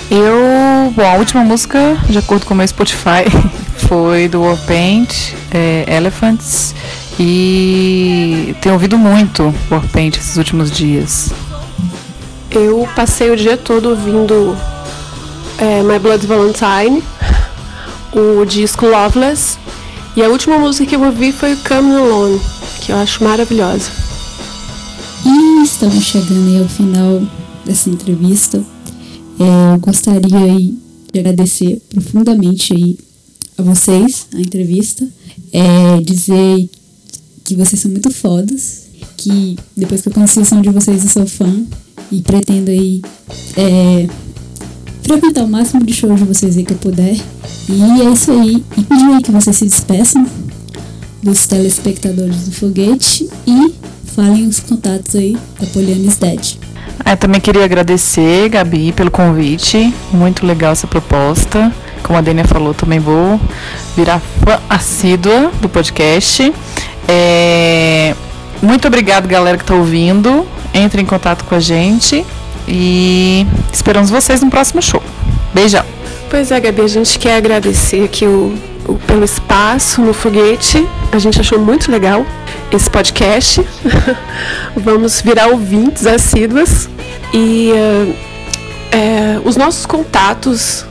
Eu, 0.09 0.93
bom, 0.95 1.05
a 1.05 1.15
última 1.15 1.43
música, 1.43 1.97
de 2.09 2.19
acordo 2.19 2.47
com 2.47 2.55
o 2.55 2.57
meu 2.57 2.69
Spotify, 2.69 3.25
foi 3.89 4.29
do 4.29 4.43
Warpaint, 4.43 5.33
é, 5.51 5.87
Elephants, 5.89 6.73
e 7.19 8.55
tenho 8.61 8.75
ouvido 8.75 8.97
muito 8.97 9.53
Warpaint 9.69 10.19
esses 10.19 10.37
últimos 10.37 10.71
dias. 10.71 11.33
Eu 12.55 12.87
passei 12.95 13.31
o 13.31 13.37
dia 13.37 13.57
todo 13.57 13.89
ouvindo 13.89 14.55
é, 15.59 15.83
My 15.83 15.99
Blood 15.99 16.27
Valentine, 16.27 17.03
o 18.13 18.45
disco 18.45 18.87
Loveless, 18.87 19.57
e 20.15 20.23
a 20.23 20.29
última 20.29 20.59
música 20.59 20.85
que 20.85 20.95
eu 20.95 21.03
ouvi 21.03 21.33
foi 21.33 21.57
Come 21.57 21.95
Alone, 21.95 22.39
que 22.83 22.93
eu 22.93 22.97
acho 22.97 23.25
maravilhosa. 23.25 23.91
E 25.25 25.63
estamos 25.65 26.05
chegando 26.05 26.49
aí 26.49 26.61
ao 26.61 26.69
final 26.69 27.23
dessa 27.65 27.89
entrevista. 27.89 28.63
É, 29.41 29.75
eu 29.75 29.79
gostaria 29.79 30.39
aí 30.39 30.77
de 31.11 31.21
agradecer 31.21 31.81
profundamente 31.89 32.75
aí 32.75 32.99
a 33.57 33.63
vocês 33.63 34.27
a 34.35 34.41
entrevista. 34.41 35.09
É, 35.55 36.03
dizer 36.03 36.69
que 37.45 37.57
vocês 37.57 37.81
são 37.81 37.91
muito 37.91 38.11
fodas. 38.11 38.83
Que 39.17 39.57
depois 39.77 40.03
que 40.03 40.09
eu 40.09 40.13
conheci 40.13 40.41
o 40.41 40.45
som 40.45 40.61
de 40.61 40.69
vocês 40.69 41.03
eu 41.03 41.09
sou 41.09 41.27
fã. 41.27 41.65
E 42.13 42.21
pretendo 42.21 42.71
aí 42.71 43.01
é, 43.57 44.07
frequentar 45.03 45.45
o 45.45 45.49
máximo 45.49 45.83
de 45.83 45.95
shows 45.95 46.21
de 46.21 46.27
vocês 46.27 46.59
aí 46.59 46.65
que 46.65 46.75
eu 46.75 46.79
puder. 46.79 47.17
E 47.69 48.03
é 48.03 48.11
isso 48.11 48.31
aí. 48.31 48.63
E 48.77 48.83
pedir 48.83 49.15
aí 49.15 49.23
que 49.23 49.33
vocês 49.33 49.57
se 49.57 49.65
despeçam 49.65 50.27
dos 51.23 51.47
telespectadores 51.47 52.45
do 52.45 52.53
foguete 52.53 53.29
e 53.47 53.75
falem 54.15 54.47
os 54.47 54.61
contatos 54.61 55.17
aí 55.17 55.39
da 55.59 55.67
Polianis 55.69 56.17
Dead. 56.19 56.59
Ah, 57.05 57.13
eu 57.13 57.17
também 57.17 57.41
queria 57.41 57.65
agradecer, 57.65 58.51
Gabi, 58.51 58.93
pelo 58.93 59.11
convite. 59.11 59.93
Muito 60.13 60.47
legal 60.47 60.73
essa 60.73 60.87
proposta. 60.87 61.73
Como 62.03 62.19
a 62.19 62.21
Dênia 62.21 62.45
falou, 62.45 62.75
também 62.75 62.99
vou 62.99 63.41
virar 63.97 64.21
fã 64.21 64.61
assídua 64.69 65.51
do 65.63 65.69
podcast. 65.69 66.53
É, 67.09 68.15
Muito 68.61 68.87
obrigado, 68.87 69.27
galera 69.27 69.57
que 69.57 69.65
está 69.65 69.75
ouvindo. 69.75 70.47
Entre 70.75 71.03
em 71.03 71.05
contato 71.05 71.45
com 71.45 71.55
a 71.55 71.61
gente 71.61 72.25
e 72.67 73.47
esperamos 73.73 74.09
vocês 74.11 74.41
no 74.43 74.51
próximo 74.51 74.81
show. 74.81 75.03
Beijão. 75.53 75.85
Pois 76.31 76.51
é, 76.51 76.59
Gabi, 76.61 76.81
a 76.83 76.87
gente 76.89 77.19
quer 77.19 77.37
agradecer 77.37 78.05
aqui 78.05 78.25
o, 78.27 78.55
o- 78.89 78.95
pelo 79.07 79.25
espaço 79.25 80.01
no 80.01 80.15
foguete. 80.15 80.87
A 81.13 81.19
gente 81.19 81.39
achou 81.41 81.59
muito 81.59 81.91
legal 81.93 82.25
esse 82.73 82.89
podcast. 82.89 83.61
Vamos 84.75 85.21
virar 85.21 85.49
ouvintes 85.49 86.07
assíduas. 86.07 86.89
E 87.35 87.71
eh, 88.91 89.41
os 89.45 89.57
nossos 89.57 89.85
contatos, 89.85 90.87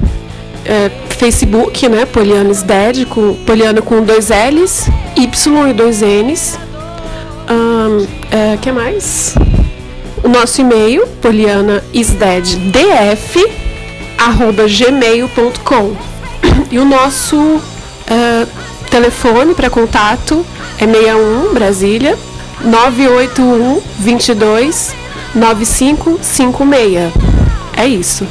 eh, 0.66 0.92
Facebook, 1.18 1.88
né? 1.90 2.06
Polianos 2.06 2.62
Dead, 2.62 3.06
com, 3.08 3.36
com 3.86 4.04
dois 4.04 4.30
L's, 4.30 4.88
Y 5.16 5.70
e 5.70 5.74
dois 5.74 6.02
N's. 6.02 6.60
O 7.50 8.58
que 8.62 8.72
mais? 8.72 9.36
O 10.24 10.28
nosso 10.28 10.62
e-mail, 10.62 11.08
polianaisdeaddf, 11.22 13.38
arroba 14.18 14.68
gmail.com. 14.68 15.96
E 16.70 16.78
o 16.78 16.86
nosso 16.86 17.60
eh, 18.08 18.46
telefone 18.90 19.56
para 19.56 19.70
contato 19.70 20.46
é 20.80 20.86
61 20.86 21.54
Brasília 21.54 22.18
981 22.64 23.82
22 24.00 24.94
9556. 25.34 27.14
É 27.76 27.88
isso. 27.88 28.28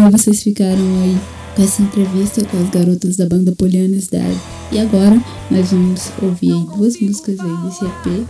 Aí 0.00 0.10
vocês 0.10 0.42
ficaram 0.42 1.02
aí 1.02 1.18
com 1.54 1.62
essa 1.62 1.82
entrevista 1.82 2.42
com 2.46 2.56
as 2.56 2.70
garotas 2.70 3.16
da 3.16 3.26
banda 3.26 3.52
Poliana 3.52 4.00
Cidade. 4.00 4.40
E 4.72 4.78
agora 4.78 5.20
nós 5.50 5.70
vamos 5.70 6.10
ouvir 6.22 6.54
duas 6.74 6.98
músicas 6.98 7.38
aí 7.38 7.56
desse 7.64 7.84
EP, 7.84 8.26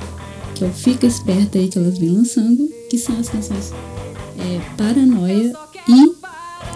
que 0.55 0.65
é 0.65 0.67
o 0.67 0.71
Fica 0.73 1.07
Esperta 1.07 1.59
aí 1.59 1.69
que 1.69 1.79
elas 1.79 1.97
vêm 1.97 2.11
lançando, 2.11 2.69
que 2.91 2.99
são 2.99 3.17
as 3.21 3.29
canções 3.29 3.73
é, 4.37 4.61
Paranoia 4.77 5.53
e, 5.89 6.13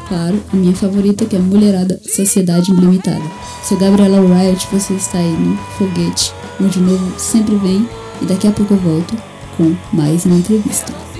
claro, 0.08 0.40
a 0.52 0.56
minha 0.56 0.74
favorita 0.76 1.24
que 1.24 1.34
é 1.34 1.40
Mulherada 1.40 2.00
Sociedade 2.06 2.70
Limitada. 2.70 3.24
Sou 3.64 3.76
Gabriela 3.76 4.20
Riot, 4.20 4.68
você 4.70 4.94
está 4.94 5.18
aí 5.18 5.32
no 5.32 5.56
Foguete, 5.76 6.32
onde 6.60 6.78
o 6.78 6.82
novo 6.82 7.18
sempre 7.18 7.56
vem 7.56 7.88
e 8.22 8.26
daqui 8.26 8.46
a 8.46 8.52
pouco 8.52 8.74
eu 8.74 8.78
volto 8.78 9.16
com 9.56 9.74
mais 9.92 10.24
uma 10.24 10.36
entrevista. 10.36 11.13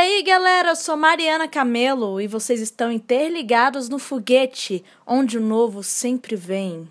Aí, 0.00 0.22
galera, 0.22 0.70
eu 0.70 0.76
sou 0.76 0.96
Mariana 0.96 1.46
Camelo 1.46 2.20
e 2.20 2.26
vocês 2.26 2.60
estão 2.60 2.90
interligados 2.90 3.88
no 3.90 3.98
foguete, 3.98 4.82
onde 5.06 5.36
o 5.36 5.42
novo 5.42 5.82
sempre 5.82 6.36
vem. 6.36 6.88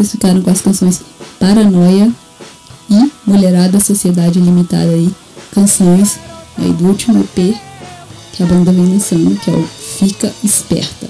Vocês 0.00 0.12
ficaram 0.12 0.40
com 0.40 0.50
as 0.50 0.62
canções 0.62 1.02
Paranoia 1.38 2.10
e 2.88 3.10
Mulherada 3.26 3.78
Sociedade 3.78 4.40
Limitada 4.40 4.90
aí, 4.90 5.10
canções 5.52 6.18
aí 6.56 6.72
do 6.72 6.86
último 6.86 7.20
EP 7.20 7.54
que 8.32 8.42
a 8.42 8.46
banda 8.46 8.72
vem 8.72 8.86
lançando, 8.86 9.38
que 9.38 9.50
é 9.50 9.54
o 9.54 9.62
Fica 9.62 10.32
Esperta. 10.42 11.06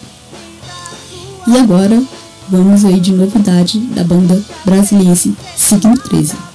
E 1.47 1.57
agora 1.57 2.03
vamos 2.49 2.85
aí 2.85 2.99
de 2.99 3.13
novidade 3.13 3.79
da 3.79 4.03
banda 4.03 4.43
brasileira 4.65 5.15
Signo 5.15 5.97
13. 6.09 6.50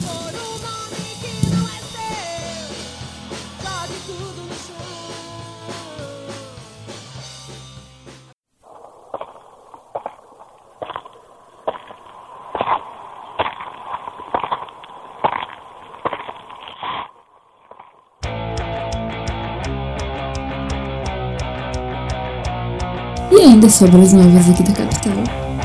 Ainda 23.45 23.69
sobre 23.69 24.01
as 24.01 24.11
novas 24.11 24.49
aqui 24.49 24.63
da 24.63 24.71
capital, 24.71 25.13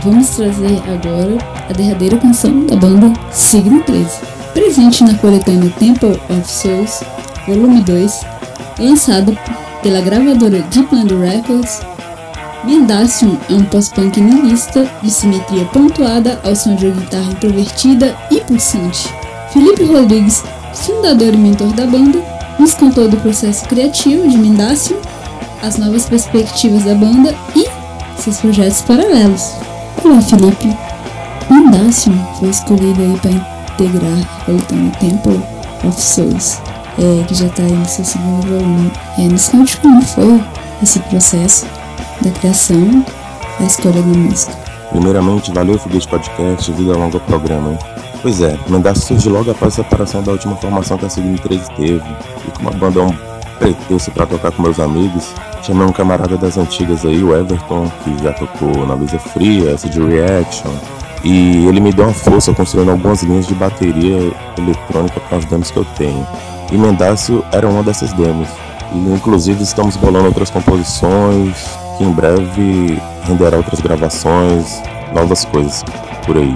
vamos 0.05 0.29
trazer 0.31 0.83
agora 0.87 1.39
a 1.69 1.73
derradeira 1.73 2.19
canção 2.19 2.67
da 2.67 2.77
banda 2.77 3.13
Signo 3.33 3.83
13. 3.83 4.09
Presente 4.53 5.05
na 5.05 5.15
coletânea 5.15 5.73
Temple 5.79 6.21
of 6.29 6.47
Souls, 6.47 7.03
volume 7.47 7.81
2, 7.83 8.21
lançado 8.79 9.37
pela 9.83 10.01
gravadora 10.03 10.61
Deep 10.71 10.95
Land 10.95 11.15
Records, 11.15 11.81
Mendacium 12.65 13.39
é 13.49 13.55
um 13.55 13.65
pós-punk 13.65 14.21
niilista 14.21 14.87
de 15.03 15.11
simetria 15.11 15.65
pontuada 15.67 16.39
ao 16.45 16.55
som 16.55 16.75
de 16.75 16.87
uma 16.87 17.01
guitarra 17.01 17.33
introvertida 17.33 18.15
e 18.31 18.41
pulsante. 18.41 19.09
Felipe 19.51 19.85
Rodrigues, 19.85 20.45
fundador 20.75 21.33
e 21.33 21.39
mentor 21.39 21.73
da 21.73 21.87
banda, 21.87 22.23
nos 22.59 22.75
contou 22.75 23.09
do 23.09 23.17
processo 23.17 23.67
criativo 23.67 24.29
de 24.29 24.37
Mendacium 24.37 24.99
as 25.63 25.77
novas 25.77 26.07
perspectivas 26.07 26.85
da 26.85 26.95
banda 26.95 27.35
e 27.55 27.70
seus 28.31 28.41
projetos 28.41 28.83
paralelos. 28.83 29.53
Olá, 30.05 30.21
Felipe. 30.23 30.77
Mendacium 31.51 32.17
foi 32.39 32.49
escolhido 32.49 33.03
aí 33.03 33.19
para 33.19 33.31
integrar 33.31 34.45
coletânea 34.45 34.93
Temple 35.01 35.41
of 35.85 36.01
Souls, 36.01 36.61
é, 36.99 37.25
que 37.25 37.35
já 37.35 37.47
está 37.47 37.63
aí 37.63 37.73
no 37.73 37.89
seu 37.89 38.05
segundo 38.05 38.47
volume. 38.47 38.93
É, 39.19 39.23
nos 39.23 39.49
conte 39.49 39.77
como 39.79 40.01
foi 40.03 40.41
esse 40.83 41.01
processo 41.01 41.67
da 42.23 42.31
criação, 42.31 43.05
da 43.59 43.67
escolha 43.67 44.01
da 44.01 44.19
música. 44.19 44.53
Primeiramente, 44.91 45.53
valeu 45.53 45.79
Foguete 45.79 46.09
Podcast, 46.09 46.73
vida 46.73 46.97
longa 46.97 47.19
programa, 47.21 47.71
hein? 47.71 47.79
Pois 48.23 48.41
é, 48.43 48.57
Mendaço 48.69 49.07
surgiu 49.07 49.33
logo 49.33 49.51
após 49.51 49.73
a 49.73 49.83
separação 49.83 50.23
da 50.23 50.33
última 50.33 50.55
formação 50.57 50.99
que 50.99 51.07
a 51.07 51.11
Signo 51.11 51.39
13 51.39 51.65
teve. 51.75 52.17
E 52.47 52.51
como 52.57 52.69
a 52.69 52.73
banda 52.73 53.01
é 53.01 53.03
um 53.03 53.17
pretexto 53.59 54.11
pra 54.13 54.27
tocar 54.27 54.53
com 54.53 54.63
meus 54.63 54.79
amigos, 54.79 55.33
chamei 55.63 55.87
um 55.87 55.93
camarada 55.93 56.37
das 56.37 56.57
antigas 56.57 57.05
aí, 57.05 57.23
o 57.23 57.37
Everton, 57.37 57.91
que 58.03 58.23
já 58.23 58.33
tocou 58.33 58.87
na 58.87 58.95
Lusa 58.95 59.19
Fria, 59.19 59.75
de 59.75 60.01
Reaction. 60.01 60.71
E 61.23 61.67
ele 61.67 61.81
me 61.81 61.93
deu 61.93 62.07
uma 62.07 62.15
força 62.15 62.53
construindo 62.55 62.91
algumas 62.91 63.23
linhas 63.23 63.47
de 63.47 63.55
bateria 63.55 64.33
eletrônica 64.57 65.21
para 65.21 65.39
as 65.39 65.45
demos 65.45 65.71
que 65.71 65.77
eu 65.77 65.85
tenho. 65.97 66.27
E 66.73 66.77
Mendácio 66.77 67.45
era 67.53 67.69
uma 67.69 67.83
dessas 67.83 68.13
demos. 68.13 68.49
E 68.93 68.99
inclusive 68.99 69.63
estamos 69.63 69.97
bolando 69.97 70.27
outras 70.27 70.51
composições, 70.51 71.57
que 71.99 72.05
em 72.05 72.13
breve 72.13 72.99
renderá 73.25 73.59
outras 73.59 73.81
gravações, 73.81 74.83
novas 75.15 75.45
coisas 75.45 75.85
por 76.25 76.37
aí. 76.39 76.55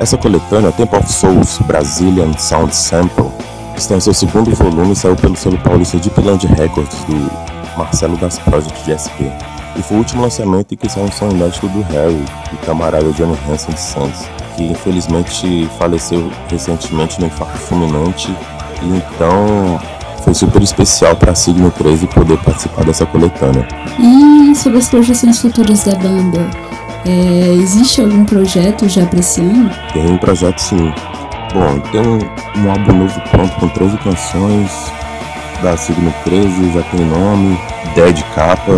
Essa 0.00 0.16
coletânea, 0.16 0.72
Temple 0.72 0.98
of 0.98 1.12
Souls 1.12 1.58
Brazilian 1.66 2.32
Sound 2.38 2.74
Sample, 2.74 3.30
está 3.76 3.96
em 3.96 4.00
seu 4.00 4.14
segundo 4.14 4.54
volume 4.54 4.92
e 4.92 4.96
saiu 4.96 5.16
pelo 5.16 5.36
selo 5.36 5.58
paulista 5.58 5.98
Deep 5.98 6.20
Land 6.20 6.46
Records, 6.46 7.04
do 7.04 7.55
Marcelo 7.76 8.16
das 8.16 8.38
Project 8.38 8.84
de 8.84 8.92
SP. 8.96 9.30
E 9.76 9.82
foi 9.82 9.96
o 9.96 10.00
último 10.00 10.22
lançamento 10.22 10.72
em 10.72 10.76
que 10.76 10.88
saiu 10.88 11.04
um 11.04 11.12
som 11.12 11.28
inédito 11.30 11.68
do 11.68 11.82
Harry, 11.82 12.24
do 12.50 12.56
camarada 12.64 13.12
Johnny 13.12 13.36
Hansen 13.48 13.74
de 13.74 13.80
Santos, 13.80 14.26
que 14.56 14.64
infelizmente 14.64 15.68
faleceu 15.78 16.30
recentemente 16.48 17.20
no 17.20 17.26
infarto 17.26 17.58
fulminante. 17.58 18.34
E 18.82 18.86
então 18.86 19.78
foi 20.24 20.34
super 20.34 20.62
especial 20.62 21.14
para 21.14 21.32
a 21.32 21.34
Signo 21.34 21.70
13 21.70 22.06
poder 22.06 22.38
participar 22.38 22.84
dessa 22.84 23.04
coletânea. 23.04 23.66
E 23.98 24.54
sobre 24.54 24.78
as 24.78 24.88
projeções 24.88 25.38
futuras 25.38 25.84
da 25.84 25.94
banda, 25.94 26.50
é, 27.04 27.52
existe 27.54 28.00
algum 28.00 28.24
projeto 28.24 28.88
já 28.88 29.04
para 29.06 29.20
esse 29.20 29.40
ano? 29.40 29.70
Tem 29.92 30.10
um 30.10 30.16
projeto 30.16 30.58
sim. 30.58 30.92
Bom, 31.52 31.78
tem 31.92 32.00
um, 32.00 32.18
um 32.64 32.70
álbum 32.70 32.92
novo 32.92 33.20
pronto 33.30 33.54
com 33.60 33.68
13 33.68 33.98
canções 33.98 35.05
da 35.62 35.76
Signo 35.76 36.12
13, 36.24 36.72
já 36.72 36.82
tem 36.82 37.04
nome, 37.04 37.58
ideia 37.92 38.12
de 38.12 38.24
capa. 38.34 38.72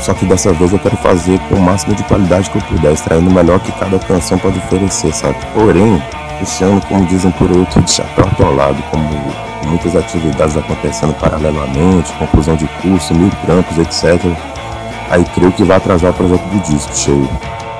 Só 0.00 0.12
que 0.12 0.26
dessa 0.26 0.52
vez 0.52 0.72
eu 0.72 0.78
quero 0.78 0.96
fazer 0.98 1.38
com 1.48 1.54
o 1.54 1.60
máximo 1.60 1.94
de 1.94 2.02
qualidade 2.04 2.50
que 2.50 2.58
eu 2.58 2.62
puder, 2.62 2.92
extraindo 2.92 3.30
o 3.30 3.32
melhor 3.32 3.58
que 3.60 3.72
cada 3.72 3.98
canção 3.98 4.38
pode 4.38 4.58
oferecer, 4.58 5.12
sabe? 5.12 5.36
Porém, 5.54 6.02
esse 6.42 6.64
ano, 6.64 6.80
como 6.82 7.06
dizem 7.06 7.30
por 7.32 7.48
tô 7.48 7.80
de 7.80 7.90
chapéu 7.90 8.26
atolado, 8.26 8.82
como 8.90 9.08
muitas 9.66 9.96
atividades 9.96 10.56
acontecendo 10.56 11.14
paralelamente, 11.14 12.12
conclusão 12.14 12.56
de 12.56 12.66
curso, 12.82 13.14
mil 13.14 13.30
trampos, 13.44 13.78
etc. 13.78 14.20
Aí 15.10 15.24
creio 15.34 15.52
que 15.52 15.64
vai 15.64 15.76
atrasar 15.76 16.10
o 16.10 16.14
projeto 16.14 16.42
do 16.42 16.60
disco 16.60 16.94
cheio. 16.94 17.28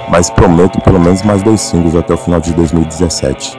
Mas 0.08 0.30
prometo 0.30 0.80
pelo 0.80 1.00
menos 1.00 1.22
mais 1.22 1.42
dois 1.42 1.60
singles 1.60 1.94
até 1.94 2.14
o 2.14 2.16
final 2.16 2.40
de 2.40 2.52
2017. 2.54 3.58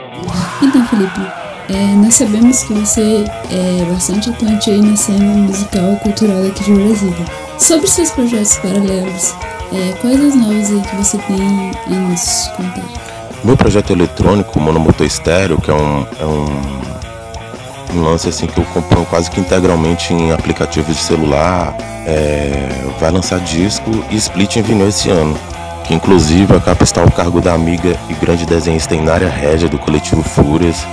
Então, 0.62 0.84
Felipe, 0.86 1.20
é, 1.68 1.94
nós 1.96 2.14
sabemos 2.14 2.62
que 2.62 2.72
você 2.72 3.24
é 3.50 3.84
bastante 3.92 4.30
atuante 4.30 4.70
aí 4.70 4.80
na 4.80 4.96
cena 4.96 5.34
musical 5.34 5.92
e 5.92 5.96
cultural 5.96 6.42
daqui 6.42 6.64
de 6.64 6.72
Brasília. 6.72 7.26
Sobre 7.58 7.86
seus 7.88 8.10
projetos 8.10 8.56
paralelos, 8.58 9.34
é, 9.72 9.92
quais 10.00 10.18
as 10.18 10.34
novas 10.34 10.70
aí 10.70 10.80
que 10.80 10.96
você 10.96 11.18
tem 11.18 11.72
a 11.86 11.90
nos 11.90 12.48
contar? 12.56 12.84
Meu 13.44 13.56
projeto 13.56 13.92
eletrônico, 13.92 14.58
Monomotor 14.58 15.06
Estéreo, 15.06 15.60
que 15.60 15.70
é 15.70 15.74
um, 15.74 16.06
é 16.18 16.24
um, 16.24 17.98
um 17.98 18.02
lance 18.02 18.28
assim 18.28 18.46
que 18.46 18.58
eu 18.58 18.64
compro 18.64 19.04
quase 19.06 19.30
que 19.30 19.38
integralmente 19.38 20.14
em 20.14 20.32
aplicativos 20.32 20.96
de 20.96 21.02
celular, 21.02 21.76
é, 22.06 22.68
vai 22.98 23.10
lançar 23.10 23.40
disco 23.40 23.90
e 24.10 24.16
split 24.16 24.56
em 24.56 24.62
vinil 24.62 24.88
esse 24.88 25.10
ano. 25.10 25.38
Que 25.84 25.94
inclusive 25.94 26.54
a 26.54 26.60
capa 26.60 26.84
está 26.84 27.00
ao 27.00 27.10
cargo 27.10 27.40
da 27.40 27.52
amiga 27.52 27.96
e 28.08 28.14
grande 28.14 28.44
desenhista 28.46 28.94
Inária 28.94 29.28
Régia 29.28 29.68
do 29.68 29.78
coletivo 29.78 30.22
Fúrias, 30.22 30.86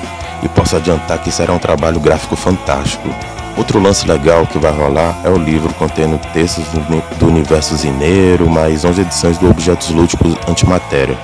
e 0.43 0.49
posso 0.49 0.75
adiantar 0.75 1.19
que 1.19 1.31
será 1.31 1.53
um 1.53 1.59
trabalho 1.59 1.99
gráfico 1.99 2.35
fantástico. 2.35 3.09
Outro 3.57 3.79
lance 3.79 4.05
legal 4.07 4.45
que 4.45 4.59
vai 4.59 4.71
rolar 4.71 5.17
é 5.23 5.29
o 5.29 5.37
livro 5.37 5.73
contendo 5.75 6.19
textos 6.33 6.65
do, 6.67 6.79
uni- 6.81 7.03
do 7.17 7.27
universo 7.27 7.75
zineiro, 7.77 8.49
mais 8.49 8.83
11 8.83 9.01
edições 9.01 9.37
do 9.37 9.49
Objetos 9.49 9.89
Lúdicos 9.91 10.35
Antimatéria, 10.47 11.17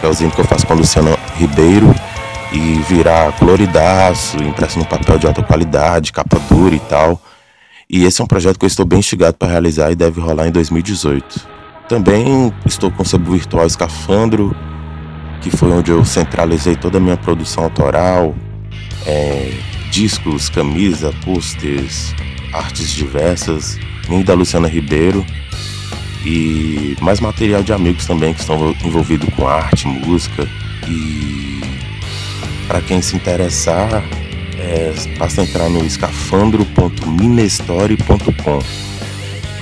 que 0.00 0.06
é 0.06 0.08
o 0.08 0.12
zine 0.12 0.30
que 0.30 0.40
eu 0.40 0.44
faço 0.44 0.66
com 0.66 0.74
a 0.74 0.76
Luciana 0.76 1.16
Ribeiro, 1.36 1.92
e 2.52 2.74
virar 2.88 3.32
coloridaço, 3.38 4.36
impresso 4.42 4.78
num 4.78 4.84
papel 4.84 5.18
de 5.18 5.26
alta 5.26 5.42
qualidade, 5.42 6.12
capa 6.12 6.38
dura 6.50 6.74
e 6.74 6.78
tal. 6.80 7.20
E 7.90 8.04
esse 8.04 8.20
é 8.20 8.24
um 8.24 8.26
projeto 8.28 8.58
que 8.58 8.64
eu 8.64 8.68
estou 8.68 8.84
bem 8.84 8.98
instigado 9.00 9.34
para 9.38 9.48
realizar 9.48 9.90
e 9.90 9.94
deve 9.94 10.20
rolar 10.20 10.46
em 10.46 10.50
2018. 10.52 11.48
Também 11.88 12.52
estou 12.64 12.90
com 12.90 13.02
o 13.02 13.06
sebo 13.06 13.32
virtual 13.32 13.66
Escafandro, 13.66 14.54
que 15.40 15.50
foi 15.50 15.70
onde 15.72 15.90
eu 15.90 16.04
centralizei 16.04 16.76
toda 16.76 16.98
a 16.98 17.00
minha 17.00 17.16
produção 17.16 17.64
autoral, 17.64 18.34
é, 19.06 19.52
discos, 19.90 20.48
camisa, 20.48 21.12
posters, 21.24 22.14
artes 22.52 22.90
diversas, 22.90 23.78
nem 24.08 24.22
da 24.22 24.34
Luciana 24.34 24.68
Ribeiro. 24.68 25.24
E 26.24 26.96
mais 27.00 27.18
material 27.20 27.62
de 27.62 27.72
amigos 27.72 28.06
também 28.06 28.32
que 28.32 28.40
estão 28.40 28.76
envolvidos 28.84 29.28
com 29.34 29.48
arte, 29.48 29.88
música. 29.88 30.48
E 30.88 31.60
para 32.66 32.80
quem 32.80 33.02
se 33.02 33.14
interessar 33.16 34.04
é, 34.58 34.94
basta 35.18 35.42
entrar 35.42 35.68
no 35.68 35.84
escafandro.minestore.com 35.84 38.60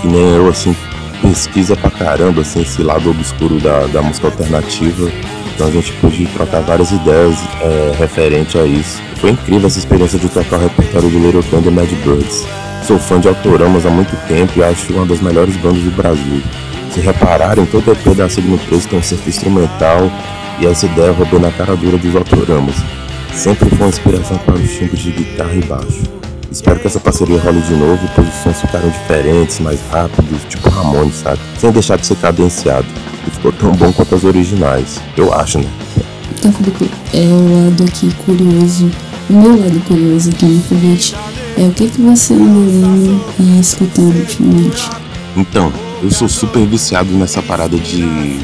que 0.00 0.08
nem 0.08 0.34
eu, 0.34 0.48
assim, 0.48 0.74
pesquisa 1.22 1.76
pra 1.76 1.90
caramba, 1.90 2.42
assim, 2.42 2.62
esse 2.62 2.82
lado 2.82 3.10
obscuro 3.10 3.60
da, 3.60 3.86
da 3.86 4.02
música 4.02 4.26
alternativa. 4.28 5.10
Então 5.54 5.68
a 5.68 5.70
gente 5.70 5.92
pôde 5.94 6.26
trocar 6.26 6.60
várias 6.60 6.90
ideias 6.90 7.34
é, 7.62 7.92
referente 7.98 8.58
a 8.58 8.66
isso. 8.66 9.00
Foi 9.16 9.30
incrível 9.30 9.66
essa 9.66 9.78
experiência 9.78 10.18
de 10.18 10.28
tocar 10.28 10.56
o 10.56 10.62
repertório 10.62 11.08
do 11.08 11.18
Little 11.18 11.42
e 11.42 11.70
Mad 11.70 11.88
Birds. 12.04 12.46
Sou 12.86 12.98
fã 12.98 13.18
de 13.18 13.26
Autoramos 13.26 13.86
há 13.86 13.90
muito 13.90 14.14
tempo 14.28 14.52
e 14.58 14.62
acho 14.62 14.92
uma 14.92 15.06
das 15.06 15.20
melhores 15.20 15.56
bandas 15.56 15.82
do 15.82 15.90
Brasil. 15.90 16.42
Se 16.92 17.00
repararem, 17.00 17.66
todo 17.66 17.90
EP 17.90 18.14
da 18.14 18.28
Signo 18.28 18.58
Preso 18.58 18.88
tem 18.88 18.98
um 18.98 19.02
certo 19.02 19.28
instrumental 19.28 20.10
e 20.60 20.66
essa 20.66 20.86
ideia 20.86 21.10
roubou 21.12 21.40
na 21.40 21.50
cara 21.50 21.74
dura 21.74 21.98
dos 21.98 22.14
Autoramos. 22.14 22.76
Sempre 23.36 23.68
foi 23.68 23.78
uma 23.78 23.88
inspiração 23.88 24.38
para 24.38 24.54
os 24.54 24.70
timbres 24.70 24.98
de 24.98 25.10
guitarra 25.10 25.54
e 25.54 25.62
baixo. 25.62 26.02
Espero 26.50 26.80
que 26.80 26.86
essa 26.86 26.98
parceria 26.98 27.38
role 27.38 27.60
de 27.60 27.74
novo 27.74 28.02
e 28.02 28.08
todos 28.14 28.34
os 28.34 28.42
sons 28.42 28.60
ficaram 28.62 28.88
diferentes, 28.88 29.60
mais 29.60 29.78
rápidos, 29.90 30.42
tipo 30.48 30.70
Ramones, 30.70 31.16
sabe? 31.16 31.38
Sem 31.58 31.70
deixar 31.70 31.98
de 31.98 32.06
ser 32.06 32.16
cadenciado. 32.16 32.86
E 33.26 33.30
ficou 33.30 33.52
tão 33.52 33.72
bom 33.72 33.92
quanto 33.92 34.14
as 34.14 34.24
originais. 34.24 34.98
Eu 35.18 35.34
acho, 35.34 35.58
né? 35.58 35.68
Então, 36.38 36.50
Felipe, 36.50 36.90
é 37.12 37.26
o 37.26 37.64
lado 37.64 37.84
aqui 37.84 38.10
curioso, 38.24 38.90
o 39.28 39.32
meu 39.34 39.50
lado 39.50 39.80
curioso 39.86 40.30
aqui 40.30 40.46
no 40.46 40.62
foguete, 40.62 41.14
é 41.58 41.62
o 41.62 41.72
que, 41.72 41.90
que 41.90 42.00
você 42.00 42.32
anda 42.32 43.22
e 43.38 43.60
escutando 43.60 44.16
ultimamente? 44.16 44.90
Então, 45.36 45.70
eu 46.02 46.10
sou 46.10 46.28
super 46.28 46.64
viciado 46.66 47.12
nessa 47.12 47.42
parada 47.42 47.76
de 47.76 48.40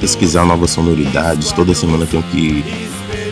pesquisar 0.00 0.46
novas 0.46 0.70
sonoridades. 0.70 1.52
Toda 1.52 1.74
semana 1.74 2.06
tenho 2.06 2.22
que 2.22 2.85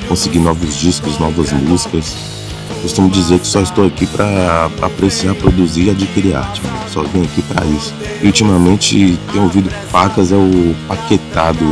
conseguir 0.08 0.38
novos 0.38 0.76
discos, 0.76 1.18
novas 1.18 1.52
músicas. 1.52 2.14
Costumo 2.82 3.08
dizer 3.08 3.38
que 3.38 3.46
só 3.46 3.60
estou 3.60 3.86
aqui 3.86 4.06
para 4.06 4.70
apreciar, 4.82 5.34
produzir 5.34 5.86
e 5.86 5.90
adquirir 5.90 6.36
arte. 6.36 6.60
mano. 6.62 6.78
Só 6.90 7.02
vim 7.02 7.24
aqui 7.24 7.42
para 7.42 7.64
isso. 7.66 7.94
E 8.22 8.26
ultimamente 8.26 9.18
tenho 9.32 9.44
ouvido 9.44 9.70
Pacas 9.90 10.30
é 10.30 10.36
o 10.36 10.74
Paquetá 10.86 11.52
do 11.52 11.64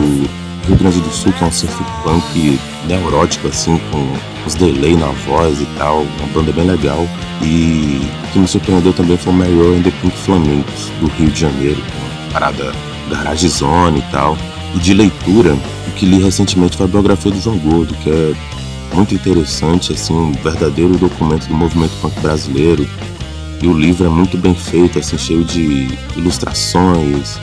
Rio 0.66 0.76
Grande 0.78 1.00
do 1.00 1.10
Sul, 1.10 1.32
que 1.32 1.44
é 1.44 1.46
um 1.46 1.52
surf 1.52 1.76
punk 2.02 2.58
neurótico, 2.88 3.48
assim, 3.48 3.80
com 3.90 4.12
os 4.46 4.54
delay 4.54 4.96
na 4.96 5.08
voz 5.08 5.60
e 5.60 5.66
tal. 5.78 5.98
Uma 6.00 6.28
banda 6.32 6.52
bem 6.52 6.66
legal. 6.66 7.06
E 7.42 8.00
o 8.24 8.32
que 8.32 8.38
me 8.38 8.48
surpreendeu 8.48 8.92
também 8.92 9.16
foi 9.16 9.32
o 9.32 9.36
Mayor 9.36 9.76
and 9.76 9.82
the 9.82 9.92
Pink 10.00 10.16
Flamingos, 10.16 10.90
do 11.00 11.08
Rio 11.08 11.30
de 11.30 11.40
Janeiro, 11.40 11.80
com 11.80 12.32
parada 12.32 12.72
garage 13.10 13.48
zone 13.48 13.98
e 13.98 14.12
tal. 14.12 14.36
E 14.74 14.78
de 14.78 14.94
leitura, 14.94 15.56
que 15.96 16.06
li 16.06 16.22
recentemente 16.22 16.76
foi 16.76 16.86
a 16.86 16.88
biografia 16.88 17.30
do 17.30 17.40
João 17.40 17.58
Gordo, 17.58 17.94
que 17.94 18.10
é 18.10 18.34
muito 18.94 19.14
interessante, 19.14 19.92
assim, 19.92 20.14
um 20.14 20.32
verdadeiro 20.32 20.96
documento 20.98 21.46
do 21.46 21.54
movimento 21.54 21.92
punk 22.00 22.18
brasileiro. 22.20 22.88
E 23.62 23.66
o 23.66 23.72
livro 23.72 24.06
é 24.06 24.08
muito 24.08 24.36
bem 24.36 24.54
feito, 24.54 24.98
assim, 24.98 25.16
cheio 25.16 25.44
de 25.44 25.88
ilustrações, 26.16 27.38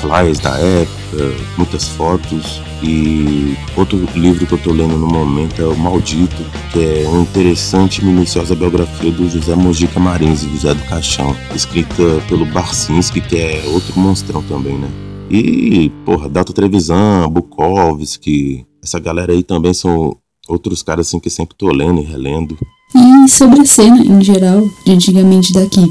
flyers 0.00 0.40
da 0.40 0.56
época, 0.58 1.34
muitas 1.56 1.88
fotos. 1.88 2.60
E 2.82 3.56
outro 3.76 4.08
livro 4.16 4.44
que 4.44 4.54
eu 4.54 4.58
tô 4.58 4.72
lendo 4.72 4.98
no 4.98 5.06
momento 5.06 5.62
é 5.62 5.64
O 5.64 5.76
Maldito, 5.76 6.44
que 6.72 6.80
é 6.80 7.08
uma 7.08 7.20
interessante 7.22 8.02
e 8.02 8.04
minuciosa 8.04 8.56
biografia 8.56 9.12
do 9.12 9.30
José 9.30 9.54
Mojica 9.54 10.00
Marins 10.00 10.42
e 10.42 10.48
José 10.48 10.74
do 10.74 10.82
Caixão, 10.84 11.36
escrita 11.54 12.20
pelo 12.28 12.44
Barcinski, 12.46 13.20
que 13.20 13.36
é 13.36 13.62
outro 13.68 13.96
monstrão 13.96 14.42
também, 14.42 14.76
né? 14.76 14.88
E, 15.32 15.90
porra, 16.04 16.28
Data 16.28 16.52
Trevisan, 16.52 17.26
Bukowski, 17.30 18.66
essa 18.84 19.00
galera 19.00 19.32
aí 19.32 19.42
também 19.42 19.72
são 19.72 20.14
outros 20.46 20.82
caras 20.82 21.06
assim 21.06 21.18
que 21.18 21.30
sempre 21.30 21.56
tô 21.56 21.72
lendo 21.72 22.02
e 22.02 22.04
relendo. 22.04 22.58
E 22.94 23.28
sobre 23.30 23.60
a 23.60 23.64
cena 23.64 24.04
em 24.04 24.22
geral, 24.22 24.68
de 24.84 24.92
antigamente 24.92 25.54
daqui, 25.54 25.88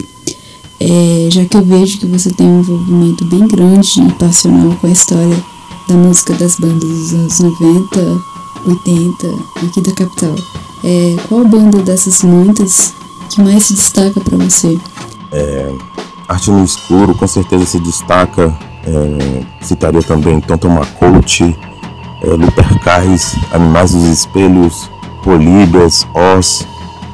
é, 0.79 1.27
já 1.31 1.43
que 1.45 1.57
eu 1.57 1.65
vejo 1.65 1.99
que 1.99 2.05
você 2.05 2.31
tem 2.31 2.45
um 2.45 2.59
envolvimento 2.59 3.25
bem 3.25 3.47
grande 3.47 4.01
e 4.01 4.11
passional 4.13 4.77
com 4.79 4.85
a 4.85 4.91
história 4.91 5.43
da 5.87 5.95
música 5.95 6.33
das 6.35 6.59
bandas 6.59 6.87
dos 6.87 7.13
anos 7.13 7.39
90, 7.39 8.21
80, 8.67 9.27
aqui 9.65 9.81
da 9.81 9.91
capital, 9.93 10.35
é, 10.83 11.15
qual 11.27 11.45
banda 11.45 11.81
dessas 11.81 12.21
muitas 12.21 12.93
que 13.31 13.41
mais 13.41 13.63
se 13.63 13.73
destaca 13.73 14.21
pra 14.21 14.37
você? 14.37 14.77
É, 15.31 15.73
Arte 16.27 16.51
no 16.51 16.63
Escuro 16.63 17.15
com 17.15 17.27
certeza 17.27 17.65
se 17.65 17.79
destaca. 17.79 18.70
É, 18.86 19.43
citaria 19.61 20.01
também 20.01 20.39
Tonto 20.39 20.69
Macoute, 20.69 21.55
é, 22.23 22.27
Lupercais, 22.27 23.36
Animais 23.51 23.91
dos 23.91 24.03
Espelhos, 24.03 24.89
Políbias, 25.23 26.07
Os. 26.13 26.65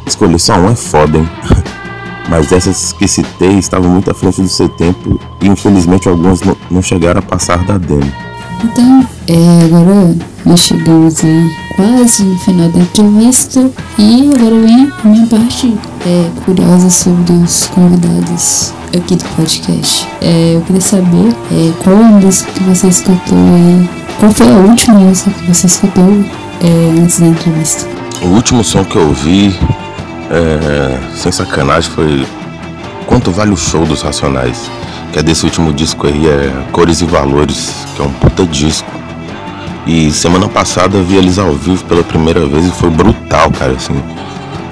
Escolher 0.05 0.39
só 0.39 0.55
um 0.57 0.72
é 0.72 0.76
foda, 0.76 1.18
hein? 1.18 1.30
Mas 2.30 2.51
essas 2.51 2.91
que 2.93 3.07
citei 3.07 3.57
estavam 3.57 3.89
muito 3.89 4.11
à 4.11 4.13
frente 4.13 4.41
do 4.41 4.49
seu 4.49 4.68
tempo 4.68 5.20
e 5.41 5.47
infelizmente 5.47 6.09
algumas 6.09 6.41
não, 6.41 6.57
não 6.70 6.82
chegaram 6.82 7.20
a 7.20 7.22
passar 7.22 7.63
da 7.63 7.78
demo. 7.78 8.26
Então, 8.64 9.08
é, 9.28 9.66
agora 9.66 10.16
nós 10.45 10.60
chegamos 10.62 11.24
aí 11.24 11.51
quase 11.76 12.24
no 12.24 12.38
final 12.39 12.70
da 12.70 12.80
entrevista 12.80 13.70
e 13.99 14.30
agora 14.34 14.60
vem 14.60 14.91
a 15.03 15.08
minha 15.08 15.28
parte 15.28 15.78
é, 16.05 16.30
curiosa 16.43 16.89
sobre 16.89 17.34
os 17.34 17.68
convidados 17.68 18.74
aqui 18.95 19.16
do 19.16 19.26
podcast. 19.36 20.08
É, 20.22 20.55
eu 20.55 20.62
queria 20.62 20.82
saber 20.82 21.36
é, 21.51 21.72
qual 21.84 21.95
a 21.97 22.08
música 22.10 22.51
que 22.51 22.64
você 22.64 22.88
escutou 22.88 23.38
aí, 23.38 23.89
qual 24.20 24.32
foi 24.32 24.47
a 24.47 24.58
última 24.58 24.99
música 24.99 25.30
que 25.30 25.45
você 25.47 25.68
escutou 25.68 26.26
é, 26.62 27.01
antes 27.01 27.20
da 27.20 27.28
entrevista. 27.28 27.88
O 28.24 28.28
último 28.30 28.64
som 28.64 28.84
que 28.84 28.95
eu 28.95 29.08
ouvi, 29.08 29.55
é, 30.32 31.16
sem 31.16 31.32
sacanagem, 31.32 31.91
foi 31.91 32.26
Quanto 33.05 33.32
Vale 33.32 33.51
o 33.51 33.58
Show 33.58 33.86
dos 33.86 34.01
Racionais. 34.01 34.70
Que 35.18 35.22
é 35.22 35.24
desse 35.24 35.45
último 35.45 35.74
disco 35.74 36.05
aí, 36.05 36.28
é 36.28 36.53
Cores 36.72 37.01
e 37.01 37.05
Valores, 37.05 37.88
que 37.95 38.03
é 38.03 38.05
um 38.05 38.11
puta 38.11 38.45
disco. 38.45 38.88
E 39.88 40.11
semana 40.11 40.47
passada 40.47 41.01
vi 41.01 41.15
eles 41.15 41.39
ao 41.39 41.53
vivo 41.53 41.84
pela 41.86 42.03
primeira 42.03 42.45
vez 42.45 42.68
e 42.68 42.70
foi 42.70 42.91
brutal, 42.91 43.49
cara, 43.49 43.72
assim. 43.72 43.99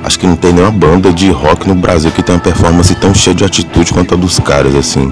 Acho 0.04 0.20
que 0.20 0.28
não 0.28 0.36
tem 0.36 0.54
nenhuma 0.54 0.72
banda 0.72 1.12
de 1.12 1.32
rock 1.32 1.68
no 1.68 1.74
Brasil 1.74 2.12
que 2.12 2.22
tem 2.22 2.36
uma 2.36 2.42
performance 2.42 2.94
tão 2.94 3.12
cheia 3.12 3.36
de 3.36 3.44
atitude 3.44 3.92
quanto 3.92 4.14
a 4.14 4.18
dos 4.18 4.40
caras, 4.40 4.76
assim. 4.76 5.12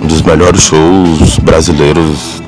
Um 0.00 0.06
dos 0.06 0.22
melhores 0.22 0.62
shows 0.62 1.38
brasileiros 1.40 2.42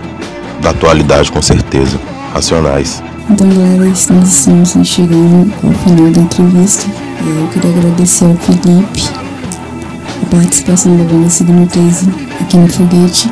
da 0.62 0.70
atualidade, 0.70 1.30
com 1.30 1.42
certeza. 1.42 2.00
Racionais. 2.32 3.02
Então, 3.28 3.46
galera, 3.46 3.86
estamos 3.88 4.24
assim, 4.24 4.82
chegando 4.82 5.52
ao 5.62 5.72
final 5.74 6.10
da 6.10 6.20
entrevista. 6.22 6.90
Eu 7.20 7.46
queria 7.48 7.70
agradecer 7.76 8.24
ao 8.24 8.34
Felipe 8.36 9.29
participação 10.26 10.96
da 10.96 11.04
banda 11.04 11.28
Signo 11.28 11.66
13 11.66 12.08
aqui 12.40 12.56
no 12.56 12.68
Foguete 12.68 13.30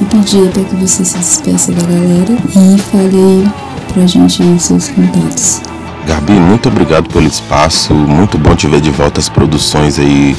e 0.00 0.04
pedir 0.04 0.50
para 0.50 0.64
que 0.64 0.76
você 0.76 1.04
se 1.04 1.18
despeça 1.18 1.72
da 1.72 1.82
galera 1.82 2.36
e 2.50 2.78
fale 2.80 3.16
aí 3.16 3.48
pra 3.92 4.06
gente 4.06 4.42
os 4.42 4.62
seus 4.62 4.88
contatos. 4.88 5.60
Gabi, 6.06 6.34
muito 6.34 6.68
obrigado 6.68 7.08
pelo 7.08 7.26
espaço. 7.26 7.92
Muito 7.92 8.38
bom 8.38 8.54
te 8.54 8.68
ver 8.68 8.80
de 8.80 8.90
volta 8.90 9.20
às 9.20 9.28
produções 9.28 9.98
aí 9.98 10.36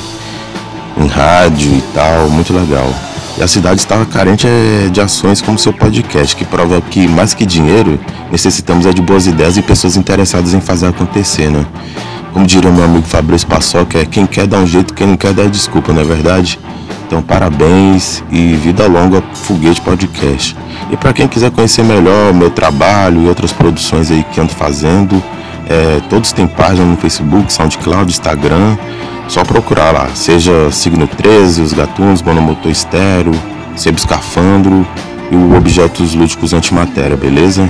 em 0.98 1.08
rádio 1.08 1.74
e 1.74 1.84
tal. 1.93 2.30
Muito 2.30 2.54
legal. 2.54 2.88
E 3.38 3.43
a 3.43 3.48
cidade 3.48 3.80
estava 3.80 4.06
carente 4.06 4.48
é, 4.48 4.89
de 4.89 5.00
ações 5.00 5.41
como 5.41 5.60
seu 5.60 5.72
podcast, 5.72 6.36
que 6.36 6.43
prova 6.43 6.82
que 6.82 7.08
mais 7.08 7.36
que 7.36 7.45
dinheiro, 7.45 8.00
necessitamos 8.32 8.86
é 8.86 8.93
de 8.93 9.02
boas 9.02 9.28
ideias 9.28 9.58
e 9.58 9.62
pessoas 9.62 9.95
interessadas 9.95 10.56
em 10.56 10.62
fazer 10.62 10.88
acontecer, 10.88 11.52
né? 11.52 11.64
Como 12.38 12.45
diria 12.45 12.69
meu 12.69 12.83
amigo 12.83 13.07
Fabrício 13.07 13.47
Paçoca, 13.47 13.97
é 13.97 14.05
quem 14.05 14.27
quer 14.27 14.45
dar 14.45 14.59
um 14.59 14.67
jeito, 14.67 14.93
quem 14.93 15.07
não 15.07 15.17
quer 15.17 15.33
dar 15.33 15.49
desculpa, 15.49 15.91
não 15.91 16.01
é 16.01 16.03
verdade? 16.03 16.59
Então, 17.07 17.19
parabéns 17.19 18.23
e 18.29 18.53
vida 18.53 18.85
longa 18.85 19.23
Foguete 19.33 19.81
Podcast. 19.81 20.55
E 20.91 20.95
para 20.95 21.13
quem 21.13 21.27
quiser 21.27 21.49
conhecer 21.49 21.83
melhor 21.83 22.29
o 22.29 22.35
meu 22.35 22.51
trabalho 22.51 23.23
e 23.23 23.27
outras 23.27 23.51
produções 23.51 24.11
aí 24.11 24.23
que 24.31 24.39
ando 24.39 24.53
fazendo, 24.53 25.21
é, 25.67 25.99
todos 26.11 26.31
têm 26.31 26.45
página 26.45 26.85
no 26.85 26.95
Facebook, 26.97 27.51
SoundCloud, 27.51 28.11
Instagram. 28.11 28.77
Só 29.27 29.43
procurar 29.43 29.91
lá, 29.91 30.07
seja 30.13 30.69
Signo 30.71 31.07
13, 31.07 31.63
Os 31.63 31.73
Gatunos, 31.73 32.21
Monomotor 32.21 32.69
Estéreo, 32.69 33.33
Sebo 33.75 33.97
Escafandro 33.97 34.85
e 35.31 35.35
o 35.35 35.57
Objetos 35.57 36.13
Lúdicos 36.13 36.53
Antimatéria, 36.53 37.17
beleza? 37.17 37.67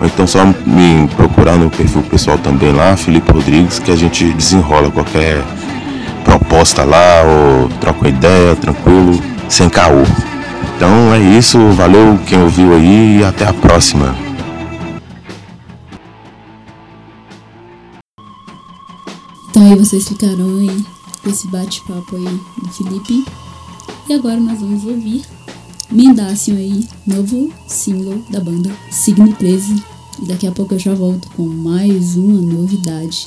Ou 0.00 0.06
então 0.06 0.26
só 0.26 0.44
me 0.44 1.08
procurar 1.16 1.56
no 1.56 1.70
perfil 1.70 2.02
pessoal 2.02 2.38
também 2.38 2.72
lá, 2.72 2.96
Felipe 2.96 3.32
Rodrigues, 3.32 3.78
que 3.78 3.90
a 3.90 3.96
gente 3.96 4.32
desenrola 4.32 4.90
qualquer 4.90 5.42
proposta 6.24 6.84
lá, 6.84 7.22
ou 7.24 7.68
troca 7.80 8.08
ideia, 8.08 8.56
tranquilo, 8.56 9.20
sem 9.48 9.68
caô. 9.68 10.02
Então 10.76 11.14
é 11.14 11.18
isso, 11.20 11.58
valeu 11.70 12.18
quem 12.26 12.42
ouviu 12.42 12.74
aí 12.74 13.18
e 13.20 13.24
até 13.24 13.46
a 13.46 13.52
próxima. 13.52 14.14
Então 19.50 19.62
aí 19.62 19.76
vocês 19.76 20.08
ficaram 20.08 20.58
aí 20.58 20.84
com 21.22 21.30
esse 21.30 21.46
bate-papo 21.46 22.16
aí 22.16 22.40
do 22.62 22.68
Felipe. 22.70 23.24
E 24.08 24.12
agora 24.12 24.38
nós 24.38 24.60
vamos 24.60 24.84
ouvir 24.84 25.22
Mendácio 25.90 26.56
aí, 26.56 26.86
novo 27.06 27.52
single 27.66 28.22
da 28.30 28.40
banda 28.40 28.70
Signo 28.90 29.32
13. 29.32 29.82
E 30.22 30.26
daqui 30.26 30.46
a 30.46 30.52
pouco 30.52 30.74
eu 30.74 30.78
já 30.78 30.94
volto 30.94 31.28
com 31.36 31.42
mais 31.42 32.16
uma 32.16 32.40
novidade. 32.40 33.26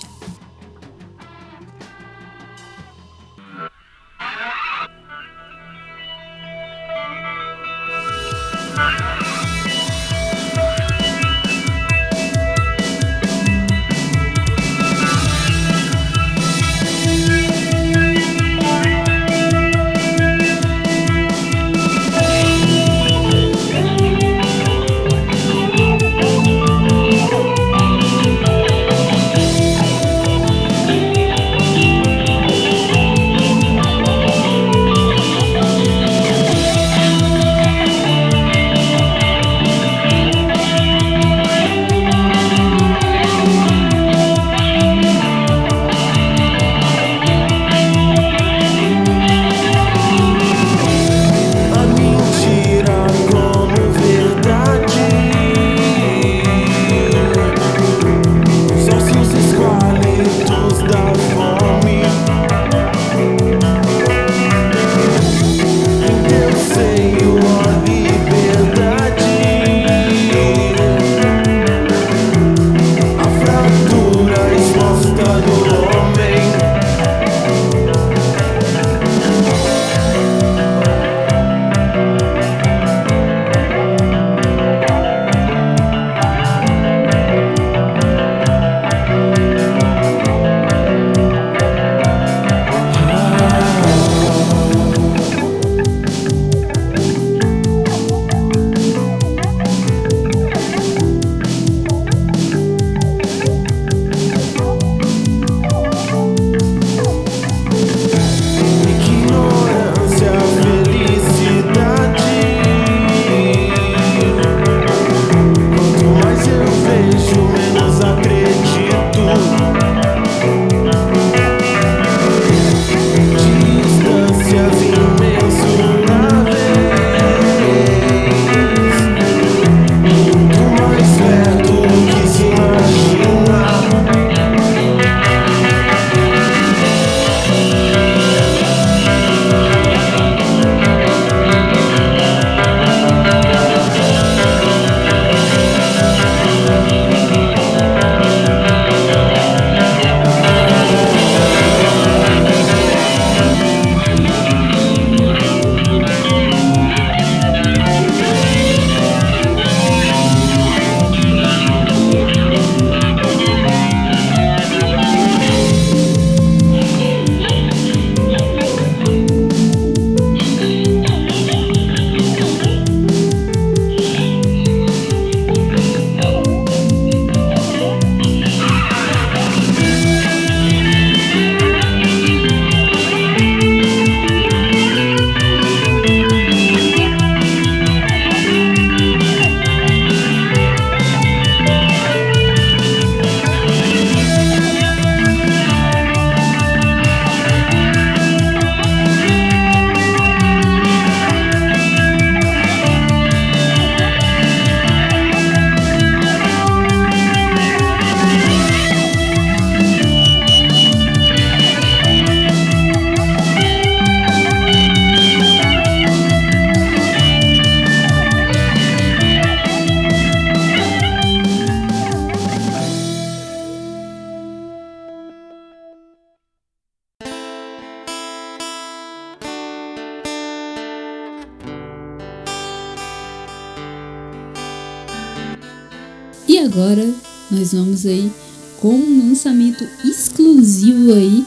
Nós 237.58 237.74
vamos 237.74 238.06
aí 238.06 238.32
com 238.80 238.94
um 238.94 239.30
lançamento 239.30 239.84
exclusivo 240.06 241.14
aí 241.14 241.44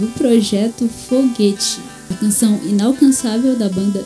do 0.00 0.08
projeto 0.08 0.88
Foguete. 1.08 1.78
a 2.10 2.14
canção 2.14 2.60
Inalcançável 2.64 3.54
da 3.56 3.68
banda 3.68 4.04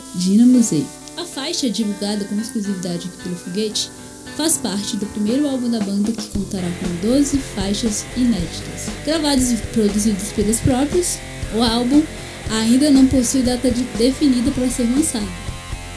Z. 0.61 0.83
A 1.17 1.25
faixa, 1.25 1.69
divulgada 1.69 2.23
com 2.25 2.35
exclusividade 2.39 3.07
aqui 3.07 3.23
pelo 3.23 3.35
Foguete, 3.35 3.89
faz 4.37 4.57
parte 4.57 4.95
do 4.97 5.05
primeiro 5.07 5.47
álbum 5.49 5.69
da 5.69 5.79
banda 5.79 6.11
que 6.11 6.27
contará 6.27 6.67
com 6.79 7.07
12 7.07 7.37
faixas 7.55 8.05
inéditas. 8.15 8.87
Gravados 9.03 9.51
e 9.51 9.55
produzidos 9.73 10.31
pelos 10.33 10.59
próprios, 10.59 11.17
o 11.55 11.63
álbum 11.63 12.03
ainda 12.51 12.91
não 12.91 13.07
possui 13.07 13.41
data 13.41 13.71
de- 13.71 13.83
definida 13.97 14.51
para 14.51 14.69
ser 14.69 14.83
lançado. 14.83 15.27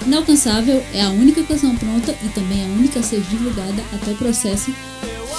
Inalcançável 0.06 0.82
é 0.92 1.02
a 1.02 1.10
única 1.10 1.42
canção 1.44 1.74
pronta 1.76 2.14
e 2.24 2.28
também 2.30 2.62
a 2.64 2.68
única 2.68 3.00
a 3.00 3.02
ser 3.02 3.20
divulgada 3.22 3.82
até 3.92 4.12
o 4.12 4.16
processo 4.16 4.70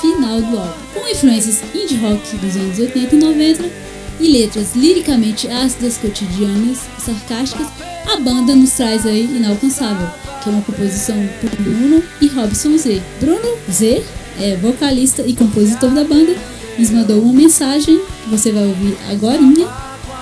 final 0.02 0.42
do 0.42 0.58
álbum. 0.58 0.74
Com 0.94 1.08
influências 1.08 1.62
indie 1.74 1.98
rock 1.98 2.36
dos 2.38 2.56
anos 2.56 2.80
80 2.80 3.16
e 3.16 3.20
90 3.20 3.86
e 4.20 4.28
letras 4.30 4.76
liricamente 4.76 5.48
ácidas, 5.48 5.98
cotidianas 5.98 6.80
e 6.98 7.02
sarcásticas, 7.02 7.68
a 8.12 8.18
banda 8.18 8.56
nos 8.56 8.72
traz 8.72 9.06
aí 9.06 9.24
Inalcançável, 9.24 10.08
que 10.42 10.50
é 10.50 10.52
uma 10.52 10.62
composição 10.62 11.16
por 11.42 11.50
Bruno 11.62 12.04
e 12.22 12.28
Robson 12.28 12.78
Z. 12.78 13.02
Bruno 13.20 13.58
Z 13.70 14.04
é 14.40 14.56
vocalista 14.58 15.24
e 15.26 15.34
compositor 15.34 15.92
da 15.92 16.04
banda, 16.04 16.36
nos 16.78 16.90
mandou 16.90 17.22
uma 17.22 17.34
mensagem 17.34 18.00
que 18.24 18.30
você 18.30 18.52
vai 18.52 18.66
ouvir 18.66 18.98
agorinha 19.10 19.68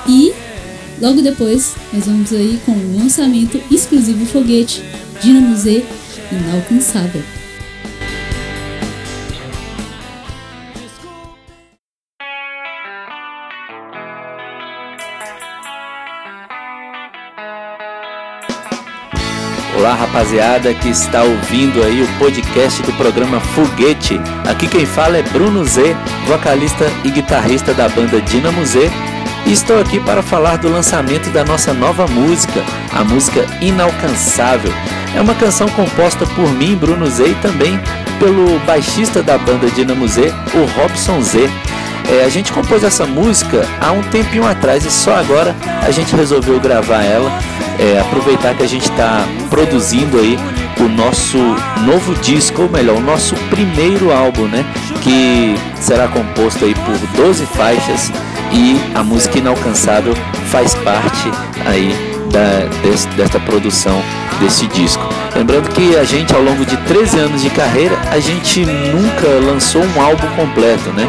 e 0.07 0.33
logo 1.01 1.21
depois 1.21 1.73
nós 1.91 2.05
vamos 2.05 2.31
aí 2.31 2.59
com 2.65 2.71
o 2.71 2.97
lançamento 2.97 3.61
exclusivo 3.71 4.25
Foguete 4.25 4.83
Dynamo 5.21 5.55
Z 5.55 5.83
Inalcançável. 6.31 7.42
Olá, 19.83 19.95
rapaziada 19.95 20.73
que 20.73 20.87
está 20.87 21.23
ouvindo 21.23 21.83
aí 21.83 22.01
o 22.01 22.07
podcast 22.17 22.81
do 22.83 22.93
programa 22.93 23.41
Foguete. 23.41 24.17
Aqui 24.49 24.65
quem 24.65 24.85
fala 24.85 25.17
é 25.17 25.21
Bruno 25.21 25.65
Z, 25.65 25.93
vocalista 26.25 26.85
e 27.03 27.11
guitarrista 27.11 27.73
da 27.73 27.89
banda 27.89 28.21
Dinamo 28.21 28.65
Z. 28.65 28.89
E 29.45 29.51
estou 29.51 29.77
aqui 29.81 29.99
para 29.99 30.23
falar 30.23 30.55
do 30.55 30.69
lançamento 30.69 31.29
da 31.31 31.43
nossa 31.43 31.73
nova 31.73 32.07
música, 32.07 32.63
a 32.93 33.03
música 33.03 33.45
Inalcançável. 33.59 34.71
É 35.13 35.19
uma 35.19 35.35
canção 35.35 35.67
composta 35.67 36.25
por 36.27 36.49
mim, 36.53 36.77
Bruno 36.77 37.05
Z, 37.07 37.31
e 37.31 37.35
também 37.41 37.77
pelo 38.19 38.57
baixista 38.59 39.21
da 39.21 39.37
banda 39.37 39.69
Dinamo 39.69 40.07
Z, 40.07 40.33
o 40.53 40.79
Robson 40.79 41.21
Z. 41.21 41.49
É, 42.09 42.25
a 42.25 42.29
gente 42.29 42.51
compôs 42.51 42.83
essa 42.83 43.05
música 43.05 43.65
há 43.81 43.91
um 43.91 44.01
tempinho 44.03 44.45
atrás 44.45 44.85
e 44.85 44.91
só 44.91 45.15
agora 45.15 45.55
a 45.81 45.91
gente 45.91 46.15
resolveu 46.15 46.59
gravar 46.59 47.03
ela. 47.03 47.31
É, 47.79 47.99
aproveitar 47.99 48.53
que 48.55 48.63
a 48.63 48.67
gente 48.67 48.89
está 48.89 49.25
produzindo 49.49 50.19
aí 50.19 50.37
o 50.79 50.87
nosso 50.87 51.37
novo 51.85 52.13
disco, 52.15 52.63
ou 52.63 52.69
melhor, 52.69 52.97
o 52.97 53.01
nosso 53.01 53.35
primeiro 53.49 54.11
álbum, 54.11 54.47
né? 54.47 54.65
Que 55.01 55.55
será 55.79 56.07
composto 56.07 56.65
aí 56.65 56.75
por 56.75 56.97
12 57.15 57.45
faixas 57.47 58.11
e 58.51 58.79
a 58.93 59.03
música 59.03 59.39
Inalcançável 59.39 60.13
faz 60.51 60.75
parte 60.75 61.31
aí 61.65 62.12
da, 62.33 62.67
des- 62.81 63.05
desta 63.15 63.39
produção 63.39 64.01
desse 64.41 64.65
disco. 64.67 65.07
Lembrando 65.35 65.69
que 65.69 65.95
a 65.95 66.03
gente, 66.03 66.33
ao 66.33 66.41
longo 66.41 66.65
de 66.65 66.75
13 66.77 67.19
anos 67.19 67.41
de 67.41 67.49
carreira, 67.51 67.95
a 68.11 68.19
gente 68.19 68.65
nunca 68.65 69.27
lançou 69.45 69.81
um 69.83 70.01
álbum 70.01 70.27
completo, 70.35 70.89
né? 70.89 71.07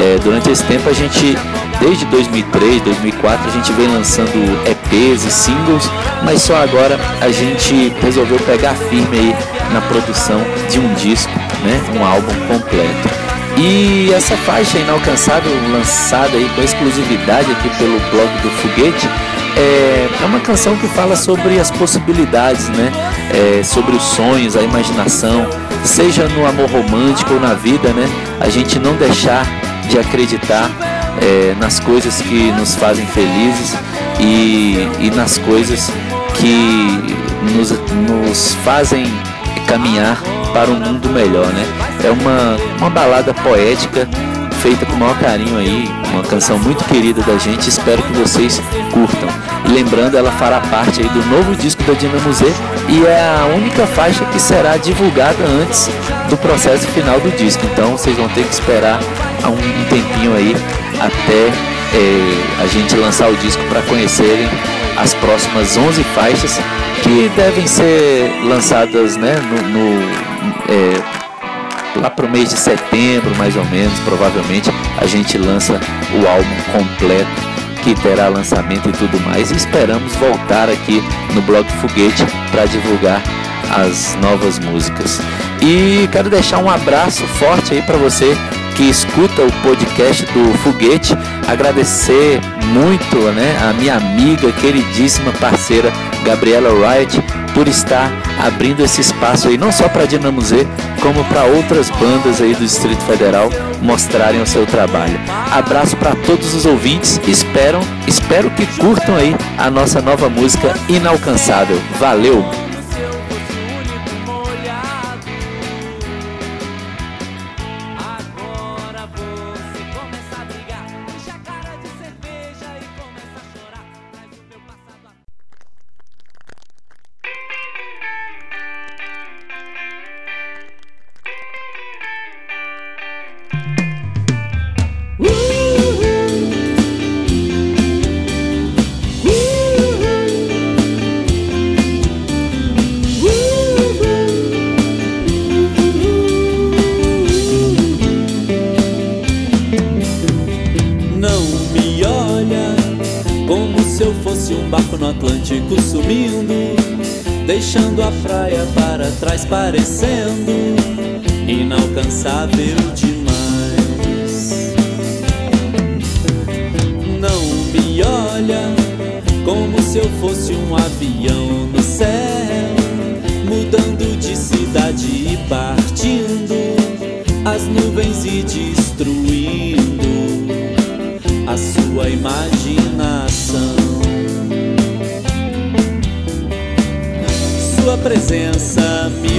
É, 0.00 0.18
durante 0.22 0.50
esse 0.50 0.62
tempo 0.64 0.88
a 0.88 0.92
gente, 0.92 1.36
desde 1.80 2.04
2003, 2.06 2.82
2004, 2.82 3.48
a 3.48 3.52
gente 3.52 3.72
vem 3.72 3.88
lançando 3.88 4.30
EPs 4.68 5.24
e 5.24 5.30
singles, 5.30 5.90
mas 6.22 6.42
só 6.42 6.56
agora 6.62 6.98
a 7.20 7.30
gente 7.30 7.92
resolveu 8.02 8.38
pegar 8.40 8.74
firme 8.74 9.16
aí 9.18 9.36
na 9.72 9.80
produção 9.80 10.40
de 10.70 10.78
um 10.78 10.92
disco, 10.94 11.32
né? 11.64 11.80
Um 11.98 12.04
álbum 12.04 12.32
completo. 12.46 13.25
E 13.58 14.12
essa 14.12 14.36
faixa 14.36 14.78
inalcançável, 14.78 15.50
lançada 15.72 16.36
aí 16.36 16.48
com 16.54 16.62
exclusividade 16.62 17.50
aqui 17.52 17.70
pelo 17.78 17.98
blog 18.10 18.28
do 18.42 18.50
Foguete, 18.50 19.08
é, 19.56 20.08
é 20.22 20.26
uma 20.26 20.40
canção 20.40 20.76
que 20.76 20.86
fala 20.88 21.16
sobre 21.16 21.58
as 21.58 21.70
possibilidades, 21.70 22.68
né? 22.68 22.92
É, 23.32 23.62
sobre 23.62 23.96
os 23.96 24.02
sonhos, 24.02 24.56
a 24.56 24.62
imaginação, 24.62 25.46
seja 25.84 26.28
no 26.28 26.46
amor 26.46 26.70
romântico 26.70 27.34
ou 27.34 27.40
na 27.40 27.54
vida, 27.54 27.88
né? 27.94 28.06
A 28.40 28.50
gente 28.50 28.78
não 28.78 28.94
deixar 28.96 29.46
de 29.88 29.98
acreditar 29.98 30.70
é, 31.22 31.54
nas 31.58 31.80
coisas 31.80 32.20
que 32.20 32.52
nos 32.52 32.74
fazem 32.74 33.06
felizes 33.06 33.74
e, 34.20 34.86
e 35.00 35.10
nas 35.14 35.38
coisas 35.38 35.90
que 36.34 37.16
nos, 37.56 37.70
nos 37.70 38.54
fazem 38.62 39.06
caminhar 39.66 40.22
para 40.56 40.70
um 40.70 40.80
mundo 40.80 41.10
melhor, 41.10 41.46
né? 41.52 41.66
É 42.02 42.10
uma, 42.10 42.56
uma 42.78 42.88
balada 42.88 43.34
poética 43.34 44.08
feita 44.62 44.86
com 44.86 44.94
o 44.94 44.96
maior 44.96 45.18
carinho 45.18 45.58
aí, 45.58 45.86
uma 46.14 46.22
canção 46.22 46.58
muito 46.58 46.82
querida 46.84 47.20
da 47.20 47.36
gente, 47.36 47.68
espero 47.68 48.02
que 48.02 48.12
vocês 48.14 48.58
curtam. 48.90 49.28
E 49.66 49.68
lembrando, 49.68 50.16
ela 50.16 50.32
fará 50.32 50.58
parte 50.60 51.02
aí 51.02 51.08
do 51.10 51.22
novo 51.26 51.54
disco 51.56 51.82
da 51.82 51.92
Dinamo 51.92 52.32
Z 52.32 52.46
e 52.88 53.04
é 53.04 53.20
a 53.20 53.54
única 53.54 53.86
faixa 53.86 54.24
que 54.24 54.40
será 54.40 54.78
divulgada 54.78 55.44
antes 55.44 55.90
do 56.30 56.38
processo 56.38 56.86
final 56.88 57.20
do 57.20 57.30
disco. 57.36 57.62
Então 57.66 57.92
vocês 57.92 58.16
vão 58.16 58.28
ter 58.30 58.44
que 58.44 58.54
esperar 58.54 58.98
um 59.44 59.84
tempinho 59.90 60.34
aí 60.34 60.56
até 60.98 61.52
eh, 61.94 62.62
a 62.62 62.66
gente 62.66 62.96
lançar 62.96 63.28
o 63.28 63.36
disco 63.36 63.62
para 63.68 63.82
conhecerem 63.82 64.48
as 64.96 65.12
próximas 65.12 65.76
11 65.76 66.02
faixas 66.14 66.58
que 67.02 67.30
devem 67.36 67.66
ser 67.66 68.42
lançadas 68.44 69.16
né, 69.16 69.34
no, 69.50 69.68
no, 69.68 70.35
eh, 70.68 71.00
lá 72.00 72.10
pro 72.10 72.28
mês 72.28 72.50
de 72.50 72.56
setembro, 72.56 73.34
mais 73.36 73.56
ou 73.56 73.64
menos, 73.66 73.98
provavelmente, 74.00 74.70
a 74.98 75.06
gente 75.06 75.38
lança 75.38 75.80
o 76.12 76.26
álbum 76.26 76.56
completo, 76.72 77.56
que 77.82 77.94
terá 77.94 78.28
lançamento 78.28 78.88
e 78.88 78.92
tudo 78.92 79.18
mais. 79.20 79.50
E 79.50 79.56
esperamos 79.56 80.14
voltar 80.16 80.68
aqui 80.68 81.02
no 81.34 81.42
Blog 81.42 81.66
Foguete 81.80 82.26
para 82.50 82.66
divulgar 82.66 83.22
as 83.70 84.16
novas 84.16 84.58
músicas. 84.58 85.20
E 85.62 86.08
quero 86.12 86.28
deixar 86.28 86.58
um 86.58 86.70
abraço 86.70 87.26
forte 87.26 87.74
aí 87.74 87.82
para 87.82 87.96
você 87.96 88.36
que 88.76 88.84
escuta 88.84 89.42
o 89.42 89.52
podcast 89.62 90.26
do 90.26 90.52
Foguete, 90.58 91.16
agradecer 91.48 92.40
muito, 92.66 93.16
né, 93.32 93.56
a 93.62 93.72
minha 93.72 93.96
amiga, 93.96 94.52
queridíssima 94.52 95.32
parceira 95.32 95.90
Gabriela 96.22 96.68
Wright 96.74 97.22
por 97.56 97.66
estar 97.66 98.12
abrindo 98.38 98.84
esse 98.84 99.00
espaço 99.00 99.48
aí 99.48 99.56
não 99.56 99.72
só 99.72 99.88
para 99.88 100.04
Dinamo 100.04 100.42
Z, 100.42 100.66
como 101.00 101.24
para 101.24 101.44
outras 101.44 101.88
bandas 101.88 102.38
aí 102.42 102.54
do 102.54 102.60
Distrito 102.60 103.02
Federal 103.04 103.48
mostrarem 103.80 104.42
o 104.42 104.46
seu 104.46 104.66
trabalho. 104.66 105.18
Abraço 105.50 105.96
para 105.96 106.14
todos 106.14 106.52
os 106.52 106.66
ouvintes, 106.66 107.18
espero, 107.26 107.80
espero 108.06 108.50
que 108.50 108.66
curtam 108.78 109.16
aí 109.16 109.34
a 109.56 109.70
nossa 109.70 110.02
nova 110.02 110.28
música 110.28 110.74
Inalcançável. 110.86 111.80
Valeu! 111.98 112.65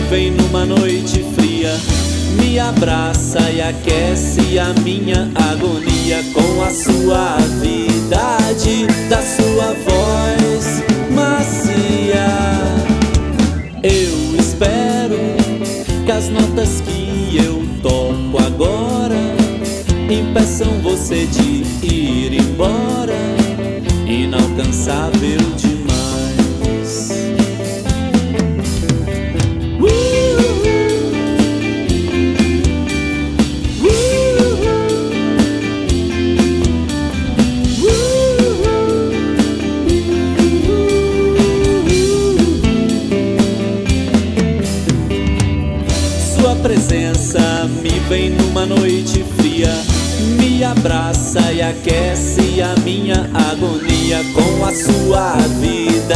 Vem 0.10 0.32
numa 0.32 0.66
noite 0.66 1.24
fria, 1.36 1.78
me 2.42 2.58
abraça 2.60 3.40
e 3.52 3.62
aquece 3.62 4.58
a 4.58 4.74
minha 4.82 5.30
agonia 5.36 6.24
com 6.34 6.64
a 6.64 6.70
suavidade 6.70 8.08
da 9.10 9.22
sua 9.22 9.76
voz 9.86 10.82
macia. 11.12 12.28
Eu 13.84 14.40
espero 14.40 15.20
que 16.06 16.12
as 16.12 16.30
notas 16.30 16.82
que 16.82 17.38
eu 17.38 17.68
toco 17.82 18.42
agora 18.46 19.36
impeçam 20.10 20.80
você 20.82 21.26
de 21.26 21.64
ir 21.86 22.34
embora, 22.34 23.18
inalcançável 24.08 25.40
demais. 25.58 25.77
Vem 48.08 48.30
numa 48.30 48.66
noite 48.66 49.24
fria, 49.38 49.70
me 50.40 50.64
abraça 50.64 51.52
e 51.52 51.62
aquece 51.62 52.62
a 52.62 52.74
minha 52.80 53.30
agonia 53.52 54.24
com 54.34 54.64
a 54.64 54.74
suavidade 54.74 56.16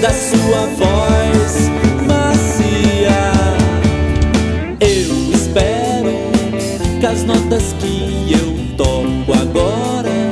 da 0.00 0.10
sua 0.10 0.66
voz 0.78 1.68
macia. 2.06 3.32
Eu 4.80 5.34
espero 5.34 6.12
que 7.00 7.06
as 7.06 7.24
notas 7.24 7.74
que 7.80 8.32
eu 8.32 8.76
toco 8.76 9.32
agora 9.32 10.30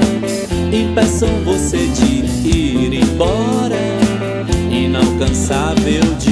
impeçam 0.73 1.29
você 1.45 1.79
de 1.89 2.49
ir 2.49 2.95
embora, 2.95 3.77
inalcançável 4.71 6.05
demais. 6.19 6.30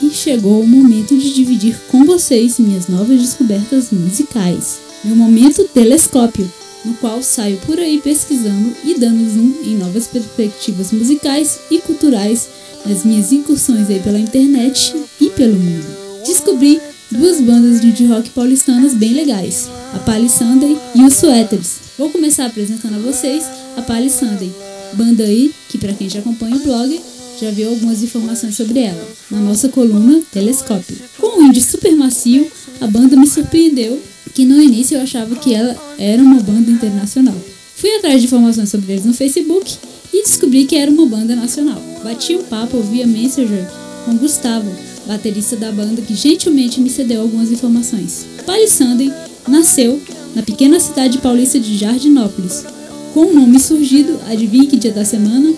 E 0.00 0.10
chegou 0.10 0.60
o 0.60 0.66
momento 0.66 1.16
de 1.16 1.34
dividir 1.34 1.76
com 1.90 2.04
vocês 2.04 2.60
minhas 2.60 2.86
novas 2.86 3.20
descobertas 3.20 3.90
musicais. 3.90 4.78
Meu 5.04 5.16
momento 5.16 5.64
telescópio, 5.64 6.48
no 6.84 6.94
qual 6.94 7.20
saio 7.22 7.58
por 7.66 7.78
aí 7.78 8.00
pesquisando 8.00 8.72
e 8.84 8.94
dando 8.94 9.28
zoom 9.28 9.64
em 9.64 9.76
novas 9.76 10.06
perspectivas 10.06 10.92
musicais 10.92 11.58
e 11.70 11.80
culturais 11.80 12.48
nas 12.86 13.04
minhas 13.04 13.32
incursões 13.32 13.88
aí 13.88 14.00
pela 14.00 14.18
internet 14.18 14.94
e 15.20 15.30
pelo 15.30 15.58
mundo. 15.58 15.86
Descobri 16.24 16.80
duas 17.10 17.40
bandas 17.40 17.80
de 17.80 18.06
rock 18.06 18.30
paulistanas 18.30 18.94
bem 18.94 19.12
legais, 19.12 19.68
a 19.94 19.98
Pali 19.98 20.28
Sunday 20.28 20.78
e 20.94 21.02
os 21.02 21.14
Sweaters. 21.14 21.76
Vou 21.98 22.10
começar 22.10 22.46
apresentando 22.46 22.96
a 22.96 22.98
vocês 22.98 23.44
a 23.76 23.82
Pali 23.82 24.10
Sunday, 24.10 24.52
banda 24.94 25.24
aí 25.24 25.54
que 25.68 25.78
para 25.78 25.92
quem 25.92 26.08
já 26.08 26.20
acompanha 26.20 26.56
o 26.56 26.60
blog 26.60 27.00
já 27.40 27.50
viu 27.50 27.70
algumas 27.70 28.02
informações 28.02 28.56
sobre 28.56 28.80
ela 28.80 29.08
na 29.30 29.40
nossa 29.40 29.68
coluna 29.68 30.22
Telescópio. 30.30 30.96
Com 31.18 31.40
um 31.40 31.48
indie 31.48 31.60
super 31.60 31.94
macio, 31.96 32.50
a 32.80 32.86
banda 32.86 33.16
me 33.16 33.26
surpreendeu 33.26 34.00
que 34.32 34.44
no 34.44 34.60
início 34.60 34.96
eu 34.96 35.02
achava 35.02 35.34
que 35.36 35.52
ela 35.52 35.76
era 35.98 36.22
uma 36.22 36.40
banda 36.40 36.70
internacional. 36.70 37.36
Fui 37.82 37.96
atrás 37.96 38.20
de 38.20 38.28
informações 38.28 38.68
sobre 38.68 38.92
eles 38.92 39.04
no 39.04 39.12
Facebook 39.12 39.76
e 40.14 40.22
descobri 40.22 40.66
que 40.66 40.76
era 40.76 40.88
uma 40.88 41.04
banda 41.04 41.34
nacional. 41.34 41.82
Bati 42.04 42.36
um 42.36 42.44
papo 42.44 42.80
via 42.80 43.04
Messenger 43.04 43.68
com 44.04 44.16
Gustavo, 44.18 44.72
baterista 45.04 45.56
da 45.56 45.72
banda, 45.72 46.00
que 46.00 46.14
gentilmente 46.14 46.80
me 46.80 46.88
cedeu 46.88 47.22
algumas 47.22 47.50
informações. 47.50 48.24
Pali 48.46 48.68
Sunday 48.68 49.12
nasceu 49.48 50.00
na 50.32 50.44
pequena 50.44 50.78
cidade 50.78 51.18
paulista 51.18 51.58
de 51.58 51.76
Jardinópolis. 51.76 52.64
Com 53.12 53.22
o 53.22 53.34
nome 53.34 53.58
surgido, 53.58 54.16
adivinhe 54.28 54.68
que 54.68 54.76
dia 54.76 54.92
da 54.92 55.04
semana? 55.04 55.52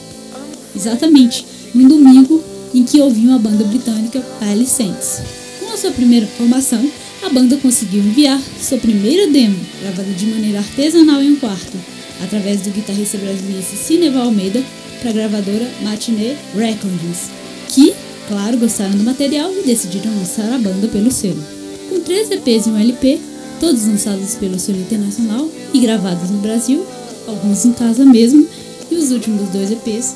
Exatamente, 0.75 1.45
um 1.75 1.87
domingo 1.87 2.43
em 2.73 2.85
que 2.85 3.03
ouvi 3.03 3.27
uma 3.27 3.39
banda 3.39 3.65
britânica, 3.65 4.23
Pali 4.41 4.65
Saints. 4.65 5.21
Com 5.61 5.75
a 5.75 5.77
sua 5.77 5.91
primeira 5.91 6.27
formação, 6.27 6.91
a 7.23 7.29
banda 7.29 7.59
conseguiu 7.59 8.01
enviar 8.01 8.41
sua 8.63 8.79
primeira 8.79 9.31
demo, 9.31 9.61
gravada 9.83 10.11
de 10.11 10.25
maneira 10.25 10.61
artesanal 10.61 11.23
em 11.23 11.33
um 11.33 11.37
quarto, 11.37 11.77
através 12.23 12.61
do 12.61 12.71
guitarrista 12.71 13.19
brasileiro 13.19 13.63
Cineval 13.63 14.25
Almeida, 14.25 14.63
para 15.01 15.11
a 15.11 15.13
gravadora 15.13 15.71
Matinee 15.83 16.37
Recordings, 16.57 17.31
que, 17.69 17.95
claro, 18.29 18.57
gostaram 18.57 18.93
do 18.93 19.05
material 19.05 19.53
e 19.53 19.67
decidiram 19.67 20.15
lançar 20.17 20.53
a 20.53 20.59
banda 20.59 20.89
pelo 20.89 21.11
selo. 21.11 21.43
Com 21.89 22.01
três 22.01 22.31
EPs 22.31 22.67
e 22.67 22.71
um 22.71 22.79
LP, 22.79 23.21
todos 23.61 23.87
lançados 23.87 24.35
pelo 24.37 24.59
selo 24.59 24.79
internacional 24.79 25.49
e 25.73 25.81
gravados 25.81 26.31
no 26.31 26.39
Brasil, 26.39 26.87
alguns 27.27 27.65
em 27.65 27.73
casa 27.73 28.05
mesmo, 28.05 28.47
e 28.91 28.95
os 28.95 29.11
últimos 29.11 29.49
dois 29.51 29.71
EPs 29.71 30.15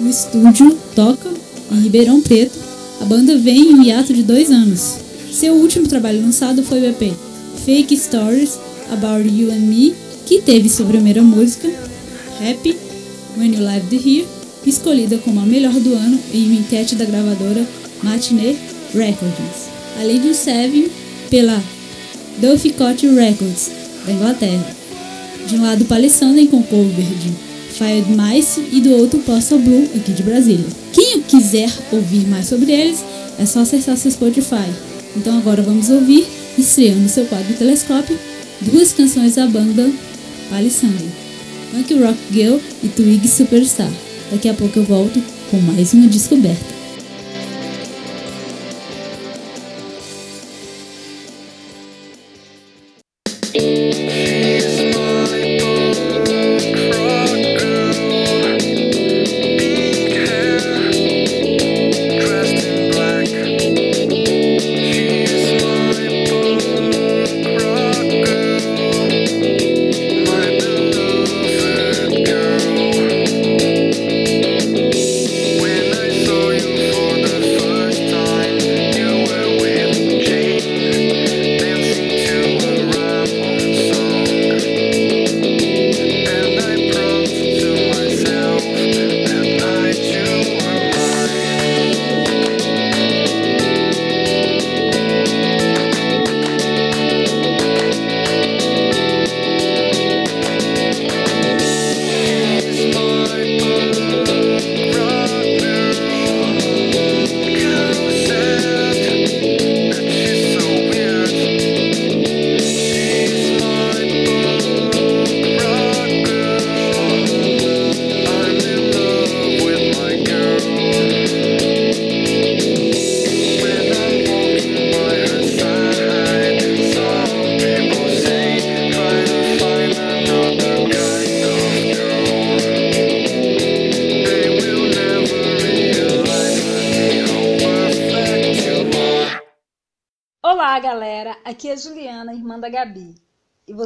no 0.00 0.10
estúdio 0.10 0.76
Toca, 0.94 1.30
em 1.72 1.80
Ribeirão 1.80 2.20
Preto, 2.20 2.58
a 3.00 3.04
banda 3.04 3.36
vem 3.36 3.70
em 3.70 3.74
um 3.74 3.82
hiato 3.82 4.12
de 4.12 4.22
dois 4.22 4.50
anos. 4.50 4.96
Seu 5.32 5.54
último 5.54 5.86
trabalho 5.86 6.20
lançado 6.20 6.62
foi 6.62 6.80
o 6.80 6.86
EP 6.86 7.12
Fake 7.64 7.96
Stories 7.96 8.58
About 8.90 9.28
You 9.28 9.50
and 9.50 9.66
Me, 9.66 9.94
que 10.26 10.42
teve 10.42 10.68
sua 10.68 10.84
primeira 10.86 11.22
música, 11.22 11.68
Happy 12.40 12.76
When 13.38 13.54
You 13.54 13.60
Lived 13.60 13.94
Here, 13.94 14.26
escolhida 14.66 15.18
como 15.18 15.40
a 15.40 15.46
melhor 15.46 15.72
do 15.74 15.94
ano 15.94 16.18
em 16.34 16.46
uma 16.46 16.60
enquete 16.60 16.96
da 16.96 17.04
gravadora 17.04 17.64
Matinee 18.02 18.58
Recordings, 18.92 19.68
além 20.00 20.20
de 20.20 20.28
um 20.28 20.34
Seven 20.34 20.88
pela 21.30 21.62
Dulficott 22.38 23.06
Records, 23.06 23.70
da 24.04 24.12
Inglaterra. 24.12 24.76
De 25.46 25.54
um 25.54 25.62
lado, 25.62 25.84
Palisandem 25.84 26.48
com 26.48 26.60
cover 26.60 27.04
de 27.04 27.30
Fired 27.72 28.10
Mice 28.10 28.64
e 28.72 28.80
do 28.80 28.96
outro 28.96 29.20
Postal 29.20 29.60
Blue, 29.60 29.88
aqui 29.94 30.10
de 30.10 30.24
Brasília. 30.24 30.66
Quem 30.92 31.22
quiser 31.22 31.70
ouvir 31.92 32.26
mais 32.26 32.46
sobre 32.46 32.72
eles, 32.72 32.98
é 33.38 33.46
só 33.46 33.60
acessar 33.60 33.96
seu 33.96 34.10
Spotify. 34.10 34.68
Então 35.16 35.38
agora 35.38 35.62
vamos 35.62 35.88
ouvir, 35.88 36.26
estreando 36.58 37.08
seu 37.08 37.26
quadro 37.26 37.54
Telescópio, 37.54 38.18
duas 38.60 38.92
canções 38.92 39.36
da 39.36 39.46
banda 39.46 39.88
Palisandem, 40.48 41.10
Punk 41.70 41.94
Rock 41.94 42.18
Girl 42.32 42.58
e 42.82 42.88
Twig 42.88 43.26
Superstar. 43.28 43.90
Daqui 44.30 44.48
a 44.48 44.54
pouco 44.54 44.78
eu 44.78 44.84
volto 44.84 45.22
com 45.50 45.58
mais 45.60 45.92
uma 45.94 46.06
descoberta. 46.06 46.75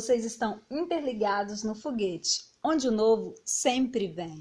Vocês 0.01 0.25
estão 0.25 0.59
interligados 0.71 1.63
no 1.63 1.75
foguete, 1.75 2.41
onde 2.65 2.89
o 2.89 2.91
novo 2.91 3.35
sempre 3.45 4.09
vem. 4.09 4.41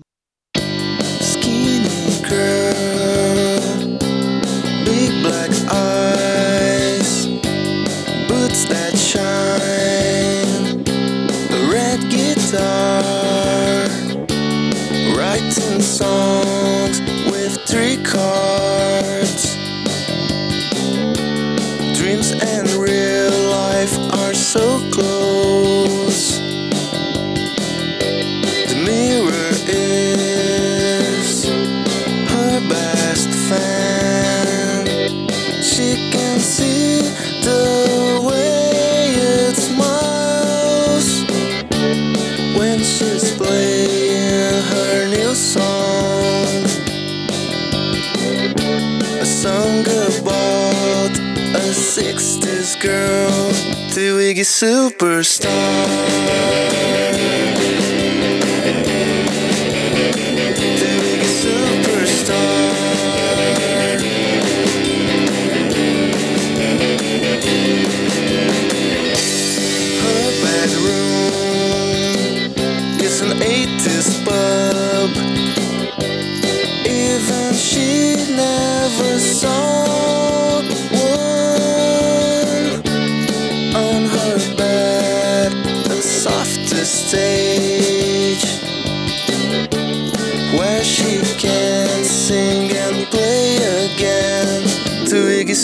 Songs 15.81 17.01
with. 17.29 17.55
Dreams 21.97 22.31
and 22.31 22.67
real 22.69 23.31
life 23.49 23.95
are 24.13 24.33
so 24.33 24.79
close. 24.91 25.38
Girl 53.99 54.17
to 54.17 54.33
Iggy 54.33 54.45
Superstar. 54.45 55.49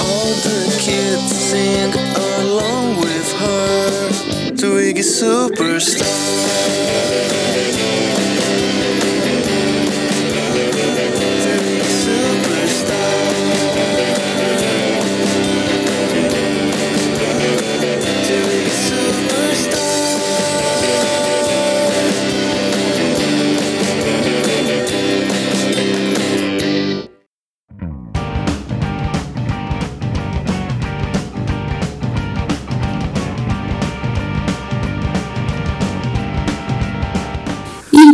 All 0.00 0.34
the 0.44 0.60
kids 0.80 1.32
sing 1.36 1.92
along 1.94 2.96
with 2.96 3.32
her 3.32 4.10
to 4.56 4.66
Iggy 4.80 5.04
Superstar. 5.04 6.20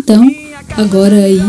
Então, 0.06 0.30
agora 0.76 1.16
aí 1.16 1.42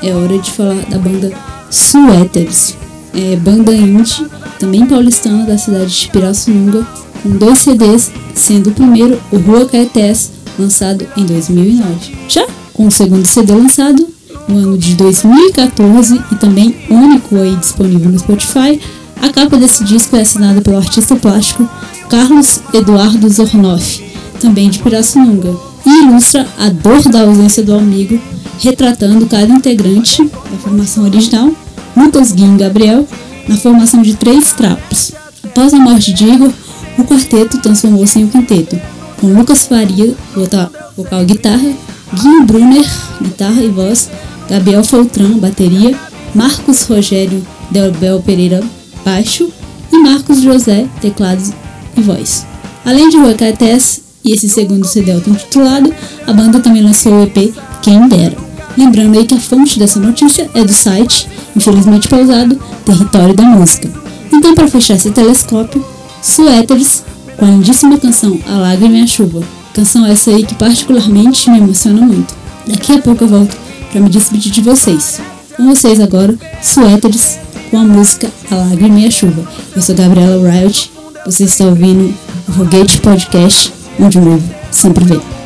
é 0.00 0.14
hora 0.14 0.38
de 0.38 0.48
falar 0.48 0.80
da 0.88 0.96
banda 0.98 1.32
Suéteres. 1.68 2.76
É 3.12 3.34
banda 3.34 3.74
indie, 3.74 4.24
também 4.56 4.86
paulistana 4.86 5.44
da 5.44 5.58
cidade 5.58 6.02
de 6.02 6.08
Pirassununga, 6.10 6.86
com 7.20 7.30
dois 7.30 7.58
CDs, 7.58 8.12
sendo 8.32 8.70
o 8.70 8.72
primeiro 8.72 9.20
o 9.32 9.38
Rua 9.38 9.66
Caetés, 9.66 10.30
lançado 10.56 11.04
em 11.16 11.26
2009. 11.26 12.16
Já 12.28 12.46
com 12.72 12.86
o 12.86 12.90
segundo 12.90 13.26
CD 13.26 13.52
lançado 13.52 14.06
no 14.46 14.58
ano 14.58 14.78
de 14.78 14.94
2014 14.94 16.22
e 16.30 16.36
também 16.36 16.76
único 16.88 17.34
aí 17.34 17.56
disponível 17.56 18.12
no 18.12 18.18
Spotify, 18.20 18.80
a 19.20 19.28
capa 19.30 19.56
desse 19.56 19.82
disco 19.82 20.14
é 20.14 20.20
assinada 20.20 20.60
pelo 20.60 20.76
artista 20.76 21.16
plástico 21.16 21.68
Carlos 22.08 22.60
Eduardo 22.72 23.28
Zornoff, 23.28 24.04
também 24.38 24.70
de 24.70 24.78
Pirassununga, 24.78 25.73
ilustra 25.94 26.46
a 26.58 26.68
dor 26.68 27.02
da 27.08 27.22
ausência 27.22 27.62
do 27.62 27.74
amigo, 27.74 28.20
retratando 28.58 29.26
cada 29.26 29.52
integrante 29.52 30.22
da 30.24 30.58
formação 30.58 31.04
original, 31.04 31.50
Lucas 31.96 32.32
Guim 32.32 32.54
e 32.54 32.58
Gabriel, 32.58 33.06
na 33.48 33.56
formação 33.56 34.02
de 34.02 34.14
três 34.14 34.52
trapos. 34.52 35.12
Após 35.42 35.72
a 35.72 35.78
morte 35.78 36.12
de 36.12 36.24
Igor, 36.24 36.50
o 36.98 37.04
quarteto 37.04 37.58
transformou-se 37.58 38.18
em 38.18 38.24
um 38.24 38.28
quinteto, 38.28 38.80
com 39.20 39.26
Lucas 39.28 39.66
Faria, 39.66 40.14
vocal, 40.34 41.22
e 41.22 41.24
guitarra, 41.24 41.72
Guinho 42.14 42.44
Brunner, 42.44 42.86
guitarra 43.20 43.62
e 43.62 43.68
voz, 43.68 44.08
Gabriel 44.48 44.84
Foltran, 44.84 45.38
bateria, 45.38 45.98
Marcos 46.34 46.82
Rogério 46.84 47.44
Delbel 47.70 48.20
Pereira, 48.20 48.62
baixo 49.04 49.50
e 49.92 49.98
Marcos 49.98 50.40
José, 50.40 50.86
teclados 51.00 51.50
e 51.96 52.00
voz. 52.00 52.46
Além 52.84 53.08
de 53.08 53.16
Rocatés 53.16 54.03
e 54.24 54.32
esse 54.32 54.48
segundo 54.48 54.86
CD 54.86 55.12
auto-intitulado, 55.12 55.92
a 56.26 56.32
banda 56.32 56.60
também 56.60 56.82
lançou 56.82 57.12
o 57.12 57.22
EP 57.22 57.54
Quem 57.82 58.08
Dera. 58.08 58.36
Lembrando 58.76 59.18
aí 59.18 59.26
que 59.26 59.34
a 59.34 59.40
fonte 59.40 59.78
dessa 59.78 60.00
notícia 60.00 60.50
é 60.54 60.64
do 60.64 60.72
site, 60.72 61.28
infelizmente 61.54 62.08
pausado, 62.08 62.58
Território 62.84 63.34
da 63.34 63.44
Música. 63.44 63.88
Então, 64.32 64.54
para 64.54 64.66
fechar 64.66 64.94
esse 64.94 65.10
telescópio, 65.10 65.84
Suéteres, 66.22 67.04
com 67.36 67.44
a 67.44 67.50
lindíssima 67.50 67.98
canção 67.98 68.38
A 68.48 68.54
Lágrima 68.54 68.96
e 68.96 69.02
a 69.02 69.06
Chuva. 69.06 69.42
Canção 69.74 70.06
essa 70.06 70.30
aí 70.30 70.44
que 70.44 70.54
particularmente 70.54 71.50
me 71.50 71.58
emociona 71.58 72.00
muito. 72.00 72.34
Daqui 72.66 72.92
a 72.92 73.02
pouco 73.02 73.24
eu 73.24 73.28
volto 73.28 73.56
para 73.92 74.00
me 74.00 74.08
despedir 74.08 74.50
de 74.50 74.60
vocês. 74.60 75.20
Com 75.56 75.66
vocês 75.66 76.00
agora, 76.00 76.34
Suéteres, 76.62 77.38
com 77.70 77.78
a 77.78 77.84
música 77.84 78.30
A 78.50 78.54
Lágrima 78.56 79.00
e 79.00 79.06
a 79.06 79.10
Chuva. 79.10 79.46
Eu 79.76 79.82
sou 79.82 79.94
Gabriela 79.94 80.50
Riot, 80.50 80.90
você 81.24 81.44
está 81.44 81.64
ouvindo 81.64 82.12
o 82.48 82.52
Foguete 82.52 83.00
Podcast, 83.00 83.72
onde 83.98 84.18
o 84.18 84.22
novo 84.22 84.54
sempre 84.70 85.04
vem. 85.04 85.43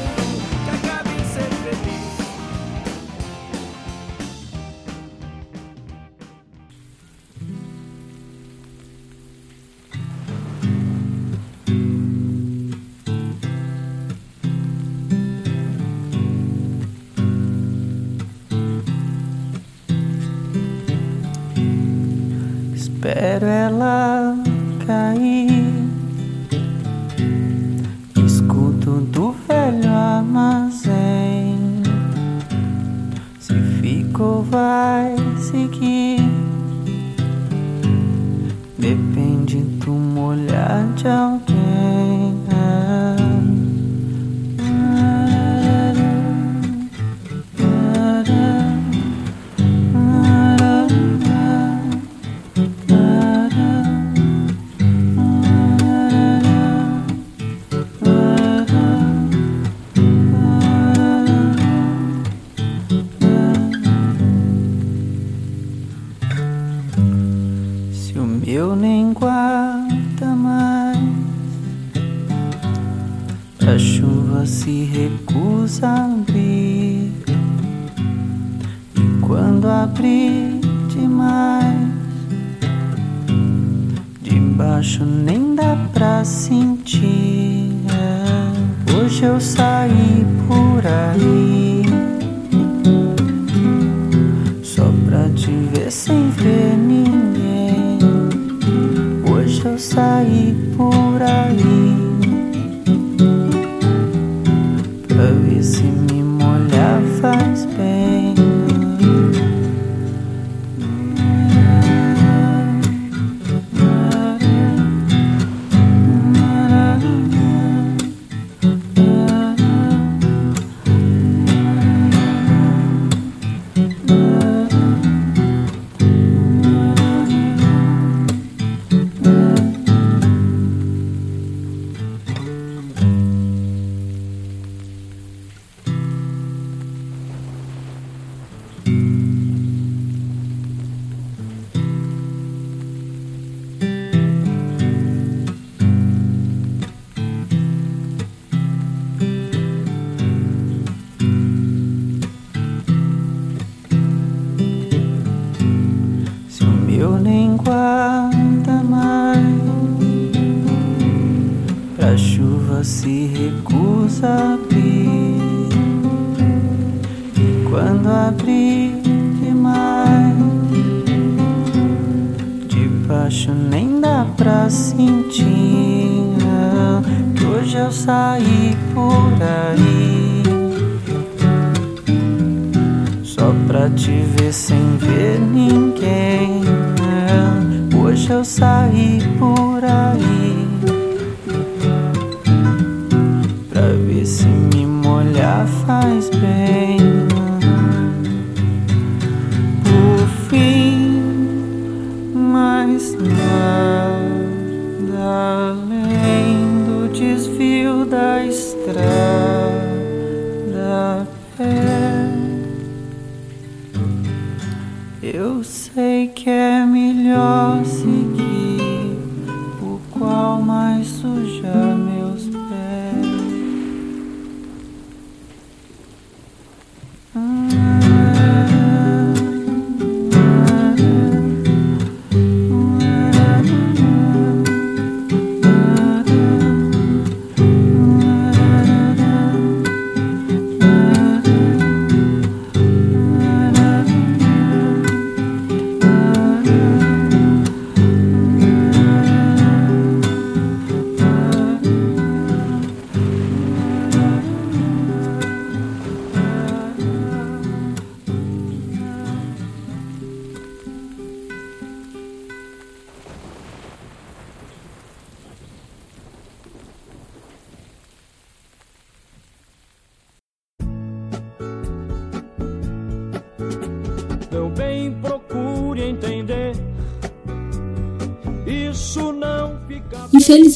aqui. 35.79 36.17
Depende 38.77 39.61
do 39.85 39.93
molhar 39.93 40.87
de 40.95 41.09
alguém. 41.09 41.48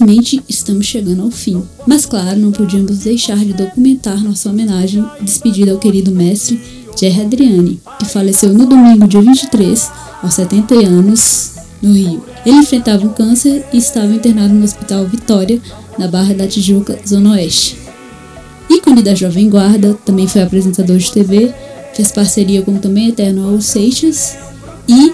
Infelizmente, 0.03 0.43
estamos 0.49 0.87
chegando 0.87 1.23
ao 1.23 1.31
fim. 1.31 1.62
Mas 1.87 2.05
claro, 2.05 2.39
não 2.39 2.51
podíamos 2.51 2.99
deixar 2.99 3.39
de 3.39 3.53
documentar 3.53 4.23
nossa 4.23 4.51
homenagem 4.51 5.05
e 5.20 5.24
despedida 5.24 5.70
ao 5.70 5.79
querido 5.79 6.11
mestre 6.11 6.61
Jerry 6.99 7.20
Adriani, 7.20 7.81
que 7.99 8.05
faleceu 8.05 8.53
no 8.53 8.66
domingo, 8.66 9.07
dia 9.07 9.23
23, 9.23 9.91
aos 10.20 10.35
70 10.35 10.74
anos, 10.74 11.53
no 11.81 11.93
Rio. 11.93 12.24
Ele 12.45 12.57
enfrentava 12.57 13.05
um 13.07 13.11
câncer 13.11 13.65
e 13.73 13.79
estava 13.79 14.12
internado 14.12 14.53
no 14.53 14.65
Hospital 14.65 15.07
Vitória, 15.07 15.61
na 15.97 16.09
Barra 16.09 16.35
da 16.35 16.49
Tijuca, 16.49 16.99
Zona 17.07 17.33
Oeste. 17.33 17.79
Ícone 18.69 19.03
da 19.03 19.15
Jovem 19.15 19.49
Guarda, 19.49 19.95
também 20.05 20.27
foi 20.27 20.43
apresentador 20.43 20.97
de 20.97 21.12
TV, 21.12 21.55
fez 21.95 22.11
parceria 22.11 22.62
com 22.62 22.77
também 22.77 23.09
eterno 23.09 23.43
Raul 23.43 23.61
Seixas 23.61 24.37
e, 24.89 25.12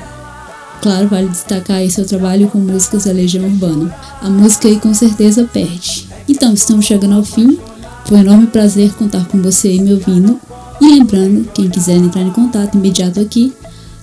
claro, 0.81 1.09
vale 1.09 1.29
destacar 1.29 1.79
aí 1.79 1.91
seu 1.91 2.05
trabalho 2.05 2.49
com 2.49 2.59
músicas 2.59 3.05
da 3.05 3.13
Legião 3.13 3.45
Urbana. 3.45 3.95
A 4.21 4.29
música 4.29 4.69
aí 4.69 4.79
com 4.79 4.93
certeza 4.95 5.45
perde. 5.45 6.07
Então, 6.29 6.53
estamos 6.55 6.85
chegando 6.85 7.15
ao 7.15 7.25
fim. 7.25 7.59
Foi 8.05 8.19
um 8.19 8.21
enorme 8.21 8.47
prazer 8.47 8.93
contar 8.95 9.27
com 9.27 9.43
você 9.43 9.67
aí 9.69 9.81
me 9.81 9.93
ouvindo. 9.93 10.41
E 10.81 10.87
lembrando, 10.87 11.51
quem 11.53 11.69
quiser 11.69 11.97
entrar 11.97 12.23
em 12.23 12.31
contato 12.31 12.77
imediato 12.77 13.19
aqui, 13.21 13.53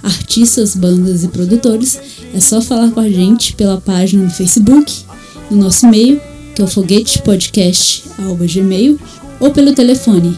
artistas, 0.04 0.76
bandas 0.76 1.24
e 1.24 1.30
produtores, 1.30 1.98
é 2.34 2.40
só 2.40 2.62
falar 2.62 2.92
com 2.92 3.00
a 3.00 3.10
gente 3.10 3.56
pela 3.56 3.82
página 3.82 4.24
no 4.24 4.30
Facebook, 4.30 5.04
no 5.50 5.58
nosso 5.58 5.86
e-mail, 5.86 6.22
que 6.54 6.62
é 6.62 6.66
o 6.66 6.68
foguetepodcast.gmail, 6.68 9.00
ou 9.40 9.52
pelo 9.52 9.74
telefone 9.74 10.38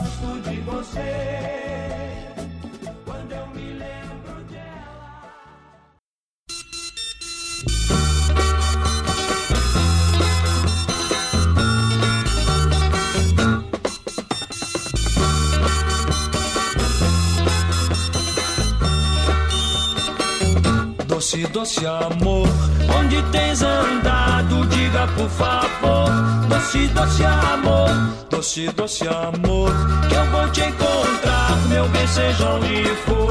Por 25.20 25.28
favor. 25.28 26.10
Doce, 26.48 26.88
doce 26.88 27.24
amor, 27.24 27.90
doce, 28.30 28.68
doce 28.72 29.06
amor, 29.06 29.70
que 30.08 30.14
eu 30.14 30.24
vou 30.26 30.48
te 30.50 30.62
encontrar, 30.62 31.56
meu 31.68 31.86
bem, 31.88 32.06
seja 32.06 32.48
onde 32.48 32.84
for. 33.04 33.30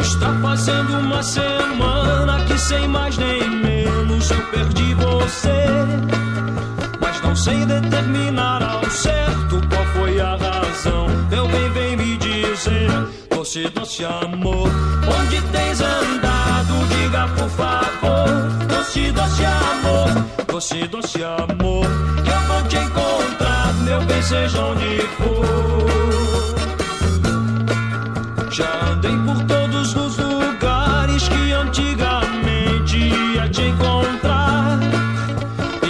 Está 0.00 0.34
fazendo 0.42 0.98
uma 0.98 1.22
semana 1.22 2.44
que 2.46 2.58
sem 2.58 2.88
mais 2.88 3.16
nem 3.16 3.48
menos 3.48 4.30
eu 4.30 4.42
perdi 4.46 4.94
você. 4.94 5.64
Mas 7.00 7.22
não 7.22 7.36
sei 7.36 7.64
determinar 7.64 8.62
ao 8.62 8.84
certo 8.90 9.60
qual 9.68 9.84
foi 9.94 10.20
a 10.20 10.36
razão. 10.36 11.06
Meu 11.30 11.46
bem, 11.48 11.70
vem 11.70 11.96
me 11.96 12.16
dizer, 12.16 12.90
doce, 13.30 13.68
doce 13.68 14.04
amor, 14.04 14.68
onde 15.06 15.40
tens 15.52 15.80
andado? 15.80 16.29
Por 17.10 17.50
favor, 17.50 18.28
doce, 18.68 19.10
doce 19.10 19.44
amor, 19.44 20.08
doce, 20.46 20.86
doce 20.86 21.24
amor, 21.24 21.86
que 22.22 22.30
eu 22.30 22.40
vou 22.42 22.62
te 22.68 22.76
encontrar, 22.76 23.74
meu 23.82 24.00
bem, 24.02 24.22
seja 24.22 24.60
onde 24.60 25.00
for. 25.18 25.90
Já 28.52 28.90
andei 28.92 29.16
por 29.26 29.42
todos 29.44 29.96
os 29.96 30.18
lugares 30.18 31.28
que 31.28 31.52
antigamente 31.52 32.96
ia 32.98 33.48
te 33.48 33.62
encontrar. 33.62 34.78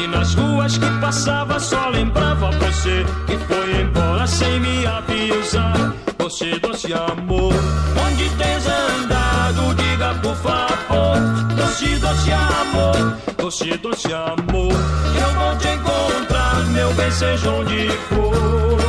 E 0.02 0.06
nas 0.06 0.34
ruas 0.34 0.78
que 0.78 0.90
passava 1.00 1.60
só 1.60 1.90
lembrava 1.90 2.09
amor, 13.62 13.78
doce, 13.78 14.12
amor, 14.12 14.72
eu 14.72 15.34
vou 15.34 15.58
te 15.58 15.68
encontrar, 15.68 16.66
meu 16.68 16.92
bem, 16.94 17.10
seja 17.10 17.50
onde 17.50 17.88
for. 18.08 18.80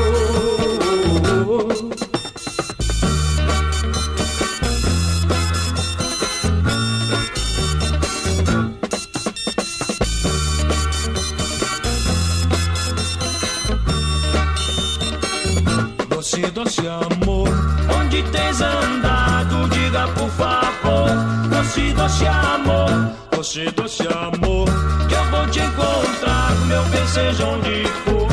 Doce, 16.10 16.41
doce 16.52 16.81
amor, 16.88 17.49
onde 17.99 18.23
tens 18.23 18.61
andado? 18.61 19.68
Diga 19.69 20.07
por 20.10 20.30
favor. 20.30 21.10
Doce, 21.49 21.93
doce 21.93 22.26
amor, 22.27 23.11
doce, 23.41 23.65
doce 23.72 24.07
amor, 24.07 24.68
que 25.09 25.15
eu 25.15 25.23
vou 25.31 25.47
te 25.47 25.59
encontrar, 25.61 26.55
meu 26.68 26.84
bem, 26.85 27.07
seja 27.07 27.43
onde 27.47 27.84
for. 28.05 28.27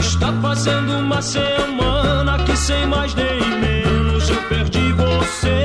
Está 0.00 0.32
fazendo 0.42 0.98
uma 0.98 1.22
semana 1.22 2.38
que 2.44 2.56
sem 2.56 2.86
mais 2.86 3.14
nem 3.14 3.40
menos 3.60 4.28
eu 4.28 4.42
perdi 4.48 4.92
você. 4.94 5.64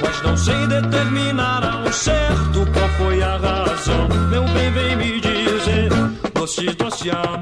Mas 0.00 0.22
não 0.22 0.36
sei 0.38 0.66
determinar 0.66 1.62
ao 1.62 1.92
certo 1.92 2.66
qual 2.72 2.88
foi 2.96 3.22
a 3.22 3.36
razão. 3.36 4.08
Meu 4.30 4.44
bem, 4.54 4.72
vem 4.72 4.96
me 4.96 5.20
dizer, 5.20 5.90
doce, 6.32 6.64
doce 6.76 7.10
amor, 7.10 7.41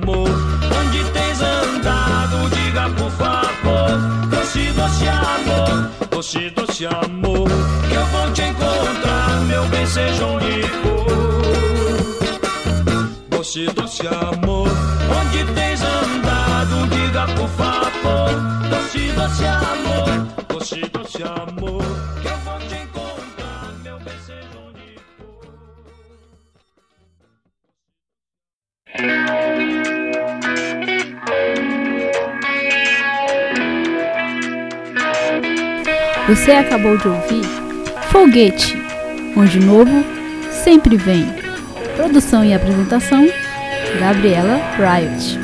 seja 9.91 10.25
onde. 10.25 10.63
Doce, 13.29 13.67
doce 13.75 14.07
amor, 14.07 14.69
onde 15.19 15.45
tens 15.55 15.83
andado? 15.83 16.87
Diga 16.91 17.27
por 17.35 17.49
favor, 17.49 18.31
doce, 18.69 19.11
doce 19.13 19.45
amor, 19.47 20.27
doce, 20.49 20.81
doce 20.93 21.23
amor, 21.23 21.83
que 22.21 22.29
eu 22.29 22.37
vou 22.45 22.59
te 22.69 22.75
encontrar, 22.77 23.73
meu 23.83 23.99
bem, 23.99 24.15
Você 36.29 36.53
acabou 36.53 36.97
de 36.97 37.09
ouvir 37.09 37.45
Foguete, 38.13 38.80
onde 39.41 39.59
o 39.59 39.65
novo 39.65 40.05
sempre 40.63 40.97
vem. 40.97 41.27
Produção 41.97 42.45
e 42.45 42.53
apresentação: 42.53 43.27
Gabriela 43.99 44.61
Riot. 44.77 45.40